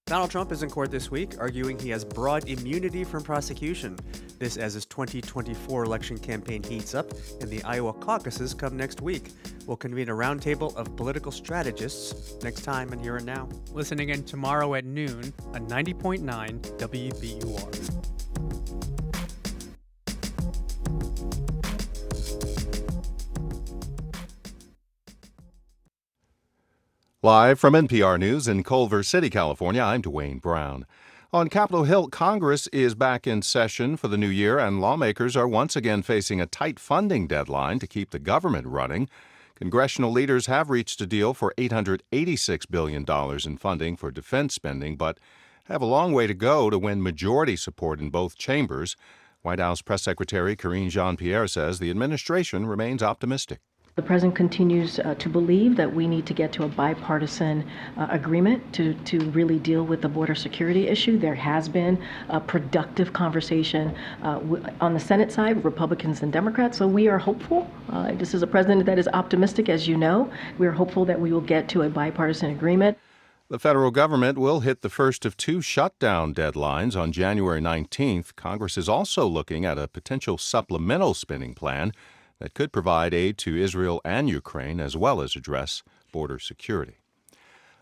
[0.08, 3.98] Donald Trump is in court this week, arguing he has broad immunity from prosecution.
[4.38, 7.12] This as his 2024 election campaign heats up
[7.42, 9.32] and the Iowa caucuses come next week.
[9.66, 13.50] We'll convene a roundtable of political strategists next time and Here and Now.
[13.72, 16.22] Listen again tomorrow at noon on 90.9
[16.78, 18.16] WBUR.
[27.26, 30.86] Live from NPR News in Culver City, California, I'm Dwayne Brown.
[31.34, 35.48] On Capitol Hill, Congress is back in session for the new year, and lawmakers are
[35.48, 39.10] once again facing a tight funding deadline to keep the government running.
[39.56, 43.04] Congressional leaders have reached a deal for $886 billion
[43.44, 45.18] in funding for defense spending, but
[45.64, 48.96] have a long way to go to win majority support in both chambers.
[49.42, 53.62] White House Press Secretary Karine Jean Pierre says the administration remains optimistic.
[53.96, 57.66] The president continues uh, to believe that we need to get to a bipartisan
[57.96, 61.18] uh, agreement to, to really deal with the border security issue.
[61.18, 64.42] There has been a productive conversation uh,
[64.82, 66.78] on the Senate side, Republicans and Democrats.
[66.78, 67.72] So we are hopeful.
[67.90, 70.30] Uh, this is a president that is optimistic, as you know.
[70.58, 72.98] We are hopeful that we will get to a bipartisan agreement.
[73.48, 78.36] The federal government will hit the first of two shutdown deadlines on January 19th.
[78.36, 81.94] Congress is also looking at a potential supplemental spending plan
[82.40, 86.98] that could provide aid to Israel and Ukraine as well as address border security.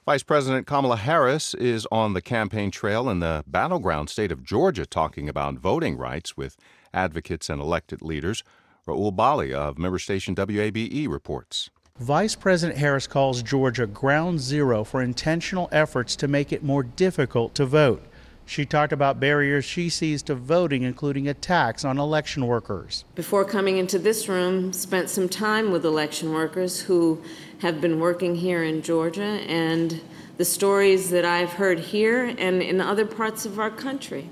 [0.06, 4.86] Vice President Kamala Harris is on the campaign trail in the battleground state of Georgia
[4.86, 6.58] talking about voting rights with
[6.94, 8.44] advocates and elected leaders.
[8.86, 11.70] Rahul Bali of member station WABE reports.
[12.00, 17.56] Vice President Harris calls Georgia ground zero for intentional efforts to make it more difficult
[17.56, 18.04] to vote.
[18.46, 23.06] She talked about barriers she sees to voting, including attacks on election workers.
[23.16, 27.22] Before coming into this room, spent some time with election workers who
[27.60, 30.02] have been working here in Georgia, and
[30.38, 34.30] the stories that I've heard here and in other parts of our country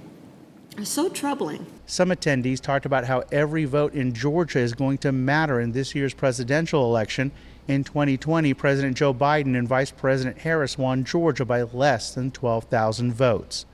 [0.78, 1.66] are so troubling.
[1.86, 5.94] Some attendees talked about how every vote in Georgia is going to matter in this
[5.96, 7.32] year's presidential election
[7.68, 13.14] In 2020, President Joe Biden and Vice President Harris won Georgia by less than 12,000
[13.14, 13.66] votes.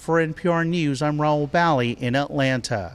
[0.00, 2.94] For NPR News, I'm Rahul Bali in Atlanta.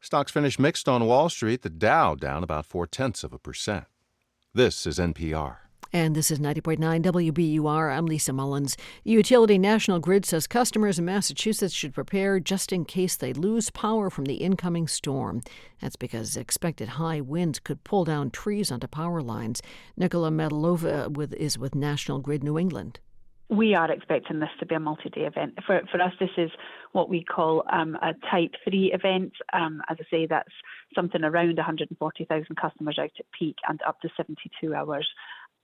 [0.00, 3.86] Stocks finished mixed on Wall Street, the Dow down about four tenths of a percent.
[4.54, 5.56] This is NPR.
[5.92, 7.92] And this is 90.9 WBUR.
[7.92, 8.76] I'm Lisa Mullins.
[9.02, 14.08] Utility National Grid says customers in Massachusetts should prepare just in case they lose power
[14.08, 15.42] from the incoming storm.
[15.80, 19.62] That's because expected high winds could pull down trees onto power lines.
[19.96, 23.00] Nicola Medalova with, is with National Grid New England
[23.48, 25.58] we are expecting this to be a multi-day event.
[25.66, 26.50] For, for us, this is
[26.92, 29.32] what we call um, a Type 3 event.
[29.52, 30.52] Um, as I say, that's
[30.94, 35.06] something around 140,000 customers out at peak and up to 72 hours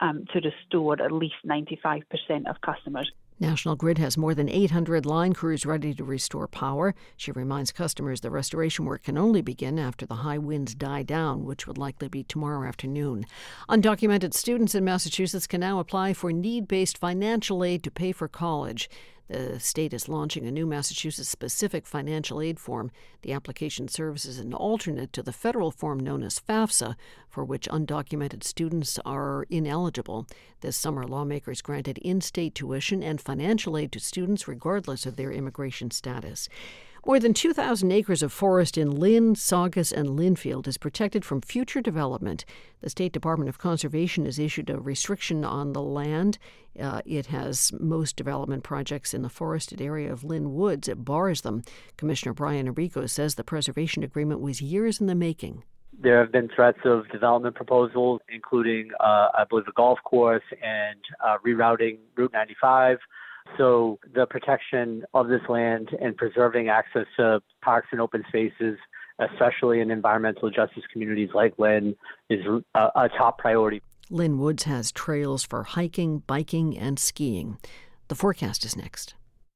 [0.00, 2.02] um, to restore at least 95%
[2.48, 3.10] of customers.
[3.40, 6.94] National Grid has more than 800 line crews ready to restore power.
[7.16, 11.44] She reminds customers the restoration work can only begin after the high winds die down,
[11.44, 13.26] which would likely be tomorrow afternoon.
[13.68, 18.28] Undocumented students in Massachusetts can now apply for need based financial aid to pay for
[18.28, 18.88] college.
[19.32, 22.90] The state is launching a new Massachusetts specific financial aid form.
[23.22, 26.96] The application serves as an alternate to the federal form known as FAFSA,
[27.30, 30.26] for which undocumented students are ineligible.
[30.60, 35.32] This summer, lawmakers granted in state tuition and financial aid to students regardless of their
[35.32, 36.50] immigration status.
[37.04, 41.80] More than 2,000 acres of forest in Lynn, Saugus, and Lynnfield is protected from future
[41.80, 42.44] development.
[42.80, 46.38] The State Department of Conservation has issued a restriction on the land.
[46.80, 50.86] Uh, it has most development projects in the forested area of Lynn Woods.
[50.86, 51.64] It bars them.
[51.96, 55.64] Commissioner Brian Arrigo says the preservation agreement was years in the making.
[56.00, 61.00] There have been threats of development proposals, including, uh, I believe, a golf course and
[61.22, 62.98] uh, rerouting Route 95.
[63.58, 68.78] So the protection of this land and preserving access to parks and open spaces,
[69.18, 71.94] especially in environmental justice communities like Lynn,
[72.30, 72.40] is
[72.74, 73.82] a, a top priority.
[74.10, 77.58] Lynn Woods has trails for hiking, biking, and skiing.
[78.08, 79.14] The forecast is next.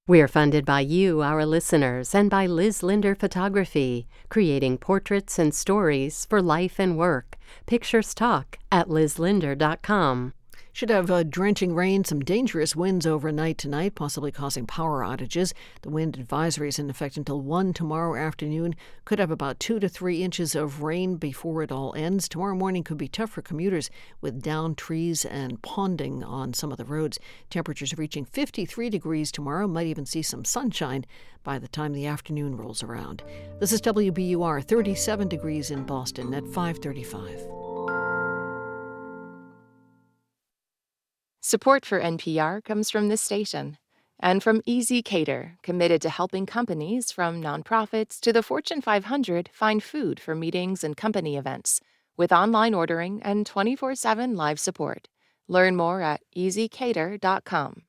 [0.09, 6.27] We're funded by you, our listeners, and by Liz Linder Photography, creating portraits and stories
[6.31, 7.37] for life and work.
[7.67, 10.33] Pictures talk at lizlinder.com.
[10.77, 15.55] Should have uh, drenching rain, some dangerous winds overnight tonight, possibly causing power outages.
[15.81, 18.77] The wind advisory is in effect until 1 tomorrow afternoon.
[19.07, 22.29] Could have about 2 to 3 inches of rain before it all ends.
[22.29, 23.89] Tomorrow morning could be tough for commuters
[24.21, 27.19] with downed trees and ponding on some of the roads.
[27.49, 29.67] Temperatures reaching 53 degrees tomorrow.
[29.67, 31.07] Might even see some sunshine
[31.43, 33.23] by the time the afternoon rolls around.
[33.61, 37.76] This is WBUR 37 degrees in Boston at 535.
[41.49, 43.79] Support for NPR comes from this station
[44.19, 50.19] and from ezCater, committed to helping companies from nonprofits to the Fortune 500 find food
[50.19, 51.81] for meetings and company events
[52.17, 55.07] with online ordering and 24 7 live support.
[55.47, 57.83] Learn more at ezcater.com.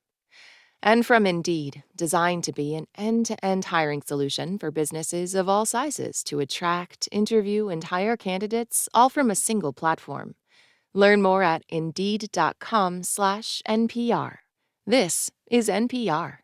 [0.84, 5.50] And from Indeed, designed to be an end to end hiring solution for businesses of
[5.50, 10.36] all sizes to attract, interview, and hire candidates all from a single platform.
[10.98, 14.38] Learn more at indeed.com/npr.
[14.88, 16.40] This is NPR.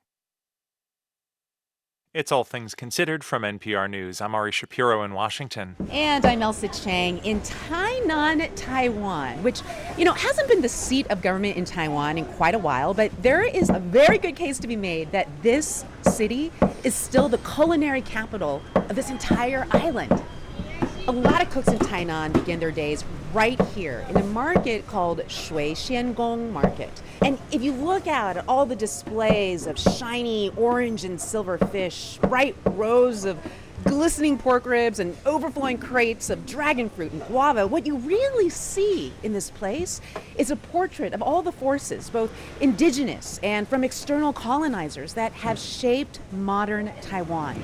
[2.13, 4.21] It's All Things Considered from NPR News.
[4.21, 5.75] I'm Ari Shapiro in Washington.
[5.89, 9.61] And I'm Ailsa Chang in Tainan, Taiwan, which,
[9.97, 13.09] you know, hasn't been the seat of government in Taiwan in quite a while, but
[13.23, 16.51] there is a very good case to be made that this city
[16.83, 20.21] is still the culinary capital of this entire island.
[21.05, 23.03] A lot of cooks in Tainan begin their days
[23.33, 27.01] right here in a market called Shui Xiangong Market.
[27.21, 32.19] And if you look out at all the displays of shiny orange and silver fish,
[32.21, 33.37] bright rows of
[33.83, 39.13] glistening pork ribs and overflowing crates of dragon fruit and guava, what you really see
[39.23, 40.01] in this place
[40.37, 42.31] is a portrait of all the forces, both
[42.61, 47.61] indigenous and from external colonizers, that have shaped modern Taiwan.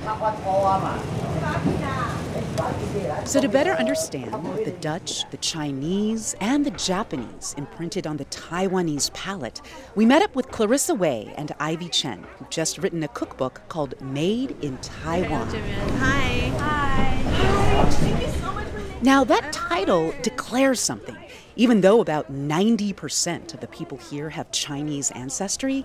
[3.24, 4.32] So, to better understand
[4.64, 9.62] the Dutch, the Chinese, and the Japanese imprinted on the Taiwanese palate,
[9.94, 14.00] we met up with Clarissa Wei and Ivy Chen, who've just written a cookbook called
[14.00, 15.48] Made in Taiwan.
[16.10, 16.50] Hi.
[16.58, 17.20] Hi.
[19.02, 21.16] Now, that title declares something.
[21.56, 25.84] Even though about 90% of the people here have Chinese ancestry,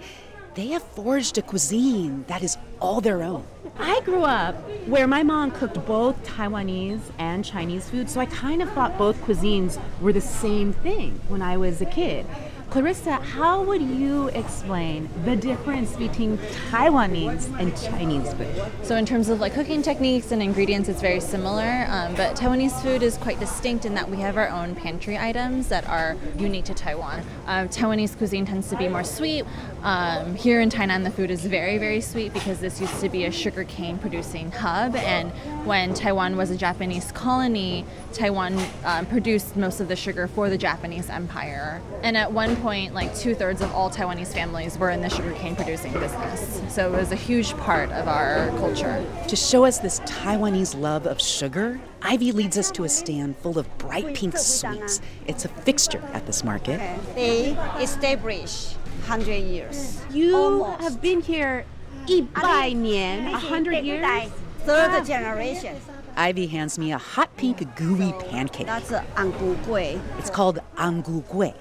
[0.56, 3.46] they have forged a cuisine that is all their own.
[3.78, 4.56] I grew up
[4.88, 9.18] where my mom cooked both Taiwanese and Chinese food, so I kind of thought both
[9.24, 12.26] cuisines were the same thing when I was a kid.
[12.70, 16.38] Clarissa, how would you explain the difference between
[16.70, 18.54] Taiwanese and Chinese food?
[18.84, 21.86] So, in terms of like cooking techniques and ingredients, it's very similar.
[21.88, 25.70] Um, but Taiwanese food is quite distinct in that we have our own pantry items
[25.70, 27.24] that are unique to Taiwan.
[27.46, 29.46] Um, Taiwanese cuisine tends to be more sweet.
[29.84, 33.24] Um, here in Tainan, the food is very, very sweet because this used to be
[33.24, 34.96] a sugarcane producing hub.
[34.98, 35.32] And
[35.66, 40.58] when Taiwan was a Japanese colony, Taiwan um, produced most of the sugar for the
[40.58, 41.82] Japanese Empire.
[42.04, 45.56] And at one point, like two thirds of all Taiwanese families were in the sugarcane
[45.56, 46.64] producing business.
[46.74, 49.06] So it was a huge part of our culture.
[49.28, 53.60] To show us this Taiwanese love of sugar, Ivy leads us to a stand full
[53.60, 55.00] of bright pink sweets.
[55.28, 56.80] It's a fixture at this market.
[57.14, 58.74] They established
[59.08, 60.02] 100 years.
[60.12, 60.82] You Almost.
[60.82, 61.66] have been here
[62.08, 64.32] 100年,100 years?
[64.62, 65.76] Third generation.
[66.18, 68.68] Ivy hands me a hot pink gooey pancake.
[68.68, 70.00] That's angu gui.
[70.18, 71.54] It's called angu gui.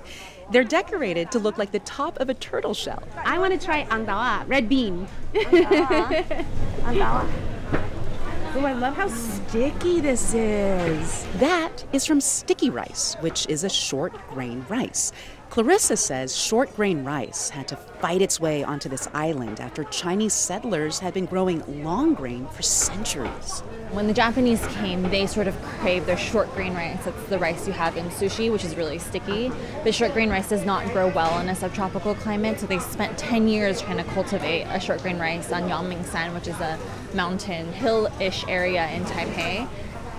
[0.51, 3.03] They're decorated to look like the top of a turtle shell.
[3.17, 5.09] I want to try angdawa, red bean.
[5.35, 7.29] Angdawa.
[8.57, 11.27] Oh, I love how sticky this is.
[11.39, 15.11] That is from sticky rice, which is a short grain rice.
[15.55, 20.33] Clarissa says short grain rice had to fight its way onto this island after Chinese
[20.33, 23.61] settlers had been growing long grain for centuries.
[23.93, 27.05] When the Japanese came, they sort of craved their short grain rice.
[27.05, 29.53] That's the rice you have in sushi, which is really sticky.
[29.85, 33.17] But short grain rice does not grow well in a subtropical climate, so they spent
[33.17, 36.81] 10 years trying to cultivate a short grain rice on Yangmingshan, which is a
[37.15, 39.69] mountain hill-ish area in Taipei.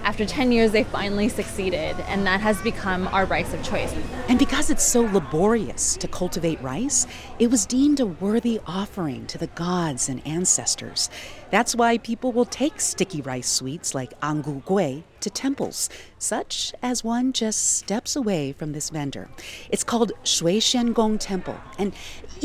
[0.06, 3.92] After 10 years, they finally succeeded, and that has become our rice of choice.
[4.28, 7.08] And because it's so laborious to cultivate rice,
[7.40, 11.10] it was deemed a worthy offering to the gods and ancestors.
[11.50, 17.04] That's why people will take sticky rice sweets like angu gui to temples, such as
[17.04, 19.28] one just steps away from this vendor.
[19.72, 21.60] It's called Shui Shen Gong Temple.
[21.80, 21.94] And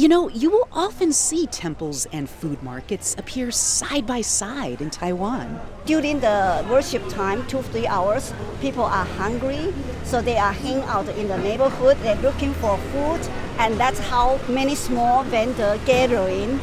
[0.00, 4.88] you know, you will often see temples and food markets appear side by side in
[4.88, 5.60] Taiwan.
[5.84, 8.32] During the worship time, two, three hours,
[8.62, 9.74] people are hungry,
[10.04, 11.98] so they are hanging out in the neighborhood.
[11.98, 13.20] They're looking for food,
[13.58, 16.58] and that's how many small vendors gathering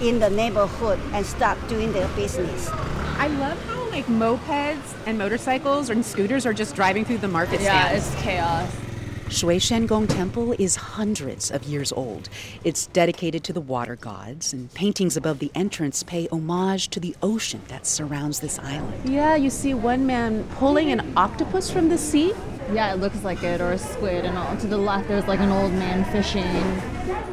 [0.00, 2.70] in the neighborhood and start doing their business.
[3.18, 7.60] I love how like mopeds and motorcycles and scooters are just driving through the market
[7.60, 8.06] Yeah, stands.
[8.06, 8.87] it's chaos.
[9.30, 12.30] Shui Shen Gong Temple is hundreds of years old.
[12.64, 17.14] It's dedicated to the water gods, and paintings above the entrance pay homage to the
[17.22, 19.10] ocean that surrounds this island.
[19.10, 22.32] Yeah, you see one man pulling an octopus from the sea.
[22.72, 25.40] Yeah, it looks like it, or a squid, and all, to the left there's like
[25.40, 26.44] an old man fishing.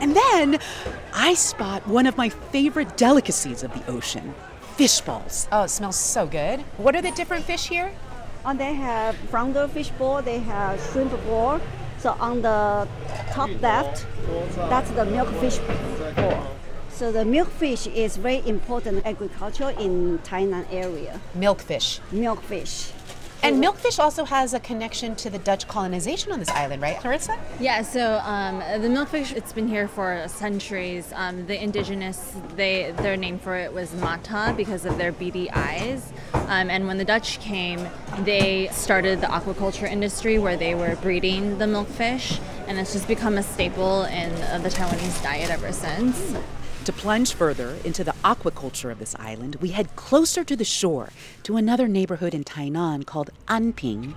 [0.01, 0.59] And then
[1.13, 4.35] I spot one of my favorite delicacies of the ocean
[4.75, 5.47] fish balls.
[5.53, 6.59] Oh, it smells so good.
[6.75, 7.93] What are the different fish here?
[8.43, 11.61] And they have from the fish ball, they have shrimp ball.
[12.05, 12.87] So on the
[13.31, 14.05] top left,
[14.69, 15.57] that's the milkfish
[16.15, 16.45] ball.
[16.89, 21.19] So the milkfish is very important agriculture in Tainan area.
[21.35, 21.99] Milkfish.
[22.13, 22.91] Milkfish.
[23.45, 27.37] And milkfish also has a connection to the Dutch colonization on this island, right, Clarissa?
[27.59, 31.13] Yeah, so um, the milkfish, it's been here for centuries.
[31.13, 36.11] Um, the indigenous, they their name for it was mata because of their beady eyes.
[36.33, 37.87] Um, and when the Dutch came,
[38.21, 43.37] they started the aquaculture industry where they were breeding the milkfish, and it's just become
[43.37, 46.33] a staple in uh, the Taiwanese diet ever since.
[46.85, 51.09] To plunge further into the aquaculture of this island, we head closer to the shore
[51.41, 54.13] to another neighborhood in Tainan called Anping.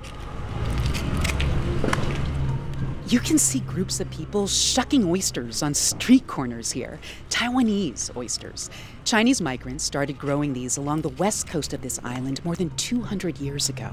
[3.07, 7.01] You can see groups of people shucking oysters on street corners here,
[7.31, 8.69] Taiwanese oysters.
[9.05, 13.39] Chinese migrants started growing these along the west coast of this island more than 200
[13.39, 13.93] years ago.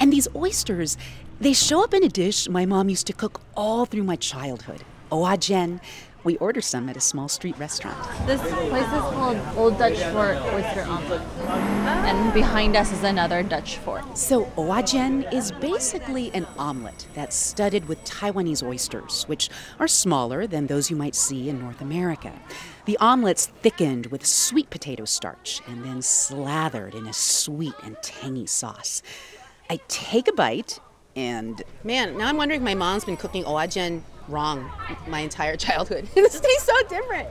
[0.00, 0.96] And these oysters,
[1.38, 4.84] they show up in a dish my mom used to cook all through my childhood.
[5.10, 5.80] Oajen.
[6.26, 7.96] We order some at a small street restaurant.
[8.26, 11.20] This place is called Old Dutch Fort Oyster Omelet.
[11.46, 14.18] And behind us is another Dutch fort.
[14.18, 20.66] So, oajen is basically an omelet that's studded with Taiwanese oysters, which are smaller than
[20.66, 22.32] those you might see in North America.
[22.86, 28.46] The omelet's thickened with sweet potato starch and then slathered in a sweet and tangy
[28.46, 29.00] sauce.
[29.70, 30.80] I take a bite
[31.14, 34.70] and Man, now I'm wondering if my mom's been cooking oajen wrong
[35.08, 36.08] my entire childhood.
[36.14, 37.28] this tastes so different.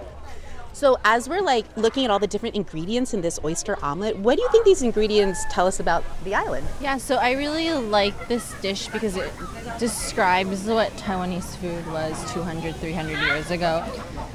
[0.75, 4.35] So as we're like looking at all the different ingredients in this oyster omelet, what
[4.35, 6.67] do you think these ingredients tell us about the island?
[6.81, 9.31] Yeah, so I really like this dish because it
[9.79, 13.85] describes what Taiwanese food was 200, 300 years ago.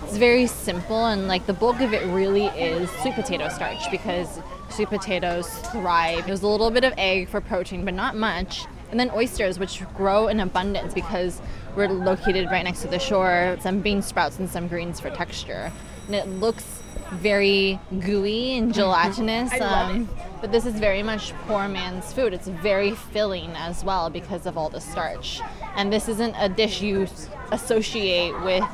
[0.05, 4.41] It's very simple, and like the bulk of it really is sweet potato starch because
[4.71, 6.25] sweet potatoes thrive.
[6.25, 8.65] There's a little bit of egg for protein, but not much.
[8.91, 11.43] And then oysters, which grow in abundance because
[11.77, 13.57] we're located right next to the shore.
[13.61, 15.73] Some bean sprouts and some greens for texture.
[16.07, 16.65] And it looks
[17.13, 19.53] very gooey and gelatinous.
[19.61, 20.09] Um,
[20.41, 22.33] but this is very much poor man's food.
[22.33, 25.41] It's very filling as well because of all the starch.
[25.77, 27.07] And this isn't a dish you
[27.53, 28.65] associate with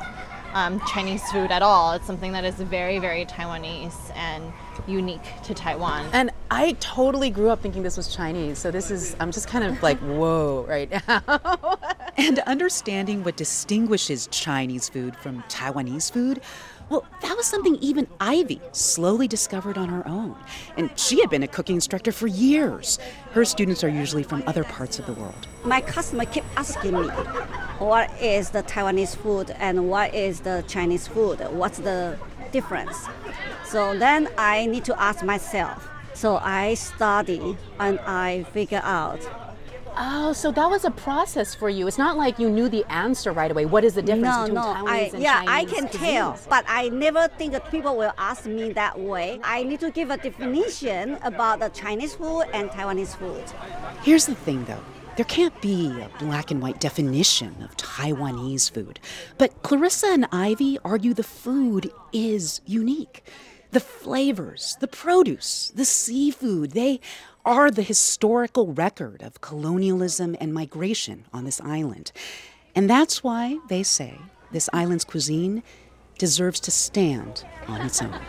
[0.53, 1.93] um, Chinese food at all.
[1.93, 4.51] It's something that is very, very Taiwanese and
[4.87, 6.07] unique to Taiwan.
[6.13, 9.63] And I totally grew up thinking this was Chinese, so this is, I'm just kind
[9.63, 11.77] of like, whoa, right now.
[12.17, 16.41] and understanding what distinguishes Chinese food from Taiwanese food
[16.89, 20.37] well, that was something even Ivy slowly discovered on her own.
[20.77, 22.97] And she had been a cooking instructor for years.
[23.31, 25.47] Her students are usually from other parts of the world.
[25.65, 27.07] My customer keep asking me,
[27.79, 31.39] what is the Taiwanese food and what is the Chinese food?
[31.51, 32.17] What's the
[32.51, 33.07] difference?
[33.65, 35.87] So then I need to ask myself.
[36.13, 39.21] So I study and I figure out
[39.99, 41.87] Oh, so that was a process for you.
[41.87, 43.65] It's not like you knew the answer right away.
[43.65, 45.87] What is the difference no, between no, Taiwanese I, and yeah, Chinese Yeah, I can
[45.87, 46.13] cuisines?
[46.13, 49.39] tell, but I never think that people will ask me that way.
[49.43, 53.43] I need to give a definition about the Chinese food and Taiwanese food.
[54.03, 54.83] Here's the thing, though.
[55.17, 58.99] There can't be a black and white definition of Taiwanese food.
[59.39, 63.27] But Clarissa and Ivy argue the food is unique.
[63.71, 66.99] The flavors, the produce, the seafood, they
[67.43, 72.11] are the historical record of colonialism and migration on this island.
[72.75, 74.19] And that's why they say
[74.51, 75.63] this island's cuisine
[76.19, 78.19] deserves to stand on its own.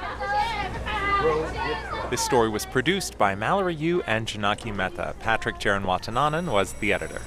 [2.11, 5.15] This story was produced by Mallory Yu and Janaki Mehta.
[5.21, 7.21] Patrick Jarenwattananon was the editor.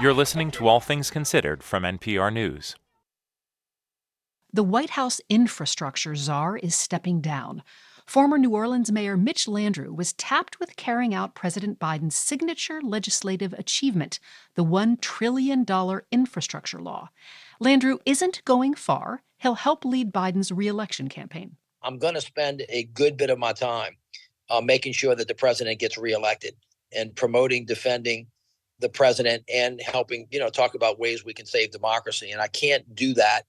[0.00, 2.76] You're listening to All Things Considered from NPR News.
[4.52, 7.64] The White House infrastructure czar is stepping down.
[8.06, 13.52] Former New Orleans Mayor Mitch Landrieu was tapped with carrying out President Biden's signature legislative
[13.54, 14.18] achievement,
[14.54, 15.64] the $1 trillion
[16.10, 17.10] infrastructure law.
[17.62, 19.22] Landrieu isn't going far.
[19.38, 21.56] He'll help lead Biden's reelection campaign.
[21.82, 23.96] I'm going to spend a good bit of my time
[24.50, 26.54] uh, making sure that the president gets reelected
[26.94, 28.26] and promoting, defending
[28.78, 32.30] the president and helping, you know, talk about ways we can save democracy.
[32.30, 33.42] And I can't do that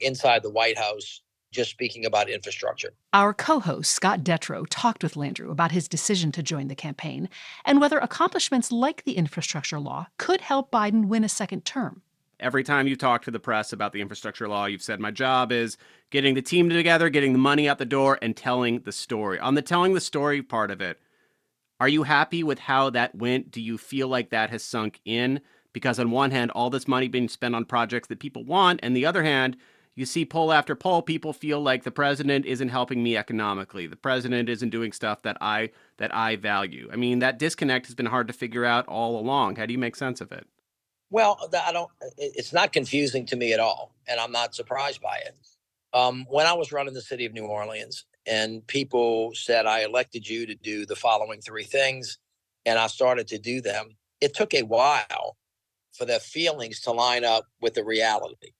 [0.00, 1.22] inside the White House
[1.52, 2.92] just speaking about infrastructure.
[3.12, 7.28] Our co host, Scott Detrow, talked with Landrieu about his decision to join the campaign
[7.64, 12.02] and whether accomplishments like the infrastructure law could help Biden win a second term.
[12.40, 15.52] Every time you talk to the press about the infrastructure law, you've said, My job
[15.52, 15.76] is
[16.10, 19.38] getting the team together, getting the money out the door, and telling the story.
[19.38, 20.98] On the telling the story part of it,
[21.78, 23.52] are you happy with how that went?
[23.52, 25.40] Do you feel like that has sunk in?
[25.72, 28.96] Because on one hand, all this money being spent on projects that people want, and
[28.96, 29.56] the other hand,
[29.94, 33.86] you see poll after poll, people feel like the president isn't helping me economically.
[33.86, 36.88] The president isn't doing stuff that I that I value.
[36.92, 39.56] I mean, that disconnect has been hard to figure out all along.
[39.56, 40.46] How do you make sense of it?
[41.10, 41.90] Well, I don't.
[42.16, 45.36] It's not confusing to me at all, and I'm not surprised by it.
[45.92, 50.28] Um, when I was running the city of New Orleans, and people said, I elected
[50.28, 52.18] you to do the following three things.
[52.64, 53.96] And I started to do them.
[54.20, 55.36] It took a while
[55.92, 58.52] for their feelings to line up with the reality.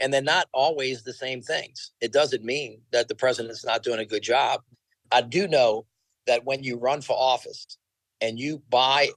[0.00, 1.92] And they're not always the same things.
[2.00, 4.60] It doesn't mean that the president's not doing a good job.
[5.12, 5.86] I do know
[6.26, 7.78] that when you run for office
[8.20, 9.10] and you buy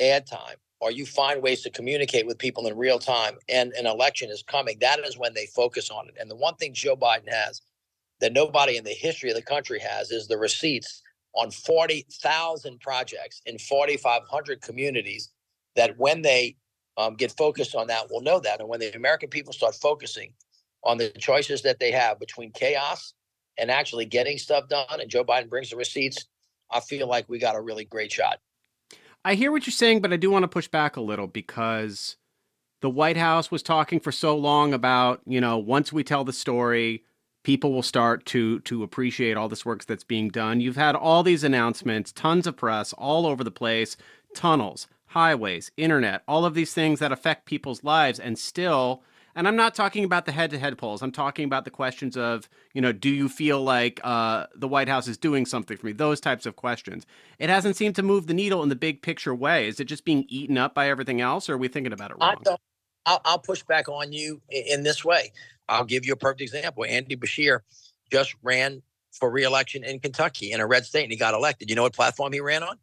[0.00, 3.86] ad time or you find ways to communicate with people in real time and an
[3.86, 6.16] election is coming, that is when they focus on it.
[6.18, 7.60] And the one thing Joe Biden has
[8.20, 11.02] that nobody in the history of the country has is the receipts
[11.34, 15.30] on 40,000 projects in 4,500 communities
[15.76, 16.56] that when they
[16.96, 18.60] um, get focused on that, will know that.
[18.60, 20.32] And when the American people start focusing
[20.82, 23.14] on the choices that they have between chaos
[23.58, 26.26] and actually getting stuff done, and Joe Biden brings the receipts,
[26.70, 28.40] I feel like we got a really great shot.
[29.24, 32.16] I hear what you're saying, but I do want to push back a little because
[32.82, 36.32] the White House was talking for so long about, you know, once we tell the
[36.32, 37.02] story,
[37.42, 40.60] people will start to to appreciate all this work that's being done.
[40.60, 43.96] You've had all these announcements, tons of press all over the place,
[44.34, 49.02] tunnels, highways, internet, all of these things that affect people's lives and still
[49.36, 51.02] and I'm not talking about the head-to-head polls.
[51.02, 54.88] I'm talking about the questions of, you know, do you feel like uh, the White
[54.88, 55.92] House is doing something for me?
[55.92, 57.04] Those types of questions.
[57.40, 59.66] It hasn't seemed to move the needle in the big picture way.
[59.66, 62.18] Is it just being eaten up by everything else, or are we thinking about it
[62.20, 62.36] wrong?
[63.06, 65.32] I'll, I'll push back on you in this way.
[65.68, 66.84] I'll give you a perfect example.
[66.84, 67.60] Andy Beshear
[68.12, 71.70] just ran for reelection in Kentucky in a red state and he got elected.
[71.70, 72.78] You know what platform he ran on?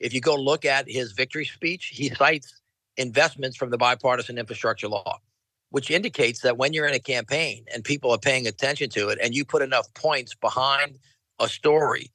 [0.00, 2.60] If you go look at his victory speech, he cites
[2.96, 5.18] investments from the bipartisan infrastructure law,
[5.70, 9.18] which indicates that when you're in a campaign and people are paying attention to it
[9.22, 10.98] and you put enough points behind
[11.40, 12.10] a story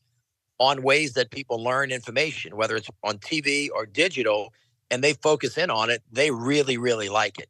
[0.60, 4.54] on ways that people learn information, whether it's on TV or digital,
[4.92, 7.50] and they focus in on it, they really, really like it.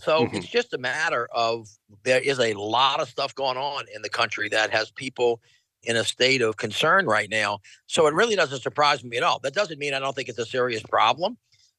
[0.00, 0.36] So mm-hmm.
[0.36, 1.68] it's just a matter of
[2.04, 5.40] there is a lot of stuff going on in the country that has people
[5.82, 7.60] in a state of concern right now.
[7.86, 9.38] So it really doesn't surprise me at all.
[9.40, 11.36] That doesn't mean I don't think it's a serious problem,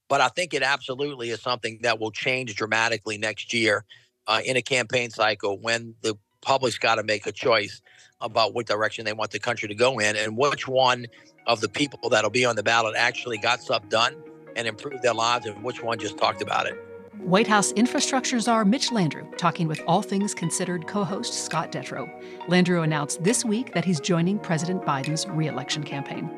[0.08, 3.86] but I think it absolutely is something that will change dramatically next year
[4.28, 7.82] uh, in a campaign cycle when the public's got to make a choice
[8.22, 11.06] about what direction they want the country to go in and which one
[11.48, 14.16] of the people that'll be on the ballot actually got stuff done
[14.56, 16.89] and improved their lives and which one just talked about it.
[17.24, 22.10] White House infrastructure czar Mitch Landrieu talking with All Things Considered co host Scott Detrow.
[22.48, 26.30] Landrieu announced this week that he's joining President Biden's reelection campaign.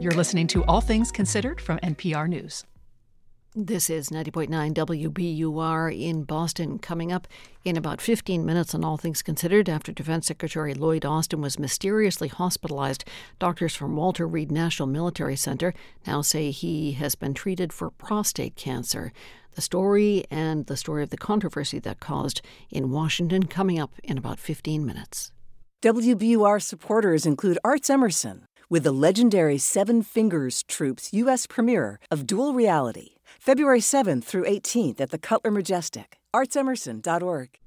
[0.00, 2.64] You're listening to All Things Considered from NPR News.
[3.56, 6.78] This is 90.9 WBUR in Boston.
[6.78, 7.26] Coming up
[7.64, 12.28] in about 15 minutes on All Things Considered, after Defense Secretary Lloyd Austin was mysteriously
[12.28, 13.04] hospitalized,
[13.40, 15.74] doctors from Walter Reed National Military Center
[16.06, 19.12] now say he has been treated for prostate cancer.
[19.56, 24.16] The story and the story of the controversy that caused in Washington coming up in
[24.16, 25.32] about 15 minutes.
[25.82, 31.48] WBUR supporters include Arts Emerson with the legendary Seven Fingers Troupe's U.S.
[31.48, 37.58] premiere of Dual Reality February 7th through 18th at the Cutler Majestic, artsemerson.org.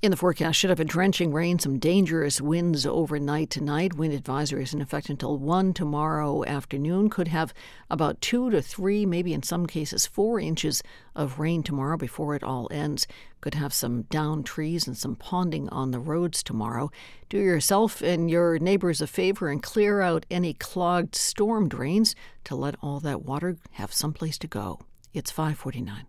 [0.00, 3.98] In the forecast, should have a drenching rain, some dangerous winds overnight tonight.
[3.98, 7.10] Wind advisory is in effect until 1 tomorrow afternoon.
[7.10, 7.52] Could have
[7.90, 10.82] about 2 to 3, maybe in some cases 4 inches
[11.14, 13.06] of rain tomorrow before it all ends.
[13.46, 16.90] Could have some downed trees and some ponding on the roads tomorrow.
[17.28, 22.56] Do yourself and your neighbors a favor and clear out any clogged storm drains to
[22.56, 24.80] let all that water have someplace to go.
[25.14, 26.06] It's 549.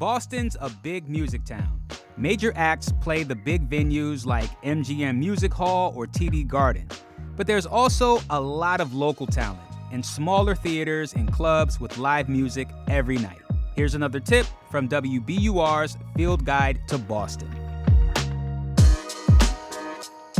[0.00, 1.80] Boston's a big music town.
[2.16, 6.88] Major acts play the big venues like MGM Music Hall or TD Garden.
[7.36, 9.60] But there's also a lot of local talent
[9.92, 13.41] in smaller theaters and clubs with live music every night.
[13.74, 17.50] Here's another tip from WBUR's Field Guide to Boston.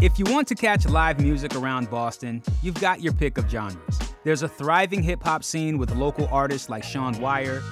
[0.03, 3.99] If you want to catch live music around Boston, you've got your pick of genres.
[4.25, 7.63] There's a thriving hip hop scene with local artists like Sean Wire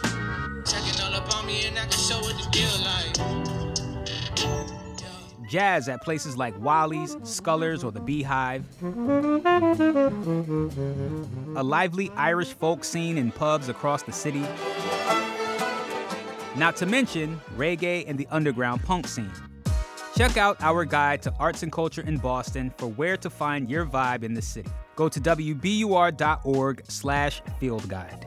[5.51, 8.65] Jazz at places like Wally's, Scullers, or the Beehive.
[11.57, 14.47] A lively Irish folk scene in pubs across the city.
[16.57, 19.31] Not to mention reggae and the underground punk scene.
[20.17, 23.87] Check out our guide to arts and culture in Boston for where to find your
[23.87, 24.69] vibe in the city.
[24.97, 28.27] Go to wbur.org slash field guide.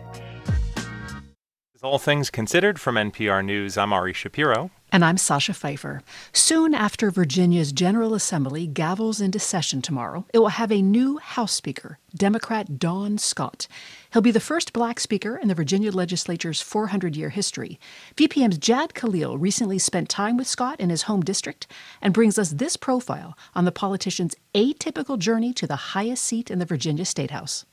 [1.83, 4.71] All Things Considered from NPR News, I'm Ari Shapiro.
[4.93, 6.01] And I'm Sasha Pfeiffer.
[6.31, 11.51] Soon after Virginia's General Assembly gavels into session tomorrow, it will have a new House
[11.51, 13.67] Speaker, Democrat Don Scott.
[14.13, 17.79] He'll be the first black speaker in the Virginia legislature's 400 year history.
[18.15, 21.65] VPM's Jahd Khalil recently spent time with Scott in his home district
[21.99, 26.59] and brings us this profile on the politician's atypical journey to the highest seat in
[26.59, 27.65] the Virginia State House.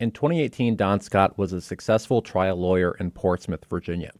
[0.00, 4.12] In 2018, Don Scott was a successful trial lawyer in Portsmouth, Virginia.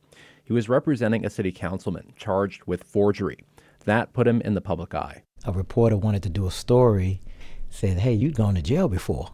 [0.45, 3.39] He was representing a city councilman charged with forgery.
[3.87, 5.23] That put him in the public eye.
[5.47, 7.23] A reporter wanted to do a story,
[7.71, 9.31] said, Hey, you've gone to jail before.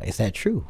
[0.00, 0.68] Is that true?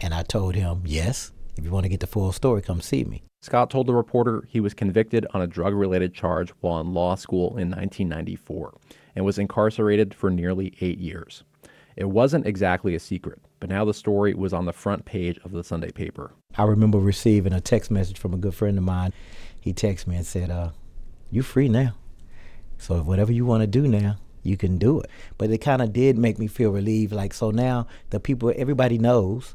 [0.00, 1.32] And I told him, Yes.
[1.56, 3.22] If you want to get the full story, come see me.
[3.42, 7.14] Scott told the reporter he was convicted on a drug related charge while in law
[7.14, 8.76] school in 1994
[9.14, 11.42] and was incarcerated for nearly eight years.
[11.96, 15.52] It wasn't exactly a secret but now the story was on the front page of
[15.52, 16.32] the Sunday paper.
[16.56, 19.12] I remember receiving a text message from a good friend of mine.
[19.60, 20.70] He texted me and said, uh,
[21.30, 21.94] You free now.
[22.78, 25.10] So whatever you want to do now, you can do it.
[25.36, 27.12] But it kind of did make me feel relieved.
[27.12, 29.54] Like, so now the people, everybody knows.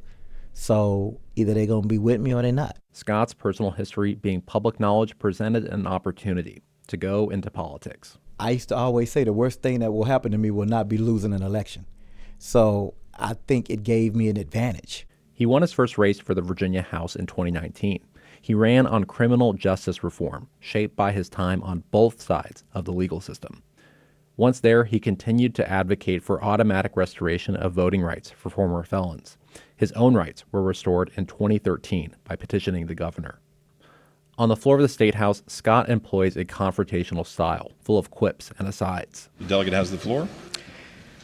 [0.58, 2.78] So either they're going to be with me or they're not.
[2.94, 8.18] Scott's personal history being public knowledge presented an opportunity to go into politics.
[8.40, 10.88] I used to always say the worst thing that will happen to me will not
[10.88, 11.86] be losing an election.
[12.38, 15.06] So I think it gave me an advantage.
[15.34, 18.00] He won his first race for the Virginia House in 2019.
[18.42, 22.94] He ran on criminal justice reform, shaped by his time on both sides of the
[22.94, 23.62] legal system.
[24.38, 29.38] Once there, he continued to advocate for automatic restoration of voting rights for former felons.
[29.78, 33.40] His own rights were restored in 2013 by petitioning the governor.
[34.38, 38.52] On the floor of the State House, Scott employs a confrontational style, full of quips
[38.60, 39.30] and asides.
[39.40, 40.28] The delegate has the floor.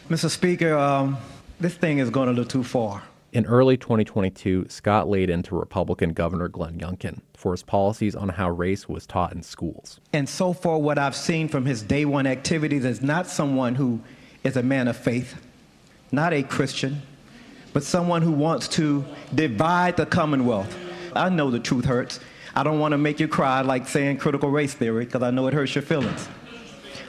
[0.09, 0.29] Mr.
[0.29, 1.17] Speaker, um,
[1.59, 3.03] this thing is going a little too far.
[3.33, 8.49] In early 2022, Scott laid into Republican Governor Glenn Youngkin for his policies on how
[8.49, 10.01] race was taught in schools.
[10.11, 14.01] And so far, what I've seen from his day one activities is not someone who
[14.43, 15.41] is a man of faith,
[16.11, 17.03] not a Christian,
[17.71, 20.77] but someone who wants to divide the Commonwealth.
[21.15, 22.19] I know the truth hurts.
[22.53, 25.47] I don't want to make you cry like saying critical race theory because I know
[25.47, 26.27] it hurts your feelings.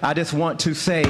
[0.00, 1.02] I just want to say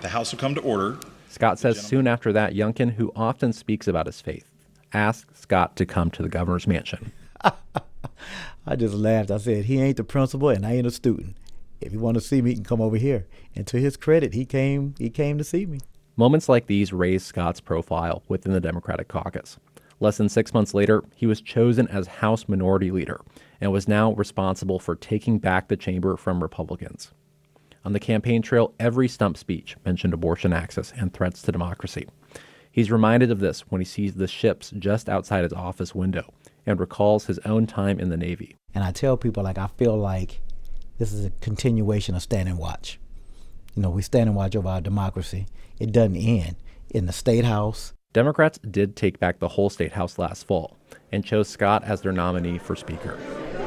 [0.00, 0.98] the House will come to order.
[1.34, 4.48] Scott says soon after that, Youngkin, who often speaks about his faith,
[4.92, 7.10] asked Scott to come to the governor's mansion.
[7.42, 9.32] I just laughed.
[9.32, 11.36] I said, he ain't the principal and I ain't a student.
[11.80, 13.26] If you want to see me, you can come over here.
[13.56, 15.80] And to his credit, he came he came to see me.
[16.16, 19.58] Moments like these raised Scott's profile within the Democratic caucus.
[19.98, 23.20] Less than six months later, he was chosen as House Minority Leader
[23.60, 27.10] and was now responsible for taking back the chamber from Republicans.
[27.84, 32.08] On the campaign trail, every stump speech mentioned abortion access and threats to democracy.
[32.72, 36.32] He's reminded of this when he sees the ships just outside his office window
[36.66, 38.56] and recalls his own time in the Navy.
[38.74, 40.40] And I tell people, like, I feel like
[40.98, 42.98] this is a continuation of Stand and Watch.
[43.74, 45.46] You know, we stand and watch over our democracy.
[45.78, 46.56] It doesn't end
[46.90, 47.92] in the State House.
[48.12, 50.76] Democrats did take back the whole State House last fall
[51.12, 53.18] and chose Scott as their nominee for Speaker.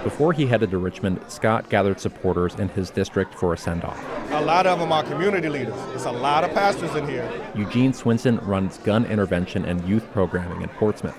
[0.03, 4.01] Before he headed to Richmond, Scott gathered supporters in his district for a send off.
[4.31, 5.75] A lot of them are community leaders.
[5.93, 7.29] It's a lot of pastors in here.
[7.55, 11.15] Eugene Swinson runs gun intervention and youth programming in Portsmouth.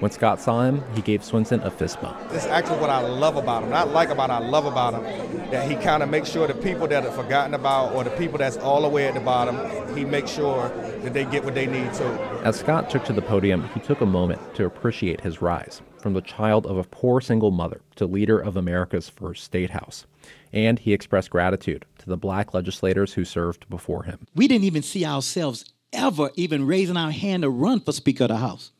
[0.00, 2.18] When Scott saw him, he gave Swinson a fist bump.
[2.30, 3.70] This is actually what I love about him.
[3.70, 5.50] Not like about him, I love about him.
[5.50, 8.38] That he kind of makes sure the people that are forgotten about or the people
[8.38, 9.56] that's all the way at the bottom,
[9.96, 10.68] he makes sure
[11.02, 12.04] that they get what they need to.
[12.42, 16.12] As Scott took to the podium, he took a moment to appreciate his rise from
[16.12, 20.06] the child of a poor single mother to leader of America's first state house.
[20.52, 24.26] And he expressed gratitude to the black legislators who served before him.
[24.36, 28.28] We didn't even see ourselves ever even raising our hand to run for Speaker of
[28.28, 28.70] the House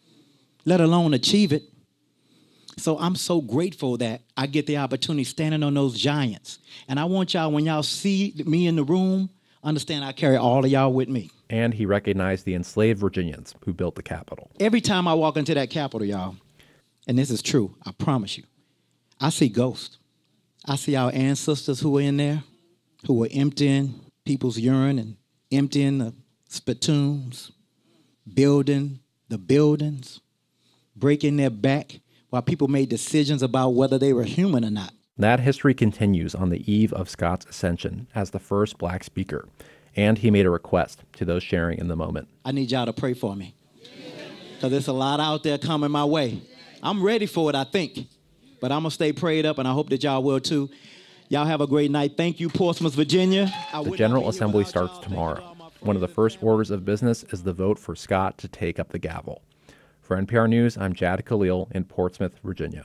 [0.64, 1.64] let alone achieve it.
[2.76, 6.58] So I'm so grateful that I get the opportunity standing on those giants.
[6.88, 9.30] And I want y'all, when y'all see me in the room,
[9.62, 11.30] understand I carry all of y'all with me.
[11.48, 14.50] And he recognized the enslaved Virginians who built the Capitol.
[14.58, 16.36] Every time I walk into that Capitol, y'all,
[17.06, 18.44] and this is true, I promise you,
[19.20, 19.98] I see ghosts.
[20.66, 22.42] I see our ancestors who were in there,
[23.06, 25.16] who were emptying people's urine and
[25.52, 26.14] emptying the
[26.48, 27.52] spittoons,
[28.32, 30.20] building the buildings
[30.96, 32.00] breaking their back
[32.30, 34.92] while people made decisions about whether they were human or not.
[35.16, 39.48] That history continues on the eve of Scott's ascension as the first black speaker,
[39.94, 42.28] and he made a request to those sharing in the moment.
[42.44, 43.54] I need y'all to pray for me
[44.54, 46.42] because there's a lot out there coming my way.
[46.84, 48.08] I'm ready for it, I think,
[48.60, 50.68] but I'm going to stay prayed up, and I hope that y'all will too.
[51.30, 52.18] Y'all have a great night.
[52.18, 53.50] Thank you, Portsmouth, Virginia.
[53.72, 55.56] The General Assembly starts tomorrow.
[55.80, 58.90] One of the first orders of business is the vote for Scott to take up
[58.90, 59.42] the gavel.
[60.02, 62.84] For NPR News, I'm Jahd Khalil in Portsmouth, Virginia.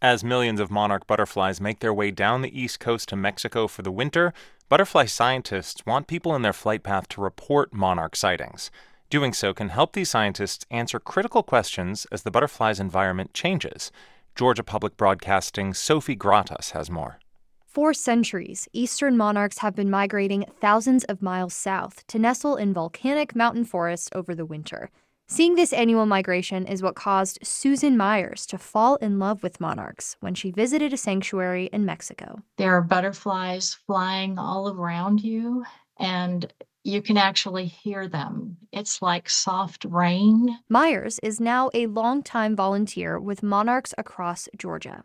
[0.00, 3.82] As millions of monarch butterflies make their way down the east coast to Mexico for
[3.82, 4.32] the winter,
[4.70, 8.70] butterfly scientists want people in their flight path to report monarch sightings.
[9.14, 13.92] Doing so can help these scientists answer critical questions as the butterfly's environment changes.
[14.34, 17.20] Georgia Public Broadcasting's Sofi Gratas has more.
[17.64, 23.36] For centuries, eastern monarchs have been migrating thousands of miles south to nestle in volcanic
[23.36, 24.90] mountain forests over the winter.
[25.28, 30.16] Seeing this annual migration is what caused Susan Myers to fall in love with monarchs
[30.18, 32.42] when she visited a sanctuary in Mexico.
[32.56, 35.62] There are butterflies flying all around you,
[36.00, 36.52] and
[36.84, 38.58] you can actually hear them.
[38.70, 40.58] It's like soft rain.
[40.68, 45.02] Myers is now a longtime volunteer with monarchs across Georgia.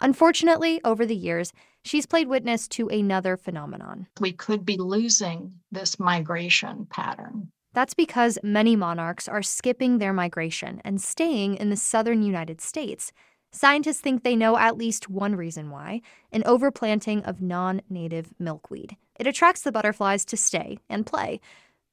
[0.00, 1.52] Unfortunately, over the years,
[1.84, 4.06] she's played witness to another phenomenon.
[4.20, 7.52] We could be losing this migration pattern.
[7.74, 13.12] That's because many monarchs are skipping their migration and staying in the southern United States.
[13.52, 16.00] Scientists think they know at least one reason why
[16.32, 18.96] an overplanting of non native milkweed.
[19.18, 21.40] It attracts the butterflies to stay and play.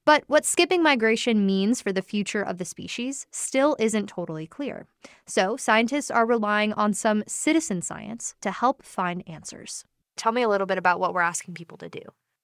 [0.06, 4.86] But what skipping migration means for the future of the species still isn't totally clear.
[5.26, 9.84] So, scientists are relying on some citizen science to help find answers.
[10.16, 12.02] Tell me a little bit about what we're asking people to do.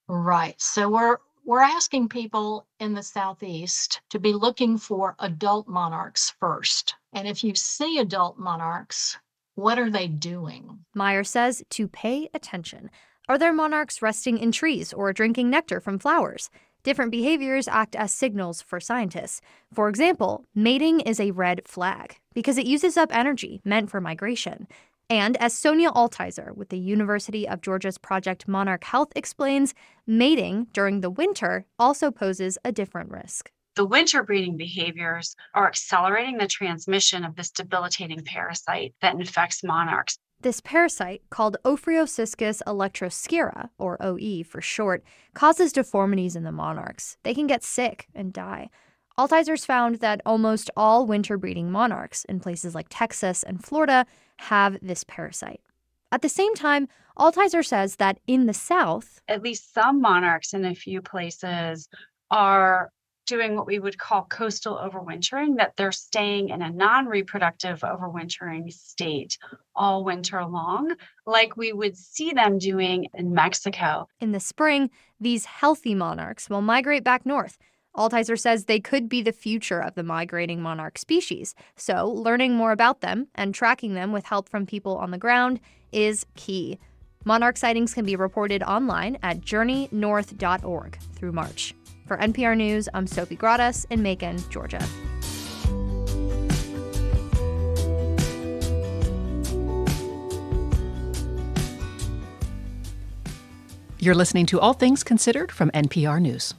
[0.07, 0.59] Right.
[0.59, 6.95] So, we're we're asking people in the Southeast to be looking for adult monarchs first.
[7.13, 9.17] And if you see adult monarchs,
[9.55, 10.79] what are they doing?
[10.93, 12.89] Meyer says to pay attention.
[13.31, 16.49] Are there monarchs resting in trees or drinking nectar from flowers?
[16.83, 19.39] Different behaviors act as signals for scientists.
[19.73, 24.67] For example, mating is a red flag because it uses up energy meant for migration.
[25.09, 29.73] And as Sonia Altizer with the University of Georgia's Project Monarch Health explains,
[30.05, 33.49] mating during the winter also poses a different risk.
[33.77, 40.17] The winter breeding behaviors are accelerating the transmission of this debilitating parasite that infects monarchs.
[40.41, 45.03] This parasite, called Ophryocystis elektroscirrha, or OE for short,
[45.35, 47.17] causes deformities in the monarchs.
[47.21, 48.71] They can get sick and die.
[49.19, 54.07] Altizer's found that almost all winter breeding monarchs in places like Texas and Florida
[54.37, 55.61] have this parasite.
[56.11, 56.87] At the same time,
[57.19, 61.87] Altizer says that in the South, at least some monarchs in a few places
[62.31, 62.89] are
[63.25, 68.71] doing what we would call coastal overwintering, that they're staying in a non reproductive overwintering
[68.71, 69.37] state
[69.75, 70.95] all winter long,
[71.25, 74.07] like we would see them doing in Mexico.
[74.19, 74.89] In the spring,
[75.19, 77.57] these healthy monarchs will migrate back north.
[77.95, 82.71] Altizer says they could be the future of the migrating monarch species, so learning more
[82.71, 85.59] about them and tracking them with help from people on the ground
[85.91, 86.79] is key.
[87.25, 91.75] Monarch sightings can be reported online at journeynorth.org through March.
[92.11, 94.85] For NPR News, I'm Sofi Gratas in Macon, Georgia.
[103.97, 106.53] You're listening to All Things Considered from NPR News.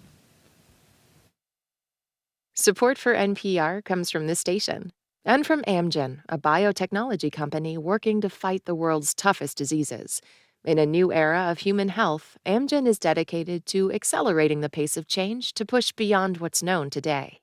[2.54, 4.90] Support for NPR comes from this station
[5.22, 10.22] and from Amgen, a biotechnology company working to fight the world's toughest diseases.
[10.64, 15.09] In a new era of human health, Amgen is dedicated to accelerating the pace of
[15.09, 17.40] change to push beyond what's known today.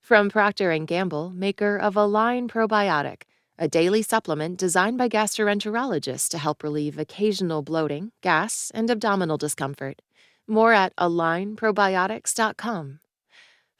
[0.00, 3.22] From Procter & Gamble, maker of Align Probiotic,
[3.58, 10.00] a daily supplement designed by gastroenterologists to help relieve occasional bloating, gas, and abdominal discomfort.
[10.46, 13.00] More at alignprobiotics.com.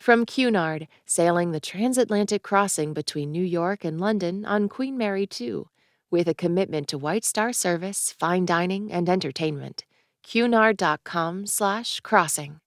[0.01, 5.69] From Cunard, sailing the transatlantic crossing between New York and London on Queen Mary 2
[6.11, 9.85] with a commitment to White Star service, fine dining, and entertainment.
[10.23, 12.61] Cunard.com slash crossing.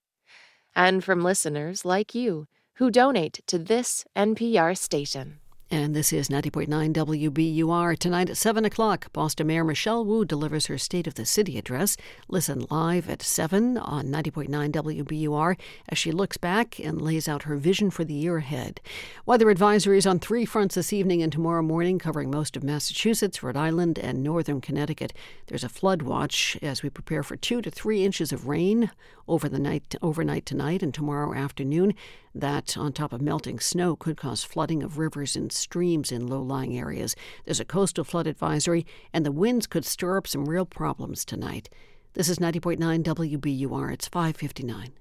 [0.74, 5.41] And from listeners like you who donate to this NPR station.
[5.72, 7.98] And this is 90.9 WBUR.
[7.98, 11.96] Tonight at 7 o'clock, Boston Mayor Michelle Wu delivers her State of the City address.
[12.28, 15.56] Listen live at 7 on 90.9 WBUR
[15.88, 18.82] as she looks back and lays out her vision for the year ahead.
[19.24, 23.56] Weather advisories on three fronts this evening and tomorrow morning, covering most of Massachusetts, Rhode
[23.56, 25.14] Island, and northern Connecticut.
[25.46, 28.90] There's a flood watch as we prepare for two to three inches of rain
[29.26, 31.94] over the night, overnight tonight and tomorrow afternoon.
[32.34, 36.42] That, on top of melting snow, could cause flooding of rivers and streams in low
[36.42, 37.14] lying areas.
[37.44, 41.68] There's a coastal flood advisory, and the winds could stir up some real problems tonight.
[42.14, 43.92] This is 90.9 WBUR.
[43.92, 44.92] It's 559.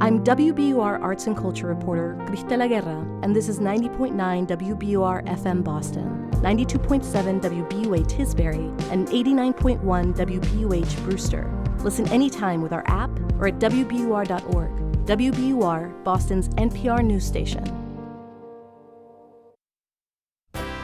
[0.00, 6.28] I'm WBUR Arts and Culture reporter Cristela Guerra, and this is 90.9 WBUR FM Boston,
[6.42, 11.59] 92.7 WBUA Tisbury, and 89.1 WBUH Brewster.
[11.82, 14.70] Listen anytime with our app or at WBUR.org.
[15.06, 17.64] WBUR, Boston's NPR news station.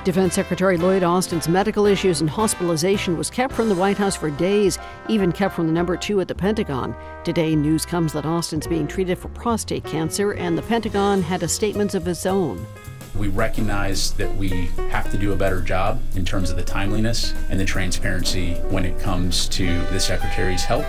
[0.06, 4.30] Defense Secretary Lloyd Austin's medical issues and hospitalization was kept from the White House for
[4.30, 4.78] days,
[5.08, 6.94] even kept from the number two at the Pentagon.
[7.24, 11.48] Today, news comes that Austin's being treated for prostate cancer, and the Pentagon had a
[11.48, 12.64] statement of its own.
[13.18, 17.32] We recognize that we have to do a better job in terms of the timeliness
[17.48, 20.86] and the transparency when it comes to the Secretary's health.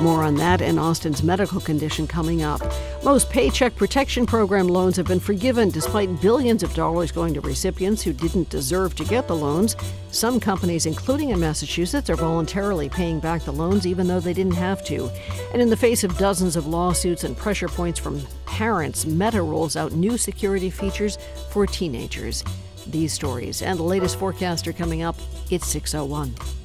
[0.00, 2.62] More on that and Austin's medical condition coming up.
[3.04, 8.00] Most Paycheck Protection Program loans have been forgiven despite billions of dollars going to recipients
[8.00, 9.76] who didn't deserve to get the loans.
[10.10, 14.54] Some companies, including in Massachusetts, are voluntarily paying back the loans even though they didn't
[14.54, 15.10] have to.
[15.52, 19.76] And in the face of dozens of lawsuits and pressure points from parents, Meta rolls
[19.76, 21.18] out new security features
[21.50, 22.42] for teenagers.
[22.86, 25.16] These stories and the latest forecast are coming up.
[25.50, 26.59] It's 601.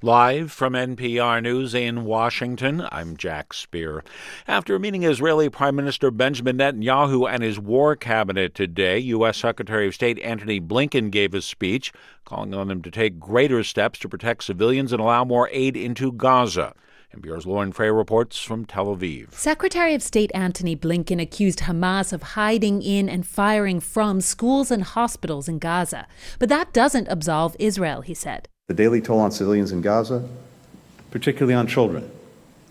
[0.00, 4.04] Live from NPR News in Washington, I'm Jack Speer.
[4.46, 9.38] After meeting Israeli Prime Minister Benjamin Netanyahu and his war cabinet today, U.S.
[9.38, 11.92] Secretary of State Antony Blinken gave a speech
[12.24, 16.12] calling on them to take greater steps to protect civilians and allow more aid into
[16.12, 16.74] Gaza.
[17.16, 19.32] NPR's Lauren Frayer reports from Tel Aviv.
[19.32, 24.84] Secretary of State Antony Blinken accused Hamas of hiding in and firing from schools and
[24.84, 26.06] hospitals in Gaza.
[26.38, 28.48] But that doesn't absolve Israel, he said.
[28.68, 30.28] The daily toll on civilians in Gaza,
[31.10, 32.10] particularly on children,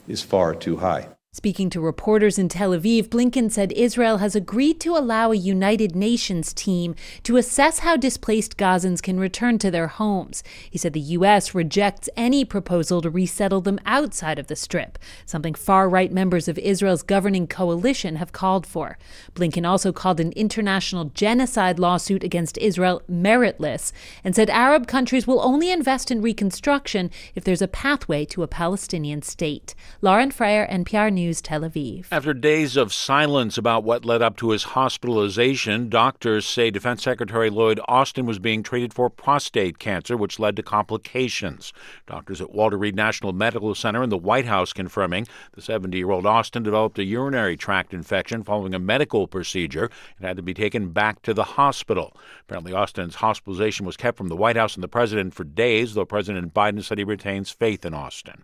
[0.07, 1.07] is far too high.
[1.37, 5.95] Speaking to reporters in Tel Aviv, Blinken said Israel has agreed to allow a United
[5.95, 10.41] Nations team to assess how displaced Gazans can return to their homes.
[10.67, 11.53] He said the U.S.
[11.53, 14.97] rejects any proposal to resettle them outside of the Strip,
[15.27, 18.97] something far right members of Israel's governing coalition have called for.
[19.35, 23.91] Blinken also called an international genocide lawsuit against Israel meritless
[24.23, 28.47] and said Arab countries will only invest in reconstruction if there's a pathway to a
[28.47, 29.75] Palestinian state.
[30.01, 31.26] Lauren Frayer, NPR News.
[31.27, 32.05] News, Tel Aviv.
[32.09, 37.49] After days of silence about what led up to his hospitalization, doctors say Defense Secretary
[37.49, 41.73] Lloyd Austin was being treated for prostate cancer, which led to complications.
[42.05, 46.11] Doctors at Walter Reed National Medical Center and the White House confirming the 70 year
[46.11, 50.53] old Austin developed a urinary tract infection following a medical procedure and had to be
[50.53, 52.15] taken back to the hospital.
[52.43, 56.05] Apparently, Austin's hospitalization was kept from the White House and the president for days, though
[56.05, 58.43] President Biden said he retains faith in Austin.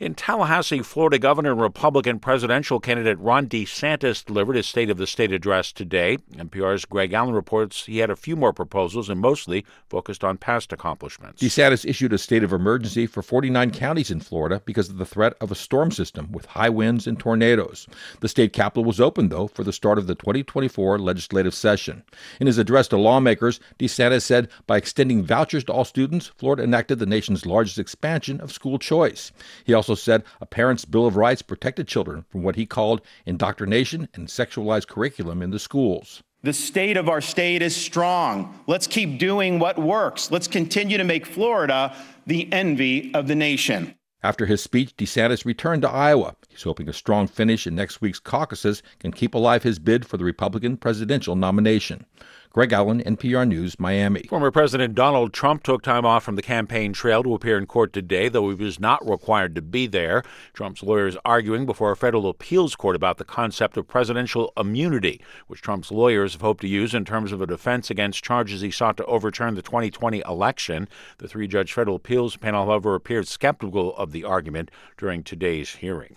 [0.00, 5.06] In Tallahassee, Florida Governor and Republican presidential candidate Ron DeSantis delivered his State of the
[5.06, 6.18] State address today.
[6.32, 10.72] NPR's Greg Allen reports he had a few more proposals and mostly focused on past
[10.72, 11.40] accomplishments.
[11.40, 15.34] DeSantis issued a state of emergency for 49 counties in Florida because of the threat
[15.40, 17.86] of a storm system with high winds and tornadoes.
[18.18, 22.02] The state capitol was open, though, for the start of the 2024 legislative session.
[22.40, 26.98] In his address to lawmakers, DeSantis said by extending vouchers to all students, Florida enacted
[26.98, 29.30] the nation's largest expansion of school choice.
[29.64, 33.02] He also also said a parent's Bill of Rights protected children from what he called
[33.26, 36.22] indoctrination and sexualized curriculum in the schools.
[36.42, 38.58] The state of our state is strong.
[38.66, 40.30] Let's keep doing what works.
[40.30, 41.94] Let's continue to make Florida
[42.26, 43.94] the envy of the nation.
[44.22, 46.34] After his speech, DeSantis returned to Iowa.
[46.48, 50.16] He's hoping a strong finish in next week's caucuses can keep alive his bid for
[50.16, 52.06] the Republican presidential nomination.
[52.54, 54.22] Greg Allen, NPR News, Miami.
[54.28, 57.92] Former President Donald Trump took time off from the campaign trail to appear in court
[57.92, 60.22] today, though he was not required to be there.
[60.52, 65.62] Trump's lawyers arguing before a federal appeals court about the concept of presidential immunity, which
[65.62, 68.96] Trump's lawyers have hoped to use in terms of a defense against charges he sought
[68.98, 70.88] to overturn the 2020 election.
[71.18, 76.14] The three judge federal appeals panel, however, appeared skeptical of the argument during today's hearing.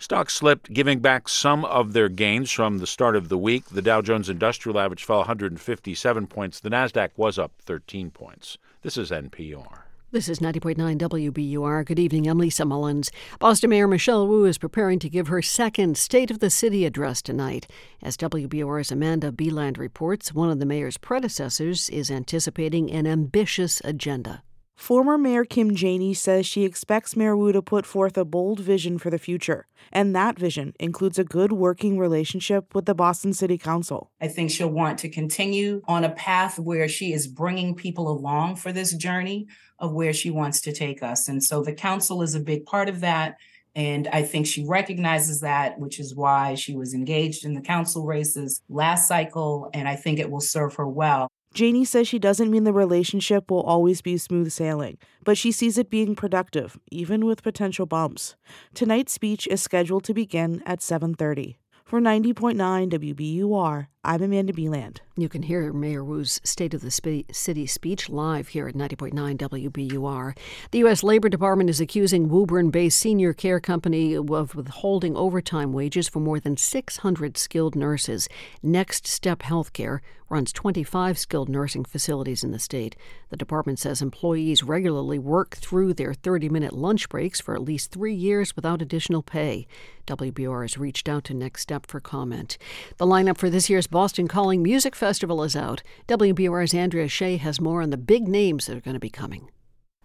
[0.00, 3.66] Stocks slipped, giving back some of their gains from the start of the week.
[3.66, 6.58] The Dow Jones Industrial Average fell 150 57 points.
[6.58, 8.56] The NASDAQ was up 13 points.
[8.80, 9.82] This is NPR.
[10.10, 11.84] This is 90.9 WBUR.
[11.84, 12.26] Good evening.
[12.26, 13.10] I'm Lisa Mullins.
[13.38, 17.20] Boston Mayor Michelle Wu is preparing to give her second State of the City address
[17.20, 17.66] tonight.
[18.00, 24.42] As WBUR's Amanda Beland reports, one of the mayor's predecessors is anticipating an ambitious agenda.
[24.76, 28.98] Former Mayor Kim Janey says she expects Mayor Wu to put forth a bold vision
[28.98, 33.56] for the future, and that vision includes a good working relationship with the Boston City
[33.56, 34.10] Council.
[34.20, 38.56] I think she'll want to continue on a path where she is bringing people along
[38.56, 39.48] for this journey
[39.78, 41.26] of where she wants to take us.
[41.26, 43.38] And so the council is a big part of that.
[43.74, 48.06] And I think she recognizes that, which is why she was engaged in the council
[48.06, 49.68] races last cycle.
[49.74, 51.28] And I think it will serve her well.
[51.56, 55.78] Janey says she doesn't mean the relationship will always be smooth sailing, but she sees
[55.78, 58.36] it being productive, even with potential bumps.
[58.74, 61.56] Tonight's speech is scheduled to begin at 7:30.
[61.82, 65.00] For 90.9 WBUR, I'm Amanda Beland.
[65.16, 70.38] You can hear Mayor Wu's State of the City speech live here at 90.9 WBUR.
[70.70, 71.02] The U.S.
[71.02, 76.38] Labor Department is accusing Woburn based senior care company of withholding overtime wages for more
[76.38, 78.28] than 600 skilled nurses.
[78.62, 82.96] Next Step Healthcare runs 25 skilled nursing facilities in the state.
[83.30, 87.90] The department says employees regularly work through their 30 minute lunch breaks for at least
[87.90, 89.66] three years without additional pay.
[90.06, 92.58] WBUR has reached out to Next Step for comment.
[92.98, 95.82] The lineup for this year's Boston Calling Music Festival is out.
[96.06, 99.48] WBUR's Andrea Shea has more on the big names that are going to be coming.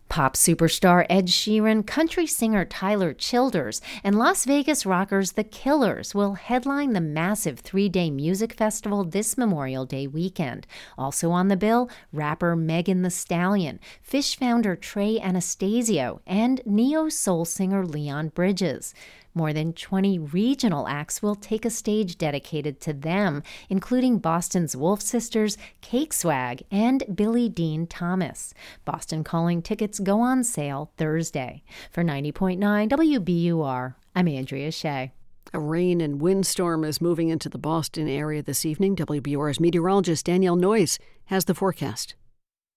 [0.07, 6.35] Pop superstar Ed Sheeran, country singer Tyler Childers, and Las Vegas rockers The Killers will
[6.35, 10.67] headline the massive three day music festival this Memorial Day weekend.
[10.97, 13.77] Also on the bill, rapper Megan Thee Stallion,
[14.09, 18.93] Phish founder Trey Anastasio, and neo soul singer Leon Bridges.
[19.33, 25.01] More than 20 regional acts will take a stage dedicated to them, including Boston's Wolf
[25.01, 28.53] Sisters, Cakeswagg, and Billy Dean Thomas.
[28.83, 31.63] Boston Calling tickets go on sale Thursday.
[31.91, 32.59] For 90.9
[32.89, 35.11] WBUR, I'm Andrea Shea.
[35.53, 38.95] A rain and windstorm is moving into the Boston area this evening.
[38.95, 42.15] WBUR's meteorologist Danielle Noyes has the forecast.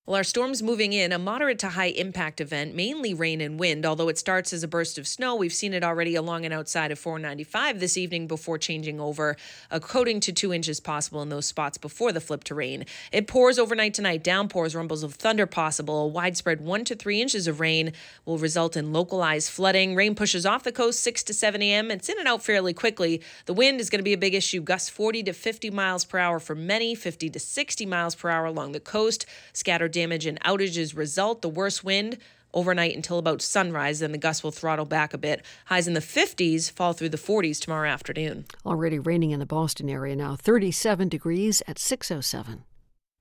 [0.07, 3.87] Well, our storm's moving in, a moderate to high impact event, mainly rain and wind.
[3.87, 6.91] Although it starts as a burst of snow, we've seen it already along and outside
[6.93, 9.35] of 495 this evening before changing over.
[9.71, 12.85] A coating to two inches possible in those spots before the flip to rain.
[13.13, 16.03] It pours overnight tonight, downpours, rumbles of thunder possible.
[16.03, 17.95] A widespread one to three inches of rain
[18.27, 19.95] will result in localized flooding.
[19.95, 21.91] Rain pushes off the coast 6 to 7 a.m.
[21.91, 23.23] It's in and out fairly quickly.
[23.47, 26.19] The wind is going to be a big issue, gusts 40 to 50 miles per
[26.19, 29.25] hour for many, 50 to 60 miles per hour along the coast.
[29.55, 31.41] Scattered damage and outages result.
[31.41, 32.19] The worst wind
[32.53, 35.45] overnight until about sunrise, then the gusts will throttle back a bit.
[35.67, 38.47] Highs in the 50s fall through the 40s tomorrow afternoon.
[38.65, 42.65] Already raining in the Boston area now, 37 degrees at 607.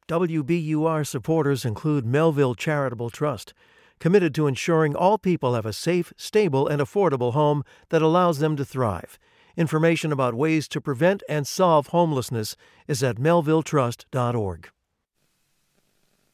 [0.08, 3.54] WBUR supporters include Melville Charitable Trust,
[4.00, 8.58] committed to ensuring all people have a safe, stable, and affordable home that allows them
[8.58, 9.18] to thrive.
[9.56, 14.73] Information about ways to prevent and solve homelessness is at melvilletrust.org.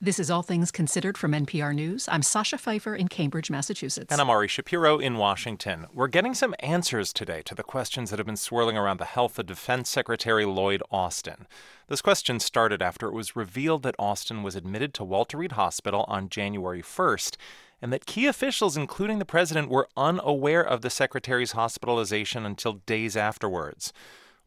[0.01, 2.07] This is All Things Considered from NPR News.
[2.09, 4.09] I'm Sasha Pfeiffer in Cambridge, Massachusetts.
[4.09, 5.87] And I'm Ari Shapiro in Washington.
[5.93, 9.37] We're getting some answers today to the questions that have been swirling around the health
[9.37, 11.47] of Defense Secretary Lloyd Austin.
[11.89, 16.05] This question started after it was revealed that Austin was admitted to Walter Reed Hospital
[16.07, 17.35] on January 1st
[17.81, 23.17] and that key officials, including the president, were unaware of the secretary's hospitalization until days
[23.17, 23.91] afterwards.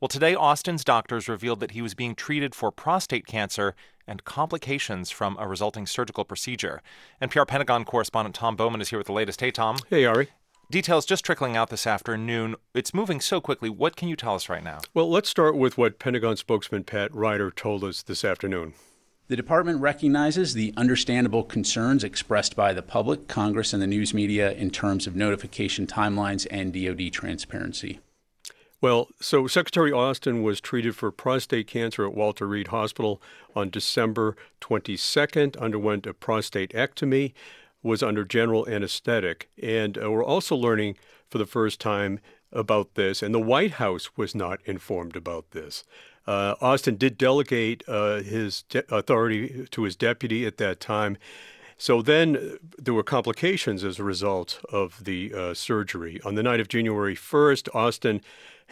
[0.02, 5.12] Well, today, Austin's doctors revealed that he was being treated for prostate cancer and complications
[5.12, 6.82] from a resulting surgical procedure.
[7.22, 9.40] NPR Pentagon correspondent Tom Bowman is here with the latest.
[9.40, 9.76] Hey, Tom.
[9.90, 10.30] Hey, Ari.
[10.72, 12.56] Details just trickling out this afternoon.
[12.74, 13.70] It's moving so quickly.
[13.70, 14.80] What can you tell us right now?
[14.92, 18.74] Well, let's start with what Pentagon spokesman Pat Ryder told us this afternoon.
[19.28, 24.50] The department recognizes the understandable concerns expressed by the public, Congress, and the news media
[24.50, 28.00] in terms of notification timelines and DoD transparency.
[28.82, 33.22] Well, so Secretary Austin was treated for prostate cancer at Walter Reed Hospital
[33.54, 37.32] on December 22nd, underwent a prostatectomy,
[37.84, 39.48] was under general anesthetic.
[39.62, 40.96] And uh, we're also learning
[41.30, 42.18] for the first time
[42.50, 45.84] about this, and the White House was not informed about this.
[46.26, 51.16] Uh, Austin did delegate uh, his de- authority to his deputy at that time.
[51.78, 56.20] So then uh, there were complications as a result of the uh, surgery.
[56.24, 58.20] On the night of January 1st, Austin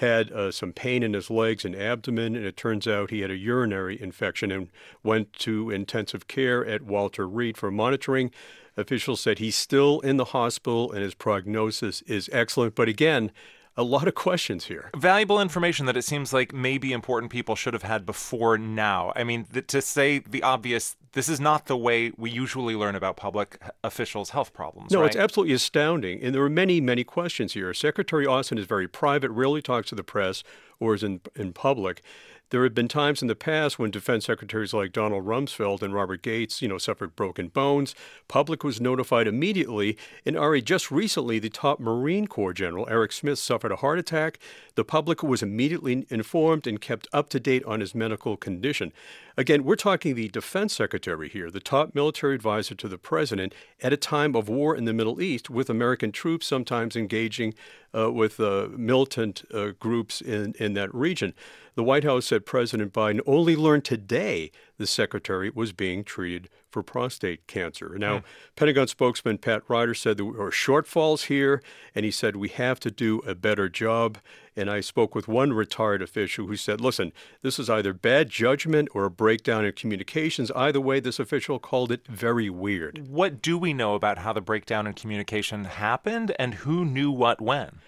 [0.00, 3.30] had uh, some pain in his legs and abdomen, and it turns out he had
[3.30, 4.68] a urinary infection and
[5.02, 8.30] went to intensive care at Walter Reed for monitoring.
[8.78, 12.74] Officials said he's still in the hospital and his prognosis is excellent.
[12.74, 13.30] But again,
[13.76, 14.90] a lot of questions here.
[14.96, 19.12] Valuable information that it seems like maybe important people should have had before now.
[19.16, 22.94] I mean, th- to say the obvious, this is not the way we usually learn
[22.94, 24.92] about public officials' health problems.
[24.92, 25.06] No, right?
[25.06, 26.22] it's absolutely astounding.
[26.22, 27.72] And there are many, many questions here.
[27.72, 30.42] Secretary Austin is very private, rarely talks to the press
[30.78, 32.02] or is in, in public.
[32.50, 36.20] There have been times in the past when defense secretaries like Donald Rumsfeld and Robert
[36.20, 37.94] Gates, you know, suffered broken bones.
[38.26, 39.96] Public was notified immediately.
[40.26, 44.40] And Ari, just recently, the top Marine Corps general, Eric Smith, suffered a heart attack.
[44.74, 48.92] The public was immediately informed and kept up to date on his medical condition.
[49.40, 53.90] Again, we're talking the defense secretary here, the top military advisor to the president at
[53.90, 57.54] a time of war in the Middle East, with American troops sometimes engaging
[57.96, 61.32] uh, with uh, militant uh, groups in, in that region.
[61.74, 66.82] The White House said President Biden only learned today the secretary was being treated for
[66.82, 67.96] prostate cancer.
[67.98, 68.24] Now, mm.
[68.56, 71.62] Pentagon spokesman Pat Ryder said there were shortfalls here,
[71.94, 74.18] and he said we have to do a better job.
[74.56, 78.88] And I spoke with one retired official who said, listen, this is either bad judgment
[78.94, 80.50] or a breakdown in communications.
[80.52, 83.08] Either way, this official called it very weird.
[83.08, 87.40] What do we know about how the breakdown in communication happened and who knew what
[87.40, 87.78] when?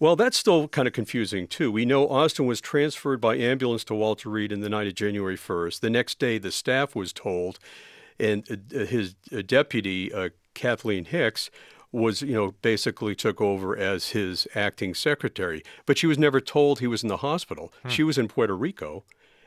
[0.00, 1.72] Well, that's still kind of confusing, too.
[1.72, 5.36] We know Austin was transferred by ambulance to Walter Reed in the night of January
[5.36, 5.80] 1st.
[5.80, 7.58] The next day, the staff was told,
[8.20, 11.50] and uh, his uh, deputy, uh, Kathleen Hicks,
[11.90, 15.62] was, you know, basically took over as his acting secretary.
[15.86, 17.72] But she was never told he was in the hospital.
[17.82, 17.88] Hmm.
[17.88, 19.04] She was in Puerto Rico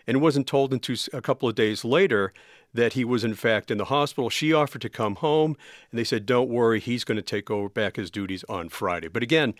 [0.07, 2.33] and wasn't told until a couple of days later
[2.73, 4.29] that he was in fact in the hospital.
[4.29, 5.55] She offered to come home,
[5.91, 9.09] and they said, "Don't worry, he's going to take over back his duties on Friday."
[9.09, 9.53] But again,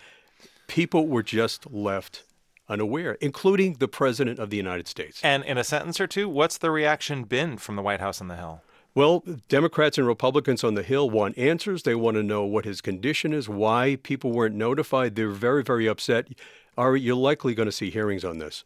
[0.66, 2.24] people were just left
[2.68, 5.20] unaware, including the President of the United States.
[5.22, 8.28] And in a sentence or two, what's the reaction been from the White House on
[8.28, 8.62] the Hill?
[8.94, 11.82] Well, Democrats and Republicans on the Hill want answers.
[11.82, 15.14] They want to know what his condition is, why people weren't notified.
[15.16, 16.28] They're very, very upset.
[16.76, 18.64] Are you likely going to see hearings on this?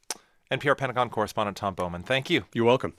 [0.50, 2.44] NPR Pentagon correspondent Tom Bowman, thank you.
[2.52, 2.94] You're welcome.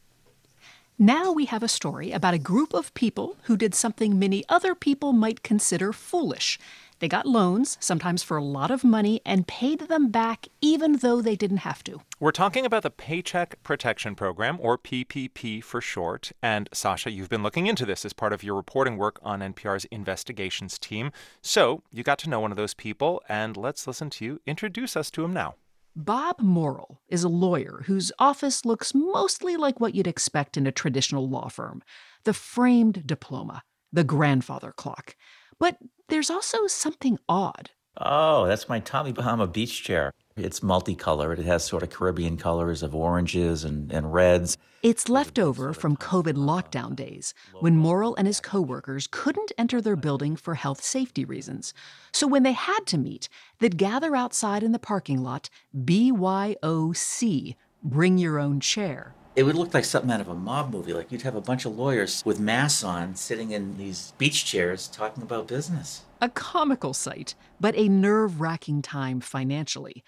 [0.97, 4.73] Now we have a story about a group of people who did something many other
[4.73, 6.57] people might consider foolish
[6.99, 11.21] They got loans, sometimes for a lot of money, and paid them back even though
[11.21, 12.01] they didn't have to.
[12.19, 16.31] We're talking about the Paycheck Protection Program, or PPP for short.
[16.41, 19.85] And Sasha, you've been looking into this as part of your reporting work on NPR's
[19.85, 21.11] investigations team.
[21.41, 24.97] So you got to know one of those people, and let's listen to you introduce
[24.97, 25.55] us to him now.
[25.95, 30.71] Bob Morrill is a lawyer whose office looks mostly like what you'd expect in a
[30.71, 31.81] traditional law firm
[32.23, 35.15] the framed diploma, the grandfather clock.
[35.59, 35.77] But
[36.09, 37.71] there's also something odd.
[37.99, 40.13] Oh, that's my Tommy Bahama beach chair.
[40.35, 41.39] It's multicolored.
[41.39, 44.55] It has sort of Caribbean colors of oranges and, and reds.
[44.83, 49.95] It's left over from COVID lockdown days when Morrill and his coworkers couldn't enter their
[49.95, 51.73] building for health safety reasons.
[52.11, 53.27] So when they had to meet,
[53.57, 59.15] they'd gather outside in the parking lot, BYOC, bring your own chair.
[59.37, 60.93] It would look like something out of a mob movie.
[60.93, 64.87] Like you'd have a bunch of lawyers with masks on sitting in these beach chairs
[64.87, 66.01] talking about business.
[66.19, 70.03] A comical sight, but a nerve wracking time financially.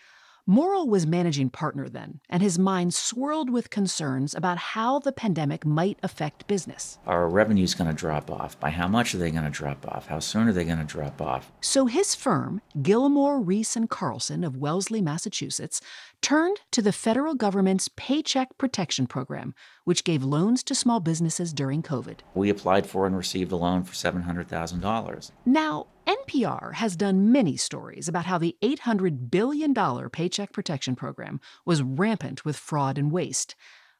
[0.47, 5.63] Morrill was managing partner then, and his mind swirled with concerns about how the pandemic
[5.63, 6.97] might affect business.
[7.05, 8.59] Our revenue's going to drop off.
[8.59, 10.07] By how much are they going to drop off?
[10.07, 11.51] How soon are they going to drop off?
[11.61, 15.81] So his firm, Gilmore, Rees and Carlson of Wellesley, Massachusetts,
[16.21, 21.81] turned to the federal government's Paycheck Protection Program, which gave loans to small businesses during
[21.81, 22.19] COVID.
[22.33, 25.31] We applied for and received a loan for $700,000.
[25.45, 29.73] Now, NPR has done many stories about how the $800 billion
[30.09, 33.55] Paycheck Protection Program was rampant with fraud and waste.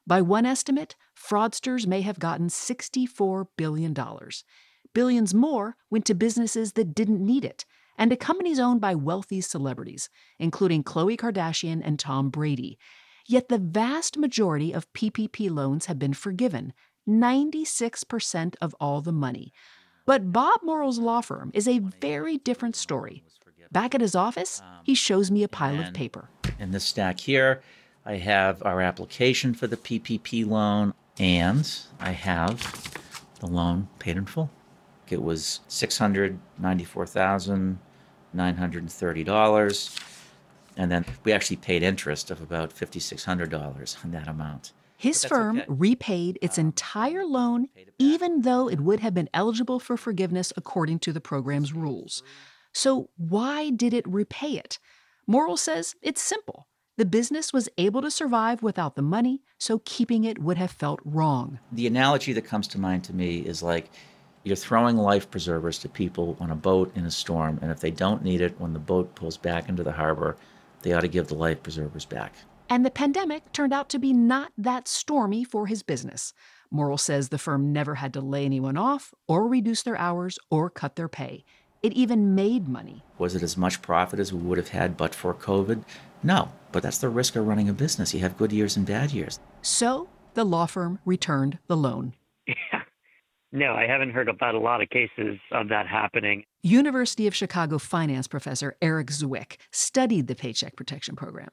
[0.06, 3.96] By one estimate, fraudsters may have gotten $64 billion.
[4.92, 7.64] Billions more went to businesses that didn't need it
[8.00, 10.08] and to companies owned by wealthy celebrities,
[10.38, 12.78] including Khloe Kardashian and Tom Brady.
[13.28, 16.72] Yet the vast majority of PPP loans have been forgiven
[17.06, 19.52] 96% of all the money.
[20.06, 23.22] But Bob Morrill's law firm is a very different story.
[23.70, 26.30] Back at his office, he shows me a pile of paper.
[26.44, 27.62] Um, in this stack here,
[28.06, 31.70] I have our application for the PPP loan, and
[32.00, 32.90] I have
[33.40, 34.50] the loan paid in full.
[35.08, 35.98] It was six
[38.36, 39.98] hundred ninety-four thousand nine hundred and thirty dollars,
[40.76, 44.72] and then we actually paid interest of about fifty-six hundred dollars on that amount.
[44.96, 45.66] His firm okay.
[45.66, 50.98] repaid its um, entire loan, even though it would have been eligible for forgiveness according
[51.00, 52.22] to the program's rules.
[52.74, 54.78] So, why did it repay it?
[55.26, 56.66] Morrill says it's simple.
[56.98, 61.00] The business was able to survive without the money, so keeping it would have felt
[61.02, 61.58] wrong.
[61.72, 63.90] The analogy that comes to mind to me is like
[64.42, 67.90] you're throwing life preservers to people on a boat in a storm, and if they
[67.90, 70.36] don't need it when the boat pulls back into the harbor,
[70.82, 72.32] they ought to give the life preservers back.
[72.70, 76.32] And the pandemic turned out to be not that stormy for his business.
[76.70, 80.70] Morrill says the firm never had to lay anyone off, or reduce their hours, or
[80.70, 81.44] cut their pay.
[81.82, 83.02] It even made money.
[83.18, 85.82] Was it as much profit as we would have had but for COVID?
[86.22, 88.14] No, but that's the risk of running a business.
[88.14, 89.38] You have good years and bad years.
[89.62, 92.14] So the law firm returned the loan.
[93.52, 96.44] No, I haven't heard about a lot of cases of that happening.
[96.62, 101.48] University of Chicago finance professor Eric Zwick studied the Paycheck Protection Program.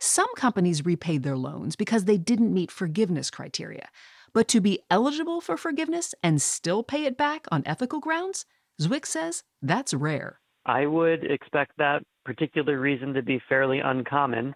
[0.00, 3.88] Some companies repaid their loans because they didn't meet forgiveness criteria.
[4.32, 8.46] But to be eligible for forgiveness and still pay it back on ethical grounds,
[8.80, 10.40] Zwick says that's rare.
[10.64, 14.54] I would expect that particular reason to be fairly uncommon,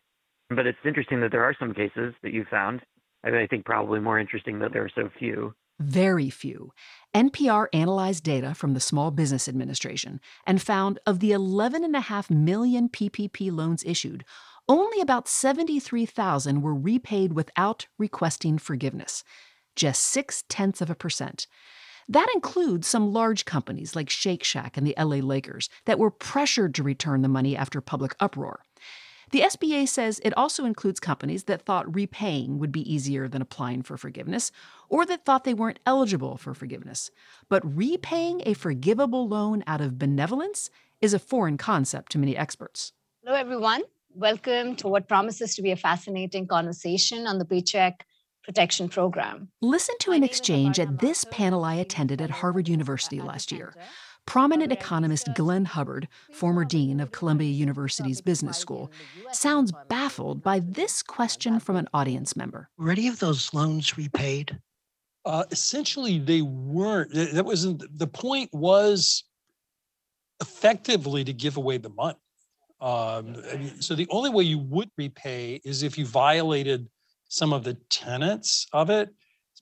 [0.48, 2.81] but it's interesting that there are some cases that you found.
[3.23, 5.52] I think probably more interesting that there are so few.
[5.78, 6.73] Very few.
[7.15, 13.53] NPR analyzed data from the Small Business Administration and found of the 11.5 million PPP
[13.53, 14.24] loans issued,
[14.69, 19.23] only about 73,000 were repaid without requesting forgiveness,
[19.74, 21.47] just six tenths of a percent.
[22.09, 26.74] That includes some large companies like Shake Shack and the LA Lakers that were pressured
[26.77, 28.61] to return the money after public uproar.
[29.32, 33.82] The SBA says it also includes companies that thought repaying would be easier than applying
[33.82, 34.53] for forgiveness,
[34.89, 37.11] or that thought they weren't eligible for forgiveness.
[37.48, 40.70] But repaying a forgivable loan out of benevolence
[41.01, 42.93] is a foreign concept to many experts.
[43.24, 43.82] Hello, everyone.
[44.15, 48.07] Welcome to what promises to be a fascinating conversation on the Paycheck
[48.44, 49.48] Protection Program.
[49.61, 53.74] Listen to an exchange at this panel I attended at Harvard University last year.
[54.27, 58.90] Prominent economist Glenn Hubbard, former dean of Columbia University's Business School,
[59.32, 62.69] sounds baffled by this question from an audience member.
[62.77, 64.59] Were any of those loans repaid?
[65.24, 67.12] Uh, essentially, they weren't.
[67.12, 68.51] That wasn't the point.
[68.53, 69.24] Was
[70.40, 72.19] effectively to give away the money.
[72.81, 76.89] Um, I mean, so the only way you would repay is if you violated
[77.28, 79.09] some of the tenets of it.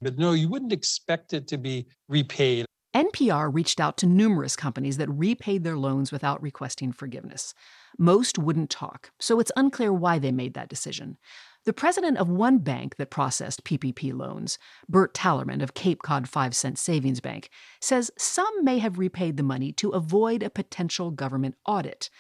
[0.02, 4.98] But no, you wouldn't expect it to be repaid NPR reached out to numerous companies
[4.98, 7.52] that repaid their loans without requesting forgiveness.
[7.98, 11.18] Most wouldn't talk, so it's unclear why they made that decision.
[11.64, 14.58] The president of one bank that processed PPP loans,
[14.88, 17.50] Bert Tallerman of Cape Cod 5 Cent Savings Bank,
[17.80, 22.10] says some may have repaid the money to avoid a potential government audit.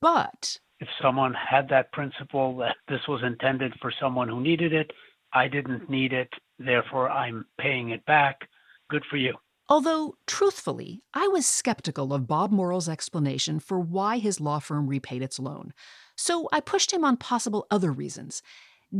[0.00, 4.90] But if someone had that principle that this was intended for someone who needed it,
[5.32, 8.48] I didn't need it, therefore I'm paying it back,
[8.90, 9.34] good for you.
[9.68, 15.22] Although, truthfully, I was skeptical of Bob Morrill's explanation for why his law firm repaid
[15.22, 15.72] its loan.
[16.16, 18.42] So I pushed him on possible other reasons.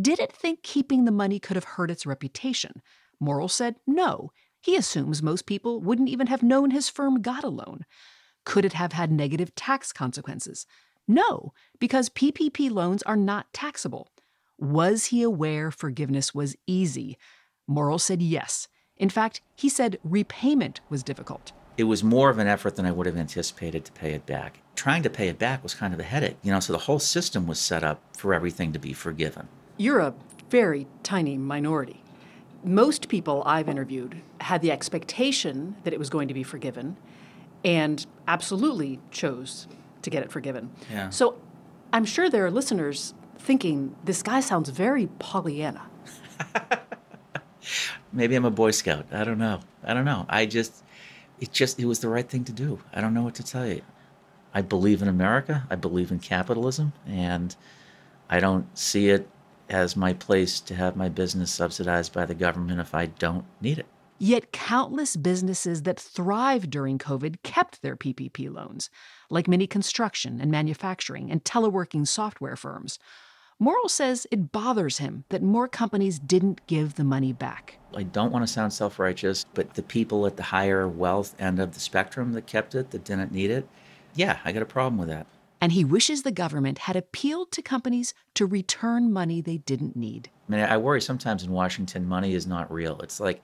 [0.01, 2.83] Did it think keeping the money could have hurt its reputation?
[3.21, 4.33] Morrill said no.
[4.61, 7.85] He assumes most people wouldn't even have known his firm got a loan.
[8.47, 10.67] Could it have had negative tax consequences?
[11.07, 14.09] No, because PPP loans are not taxable.
[14.59, 17.19] Was he aware forgiveness was easy?
[17.67, 18.69] Morrill said yes.
[18.99, 21.53] In fact, he said repayment was difficult.
[21.77, 24.61] It was more of an effort than I would have anticipated to pay it back.
[24.77, 27.01] Trying to pay it back was kind of a headache, you know, so the whole
[27.01, 29.49] system was set up for everything to be forgiven.
[29.77, 30.15] You're a
[30.51, 32.03] very tiny minority.
[32.63, 36.97] Most people I've interviewed had the expectation that it was going to be forgiven
[37.65, 39.67] and absolutely chose
[40.03, 40.71] to get it forgiven.
[40.91, 41.11] Yeah.
[41.11, 41.41] So
[41.93, 45.83] I'm sure there are listeners thinking this guy sounds very Pollyanna.
[48.15, 49.07] Maybe I'm a Boy Scout.
[49.13, 49.61] I don't know.
[49.83, 50.25] I don't know.
[50.29, 50.85] I just,
[51.41, 52.79] it just, it was the right thing to do.
[52.93, 53.83] I don't know what to tell you.
[54.55, 55.67] I believe in America.
[55.69, 56.93] I believe in capitalism.
[57.07, 57.55] And
[58.31, 59.29] I don't see it
[59.69, 63.79] as my place to have my business subsidized by the government if I don't need
[63.79, 63.87] it.
[64.19, 68.89] Yet countless businesses that thrived during COVID kept their PPP loans,
[69.29, 73.01] like many construction and manufacturing and teleworking software firms.
[73.59, 77.79] Morrill says it bothers him that more companies didn't give the money back.
[77.95, 81.61] I don't want to sound self righteous, but the people at the higher wealth end
[81.61, 83.69] of the spectrum that kept it, that didn't need it,
[84.15, 85.27] yeah, I got a problem with that
[85.65, 90.29] and he wishes the government had appealed to companies to return money they didn't need.
[90.47, 93.01] I mean, I worry sometimes in Washington money is not real.
[93.01, 93.43] It's like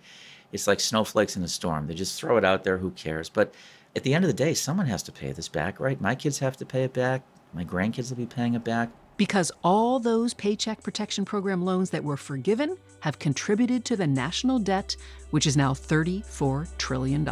[0.53, 1.87] it's like snowflakes in a storm.
[1.87, 3.31] They just throw it out there, who cares?
[3.31, 3.55] But
[3.97, 5.99] at the end of the day, someone has to pay this back, right?
[5.99, 7.23] My kids have to pay it back.
[7.55, 8.91] My grandkids will be paying it back.
[9.21, 14.59] Because all those Paycheck Protection Program loans that were forgiven have contributed to the national
[14.59, 14.97] debt,
[15.29, 17.29] which is now $34 trillion.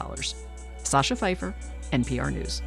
[0.82, 1.54] Sasha Pfeiffer,
[1.90, 2.60] NPR News.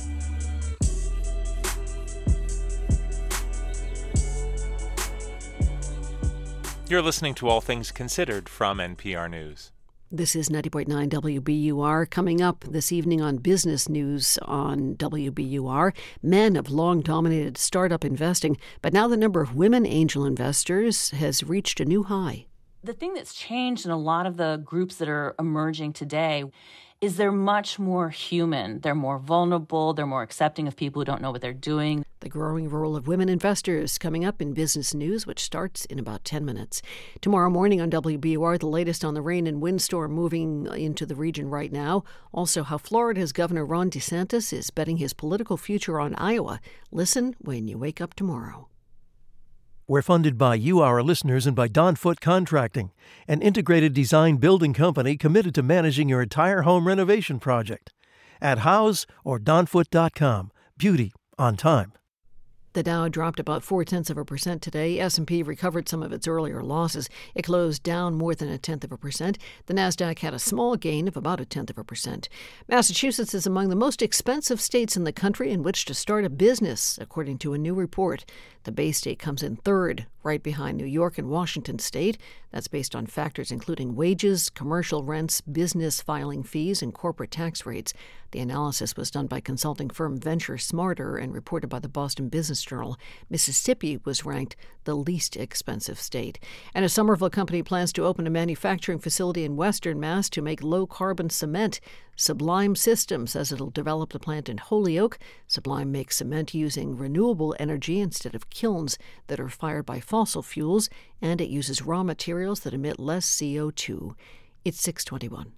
[6.89, 9.70] You're listening to All Things Considered from NPR News.
[10.13, 12.09] This is 90.9 WBUR.
[12.09, 18.57] Coming up this evening on Business News on WBUR, men have long dominated startup investing,
[18.81, 22.45] but now the number of women angel investors has reached a new high.
[22.83, 26.43] The thing that's changed in a lot of the groups that are emerging today
[27.01, 28.79] is they're much more human.
[28.79, 29.91] They're more vulnerable.
[29.93, 32.05] They're more accepting of people who don't know what they're doing.
[32.19, 36.23] The growing role of women investors coming up in business news, which starts in about
[36.23, 36.83] 10 minutes.
[37.19, 41.49] Tomorrow morning on WBUR, the latest on the rain and windstorm moving into the region
[41.49, 42.03] right now.
[42.31, 46.61] Also, how Florida's Governor Ron DeSantis is betting his political future on Iowa.
[46.91, 48.67] Listen when you wake up tomorrow.
[49.91, 52.91] We're funded by you, our listeners, and by Don Foot Contracting,
[53.27, 57.91] an integrated design building company committed to managing your entire home renovation project.
[58.39, 60.51] At House or DonFoot.com.
[60.77, 61.91] Beauty on time.
[62.73, 64.97] The Dow dropped about four tenths of a percent today.
[64.97, 67.09] S&P recovered some of its earlier losses.
[67.35, 69.37] It closed down more than a tenth of a percent.
[69.65, 72.29] The Nasdaq had a small gain of about a tenth of a percent.
[72.69, 76.29] Massachusetts is among the most expensive states in the country in which to start a
[76.29, 78.23] business, according to a new report.
[78.63, 82.17] The Bay State comes in third, right behind New York and Washington State.
[82.51, 87.93] That's based on factors including wages, commercial rents, business filing fees, and corporate tax rates.
[88.31, 92.61] The analysis was done by consulting firm Venture Smarter and reported by the Boston Business
[92.63, 92.97] Journal.
[93.29, 96.39] Mississippi was ranked the least expensive state.
[96.73, 100.63] And a Somerville company plans to open a manufacturing facility in Western Mass to make
[100.63, 101.81] low carbon cement.
[102.15, 105.19] Sublime Systems says it'll develop the plant in Holyoke.
[105.47, 110.89] Sublime makes cement using renewable energy instead of kilns that are fired by fossil fuels,
[111.21, 114.15] and it uses raw materials that emit less CO2.
[114.63, 115.51] It's 621.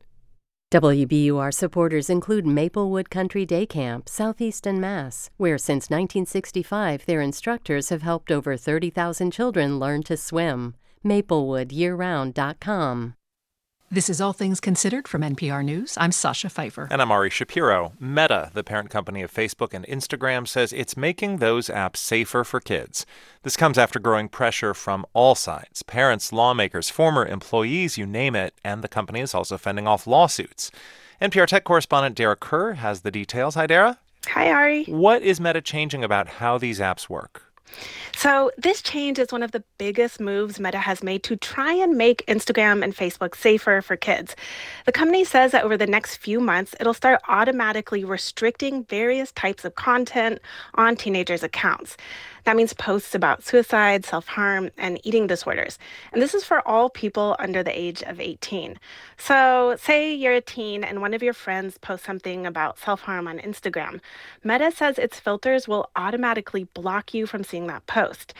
[0.73, 8.01] WBUR supporters include Maplewood Country Day Camp, Southeastern Mass, where since 1965 their instructors have
[8.01, 10.73] helped over 30,000 children learn to swim.
[11.05, 13.13] MaplewoodYearRound.com.
[13.93, 15.99] This is All Things Considered from NPR News.
[15.99, 16.87] I'm Sasha Pfeiffer.
[16.89, 17.93] And I'm Ari Shapiro.
[17.99, 22.59] Meta, the parent company of Facebook and Instagram, says it's making those apps safer for
[22.59, 23.05] kids.
[23.43, 28.55] This comes after growing pressure from all sides parents, lawmakers, former employees, you name it,
[28.63, 30.71] and the company is also fending off lawsuits.
[31.21, 33.53] NPR tech correspondent Dara Kerr has the details.
[33.53, 33.99] Hi, Dara.
[34.29, 34.85] Hi, Ari.
[34.85, 37.52] What is Meta changing about how these apps work?
[38.15, 41.97] So, this change is one of the biggest moves Meta has made to try and
[41.97, 44.35] make Instagram and Facebook safer for kids.
[44.85, 49.65] The company says that over the next few months, it'll start automatically restricting various types
[49.65, 50.39] of content
[50.75, 51.97] on teenagers' accounts.
[52.45, 55.79] That means posts about suicide, self harm, and eating disorders.
[56.11, 58.79] And this is for all people under the age of 18.
[59.17, 63.27] So, say you're a teen and one of your friends posts something about self harm
[63.27, 64.01] on Instagram.
[64.43, 68.33] Meta says its filters will automatically block you from seeing that post.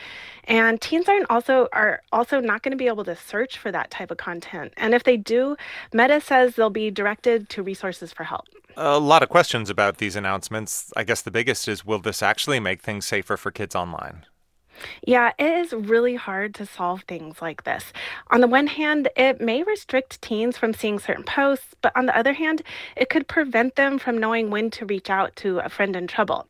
[0.44, 3.90] And teens aren't also are also not going to be able to search for that
[3.90, 4.72] type of content.
[4.76, 5.56] And if they do,
[5.92, 8.48] Meta says they'll be directed to resources for help.
[8.76, 10.92] A lot of questions about these announcements.
[10.96, 14.26] I guess the biggest is will this actually make things safer for kids online?
[15.06, 17.92] Yeah, it is really hard to solve things like this.
[18.30, 22.16] On the one hand, it may restrict teens from seeing certain posts, but on the
[22.16, 22.62] other hand,
[22.96, 26.46] it could prevent them from knowing when to reach out to a friend in trouble.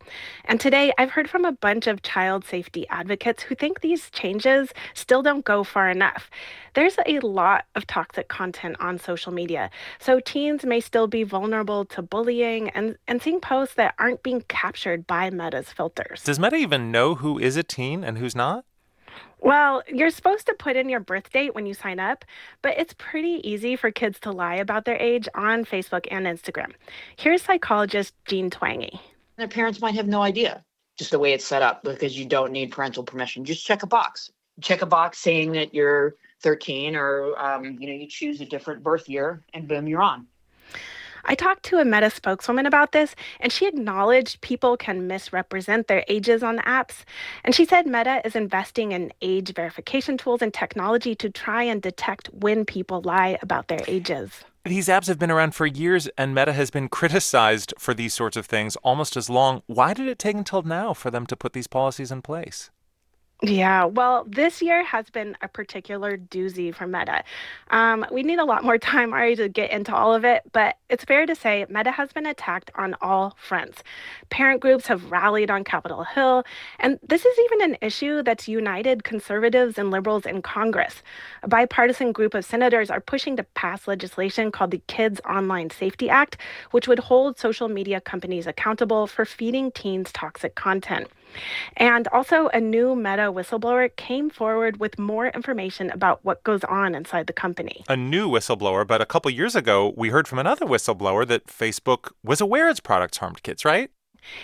[0.47, 4.71] And today, I've heard from a bunch of child safety advocates who think these changes
[4.95, 6.31] still don't go far enough.
[6.75, 9.71] There's a lot of toxic content on social media,
[10.01, 14.43] so teens may still be vulnerable to bullying and, and seeing posts that aren't being
[14.49, 16.25] captured by Meta's filters.
[16.25, 18.65] Does Meta even know who is a teen and who's not?
[19.39, 22.25] Well, you're supposed to put in your birth date when you sign up,
[22.63, 26.73] but it's pretty easy for kids to lie about their age on Facebook and Instagram.
[27.17, 28.99] Here's psychologist Jean Twenge.
[29.37, 30.65] Their parents might have no idea,
[30.99, 33.45] just the way it's set up, because you don't need parental permission.
[33.45, 34.33] Just check a box.
[34.61, 36.15] Check a box saying that you're
[36.45, 40.27] 13 or um, you know you choose a different birth year and boom you're on
[41.27, 46.05] I talked to a Meta spokeswoman about this, and she acknowledged people can misrepresent their
[46.07, 47.05] ages on the apps.
[47.45, 51.81] And she said Meta is investing in age verification tools and technology to try and
[51.81, 54.45] detect when people lie about their ages.
[54.67, 58.37] These apps have been around for years, and Meta has been criticized for these sorts
[58.37, 59.63] of things almost as long.
[59.67, 62.71] Why did it take until now for them to put these policies in place?
[63.43, 67.23] Yeah, well, this year has been a particular doozy for Meta.
[67.71, 70.77] Um, we need a lot more time, Ari, to get into all of it, but
[70.89, 73.83] it's fair to say Meta has been attacked on all fronts.
[74.31, 76.45] Parent groups have rallied on Capitol Hill,
[76.81, 81.03] and this is even an issue that's united conservatives and liberals in Congress.
[81.43, 86.09] A bipartisan group of senators are pushing to pass legislation called the Kids Online Safety
[86.09, 86.39] Act,
[86.71, 91.09] which would hold social media companies accountable for feeding teens toxic content.
[91.77, 96.95] And also, a new Meta whistleblower came forward with more information about what goes on
[96.95, 97.85] inside the company.
[97.89, 102.13] A new whistleblower, but a couple years ago, we heard from another whistleblower that Facebook
[102.23, 103.91] was aware its products harmed kids, right?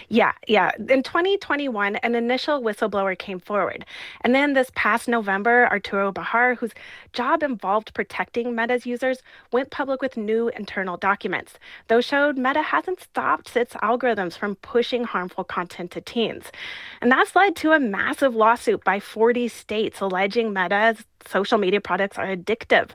[0.08, 0.70] Yeah, yeah.
[0.88, 3.84] In 2021, an initial whistleblower came forward.
[4.22, 6.72] And then this past November, Arturo Béjar, whose
[7.12, 9.18] job involved protecting Meta's users,
[9.52, 11.54] went public with new internal documents.
[11.88, 16.46] Those showed Meta hasn't stopped its algorithms from pushing harmful content to teens.
[17.00, 22.18] And that's led to a massive lawsuit by 40 states alleging Meta's social media products
[22.18, 22.90] are addictive.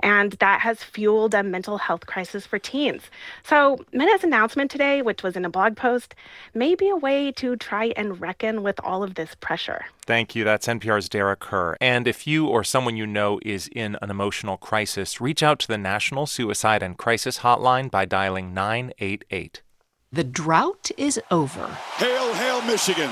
[0.00, 3.02] And that has fueled a mental health crisis for teens.
[3.42, 6.14] So, Meta's announcement today, which was in a blog post,
[6.54, 9.84] may be a way to try and reckon with all of this pressure.
[10.06, 10.44] Thank you.
[10.44, 11.76] That's NPR's Dara Kerr.
[11.80, 15.68] And if you or someone you know is in an emotional crisis, reach out to
[15.68, 19.62] the National Suicide and Crisis Hotline by dialing 988.
[20.12, 21.66] The drought is over.
[21.96, 23.10] Hail, hail, Michigan.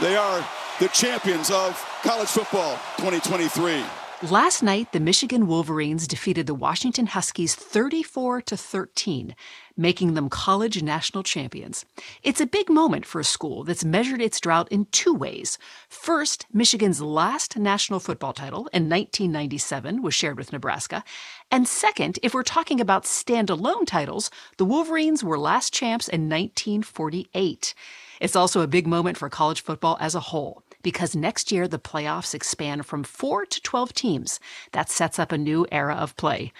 [0.00, 0.42] They are
[0.80, 3.84] the champions of college football 2023.
[4.30, 9.34] Last night, the Michigan Wolverines defeated the Washington Huskies 34 to 13,
[9.76, 11.84] making them college national champions.
[12.22, 15.58] It's a big moment for a school that's measured its drought in two ways.
[15.90, 21.04] First, Michigan's last national football title in 1997 was shared with Nebraska.
[21.50, 27.74] And second, if we're talking about standalone titles, the Wolverines were last champs in 1948.
[28.18, 31.78] It's also a big moment for college football as a whole because next year the
[31.78, 34.40] playoffs expand from 4 to 12 teams.
[34.72, 36.52] That sets up a new era of play.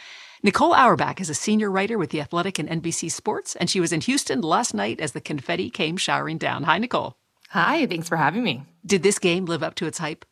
[0.42, 3.92] Nicole Auerbach is a senior writer with The Athletic and NBC Sports, and she was
[3.92, 6.62] in Houston last night as the confetti came showering down.
[6.62, 7.14] Hi, Nicole.
[7.50, 8.62] Hi, thanks for having me.
[8.86, 10.24] Did this game live up to its hype?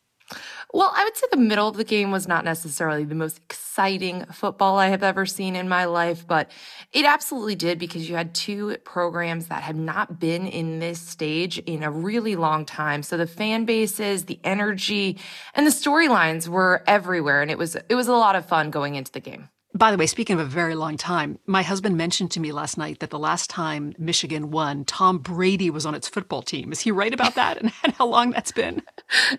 [0.71, 4.25] Well, I would say the middle of the game was not necessarily the most exciting
[4.25, 6.51] football I have ever seen in my life, but
[6.93, 11.57] it absolutely did because you had two programs that had not been in this stage
[11.59, 13.01] in a really long time.
[13.01, 15.17] So the fan bases, the energy,
[15.55, 18.95] and the storylines were everywhere and it was it was a lot of fun going
[18.95, 19.49] into the game.
[19.79, 22.77] By the way, speaking of a very long time, my husband mentioned to me last
[22.77, 26.73] night that the last time Michigan won, Tom Brady was on its football team.
[26.73, 28.83] Is he right about that and how long that's been?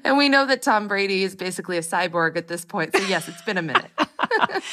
[0.03, 2.97] And we know that Tom Brady is basically a cyborg at this point.
[2.97, 3.91] So, yes, it's been a minute.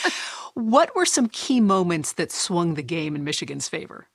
[0.54, 4.08] What were some key moments that swung the game in Michigan's favor?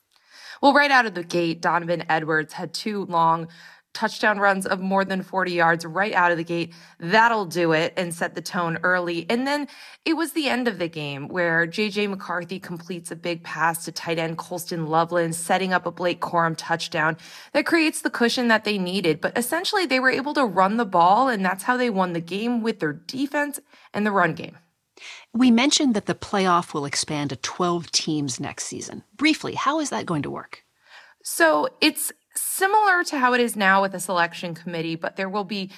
[0.61, 3.47] Well, right out of the gate, Donovan Edwards had two long
[3.95, 6.73] touchdown runs of more than 40 yards right out of the gate.
[6.99, 9.27] That'll do it and set the tone early.
[9.29, 9.69] And then
[10.05, 13.93] it was the end of the game where JJ McCarthy completes a big pass to
[13.93, 17.17] tight end Colston Loveland, setting up a Blake Corum touchdown
[17.53, 19.21] that creates the cushion that they needed.
[19.21, 22.21] But essentially, they were able to run the ball, and that's how they won the
[22.21, 23.61] game with their defense
[23.93, 24.59] and the run game.
[25.33, 29.03] We mentioned that the playoff will expand to 12 teams next season.
[29.17, 30.65] Briefly, how is that going to work?
[31.25, 35.45] So it's similar to how it is now with a selection committee, but there will
[35.45, 35.71] be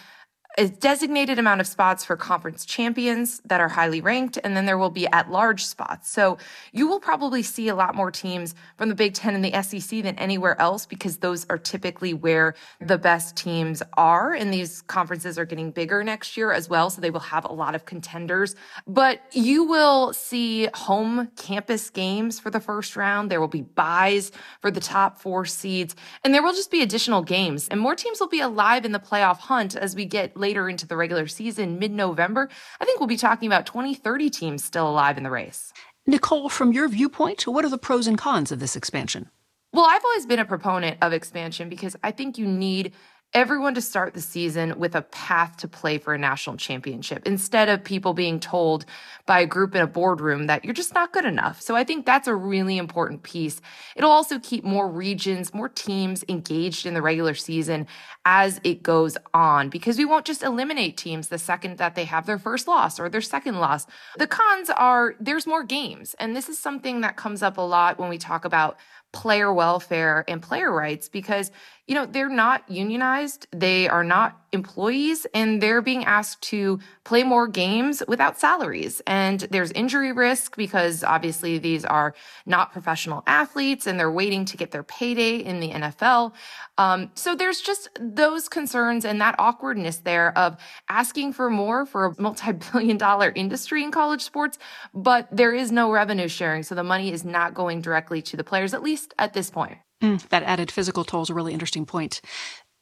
[0.57, 4.79] a designated amount of spots for conference champions that are highly ranked, and then there
[4.79, 6.11] will be at large spots.
[6.11, 6.39] So
[6.73, 10.03] you will probably see a lot more teams from the Big Ten and the SEC
[10.03, 14.33] than anywhere else because those are typically where the best teams are.
[14.33, 16.89] And these conferences are getting bigger next year as well.
[16.89, 18.55] So they will have a lot of contenders.
[18.87, 23.31] But you will see home campus games for the first round.
[23.31, 27.23] There will be buys for the top four seeds, and there will just be additional
[27.23, 27.69] games.
[27.69, 30.87] And more teams will be alive in the playoff hunt as we get later into
[30.87, 34.87] the regular season, mid November, I think we'll be talking about 20, 30 teams still
[34.87, 35.73] alive in the race.
[36.07, 39.31] Nicole, from your viewpoint, what are the pros and cons of this expansion?
[39.73, 42.93] Well, I've always been a proponent of expansion because I think you need
[43.35, 47.69] everyone to start the season with a path to play for a national championship instead
[47.69, 48.85] of people being told
[49.27, 51.61] by a group in a boardroom that you're just not good enough.
[51.61, 53.61] So I think that's a really important piece.
[53.97, 57.89] It'll also keep more regions, more teams engaged in the regular season
[58.25, 62.27] as it goes on because we won't just eliminate teams the second that they have
[62.27, 63.85] their first loss or their second loss.
[64.17, 66.15] The cons are there's more games.
[66.21, 68.79] And this is something that comes up a lot when we talk about
[69.15, 71.51] player welfare and player rights because
[71.87, 73.47] you know they're not unionized.
[73.53, 79.03] They are not employees and they're being asked to play more games without salaries.
[79.07, 82.15] And there's injury risk because obviously these are
[82.47, 86.33] not professional athletes and they're waiting to get their payday in the NFL
[86.79, 90.57] um, so there's just those concerns and that awkwardness there of
[90.89, 94.59] asking for more for a multi-billion dollar industry in college sports
[94.93, 98.45] but there is no revenue sharing so the money is not going directly to the
[98.45, 99.79] players at least at this point.
[100.05, 102.21] Mm, that added physical toll is a really interesting point.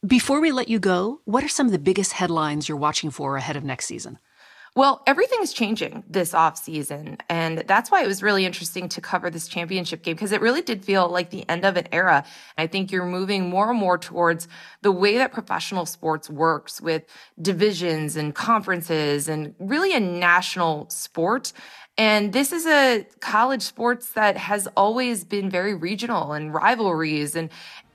[0.04, 3.36] Before we let you go, what are some of the biggest headlines you're watching for
[3.36, 4.18] ahead of next season?
[4.74, 9.28] Well, everything's changing this off season, and that's why it was really interesting to cover
[9.28, 12.24] this championship game because it really did feel like the end of an era.
[12.56, 14.48] I think you're moving more and more towards
[14.80, 17.04] the way that professional sports works with
[17.40, 21.52] divisions and conferences and really a national sport.
[21.98, 27.50] And this is a college sports that has always been very regional and rivalries and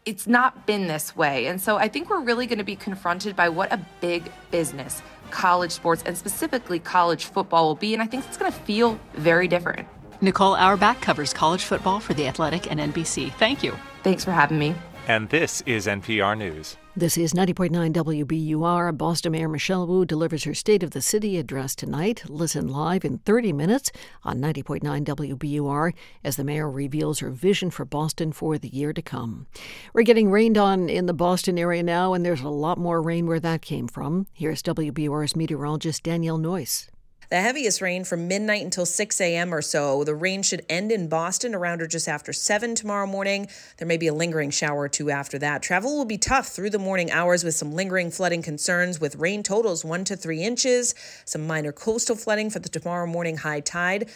[0.05, 1.47] it's not been this way.
[1.47, 5.01] And so I think we're really going to be confronted by what a big business
[5.31, 7.93] college sports and specifically college football will be.
[7.93, 9.85] And I think it's going to feel very different.
[10.21, 13.33] Nicole Auerbach covers college football for The Athletic and NBC.
[13.33, 13.75] Thank you.
[14.03, 14.73] Thanks for having me.
[15.07, 16.75] And this is NPR News.
[16.93, 18.97] This is 90.9 WBUR.
[18.97, 22.23] Boston Mayor Michelle Wu delivers her State of the City address tonight.
[22.27, 23.89] Listen live in 30 minutes
[24.25, 25.93] on 90.9 WBUR
[26.25, 29.47] as the mayor reveals her vision for Boston for the year to come.
[29.93, 33.27] We're getting rained on in the Boston area now, and there's a lot more rain
[33.27, 34.27] where that came from.
[34.33, 36.89] Here's WBUR's meteorologist Danielle Noyes.
[37.29, 39.53] The heaviest rain from midnight until 6 a.m.
[39.53, 40.05] or so.
[40.05, 43.49] The rain should end in Boston around or just after 7 tomorrow morning.
[43.77, 45.61] There may be a lingering shower or two after that.
[45.61, 49.43] Travel will be tough through the morning hours with some lingering flooding concerns with rain
[49.43, 54.09] totals 1 to 3 inches, some minor coastal flooding for the tomorrow morning high tide.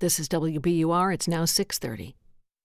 [0.00, 1.14] This is WBUR.
[1.14, 2.14] It's now 6:30.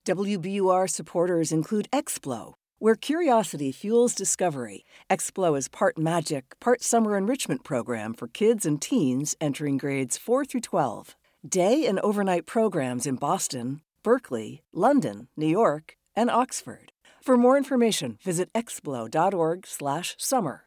[0.07, 4.85] WBUR supporters include Explo where curiosity fuels discovery.
[5.09, 10.45] Explo is part magic, part summer enrichment program for kids and teens entering grades 4
[10.45, 11.15] through 12.
[11.47, 16.91] Day and overnight programs in Boston, Berkeley, London, New York, and Oxford.
[17.21, 20.66] For more information, visit explo.org/summer.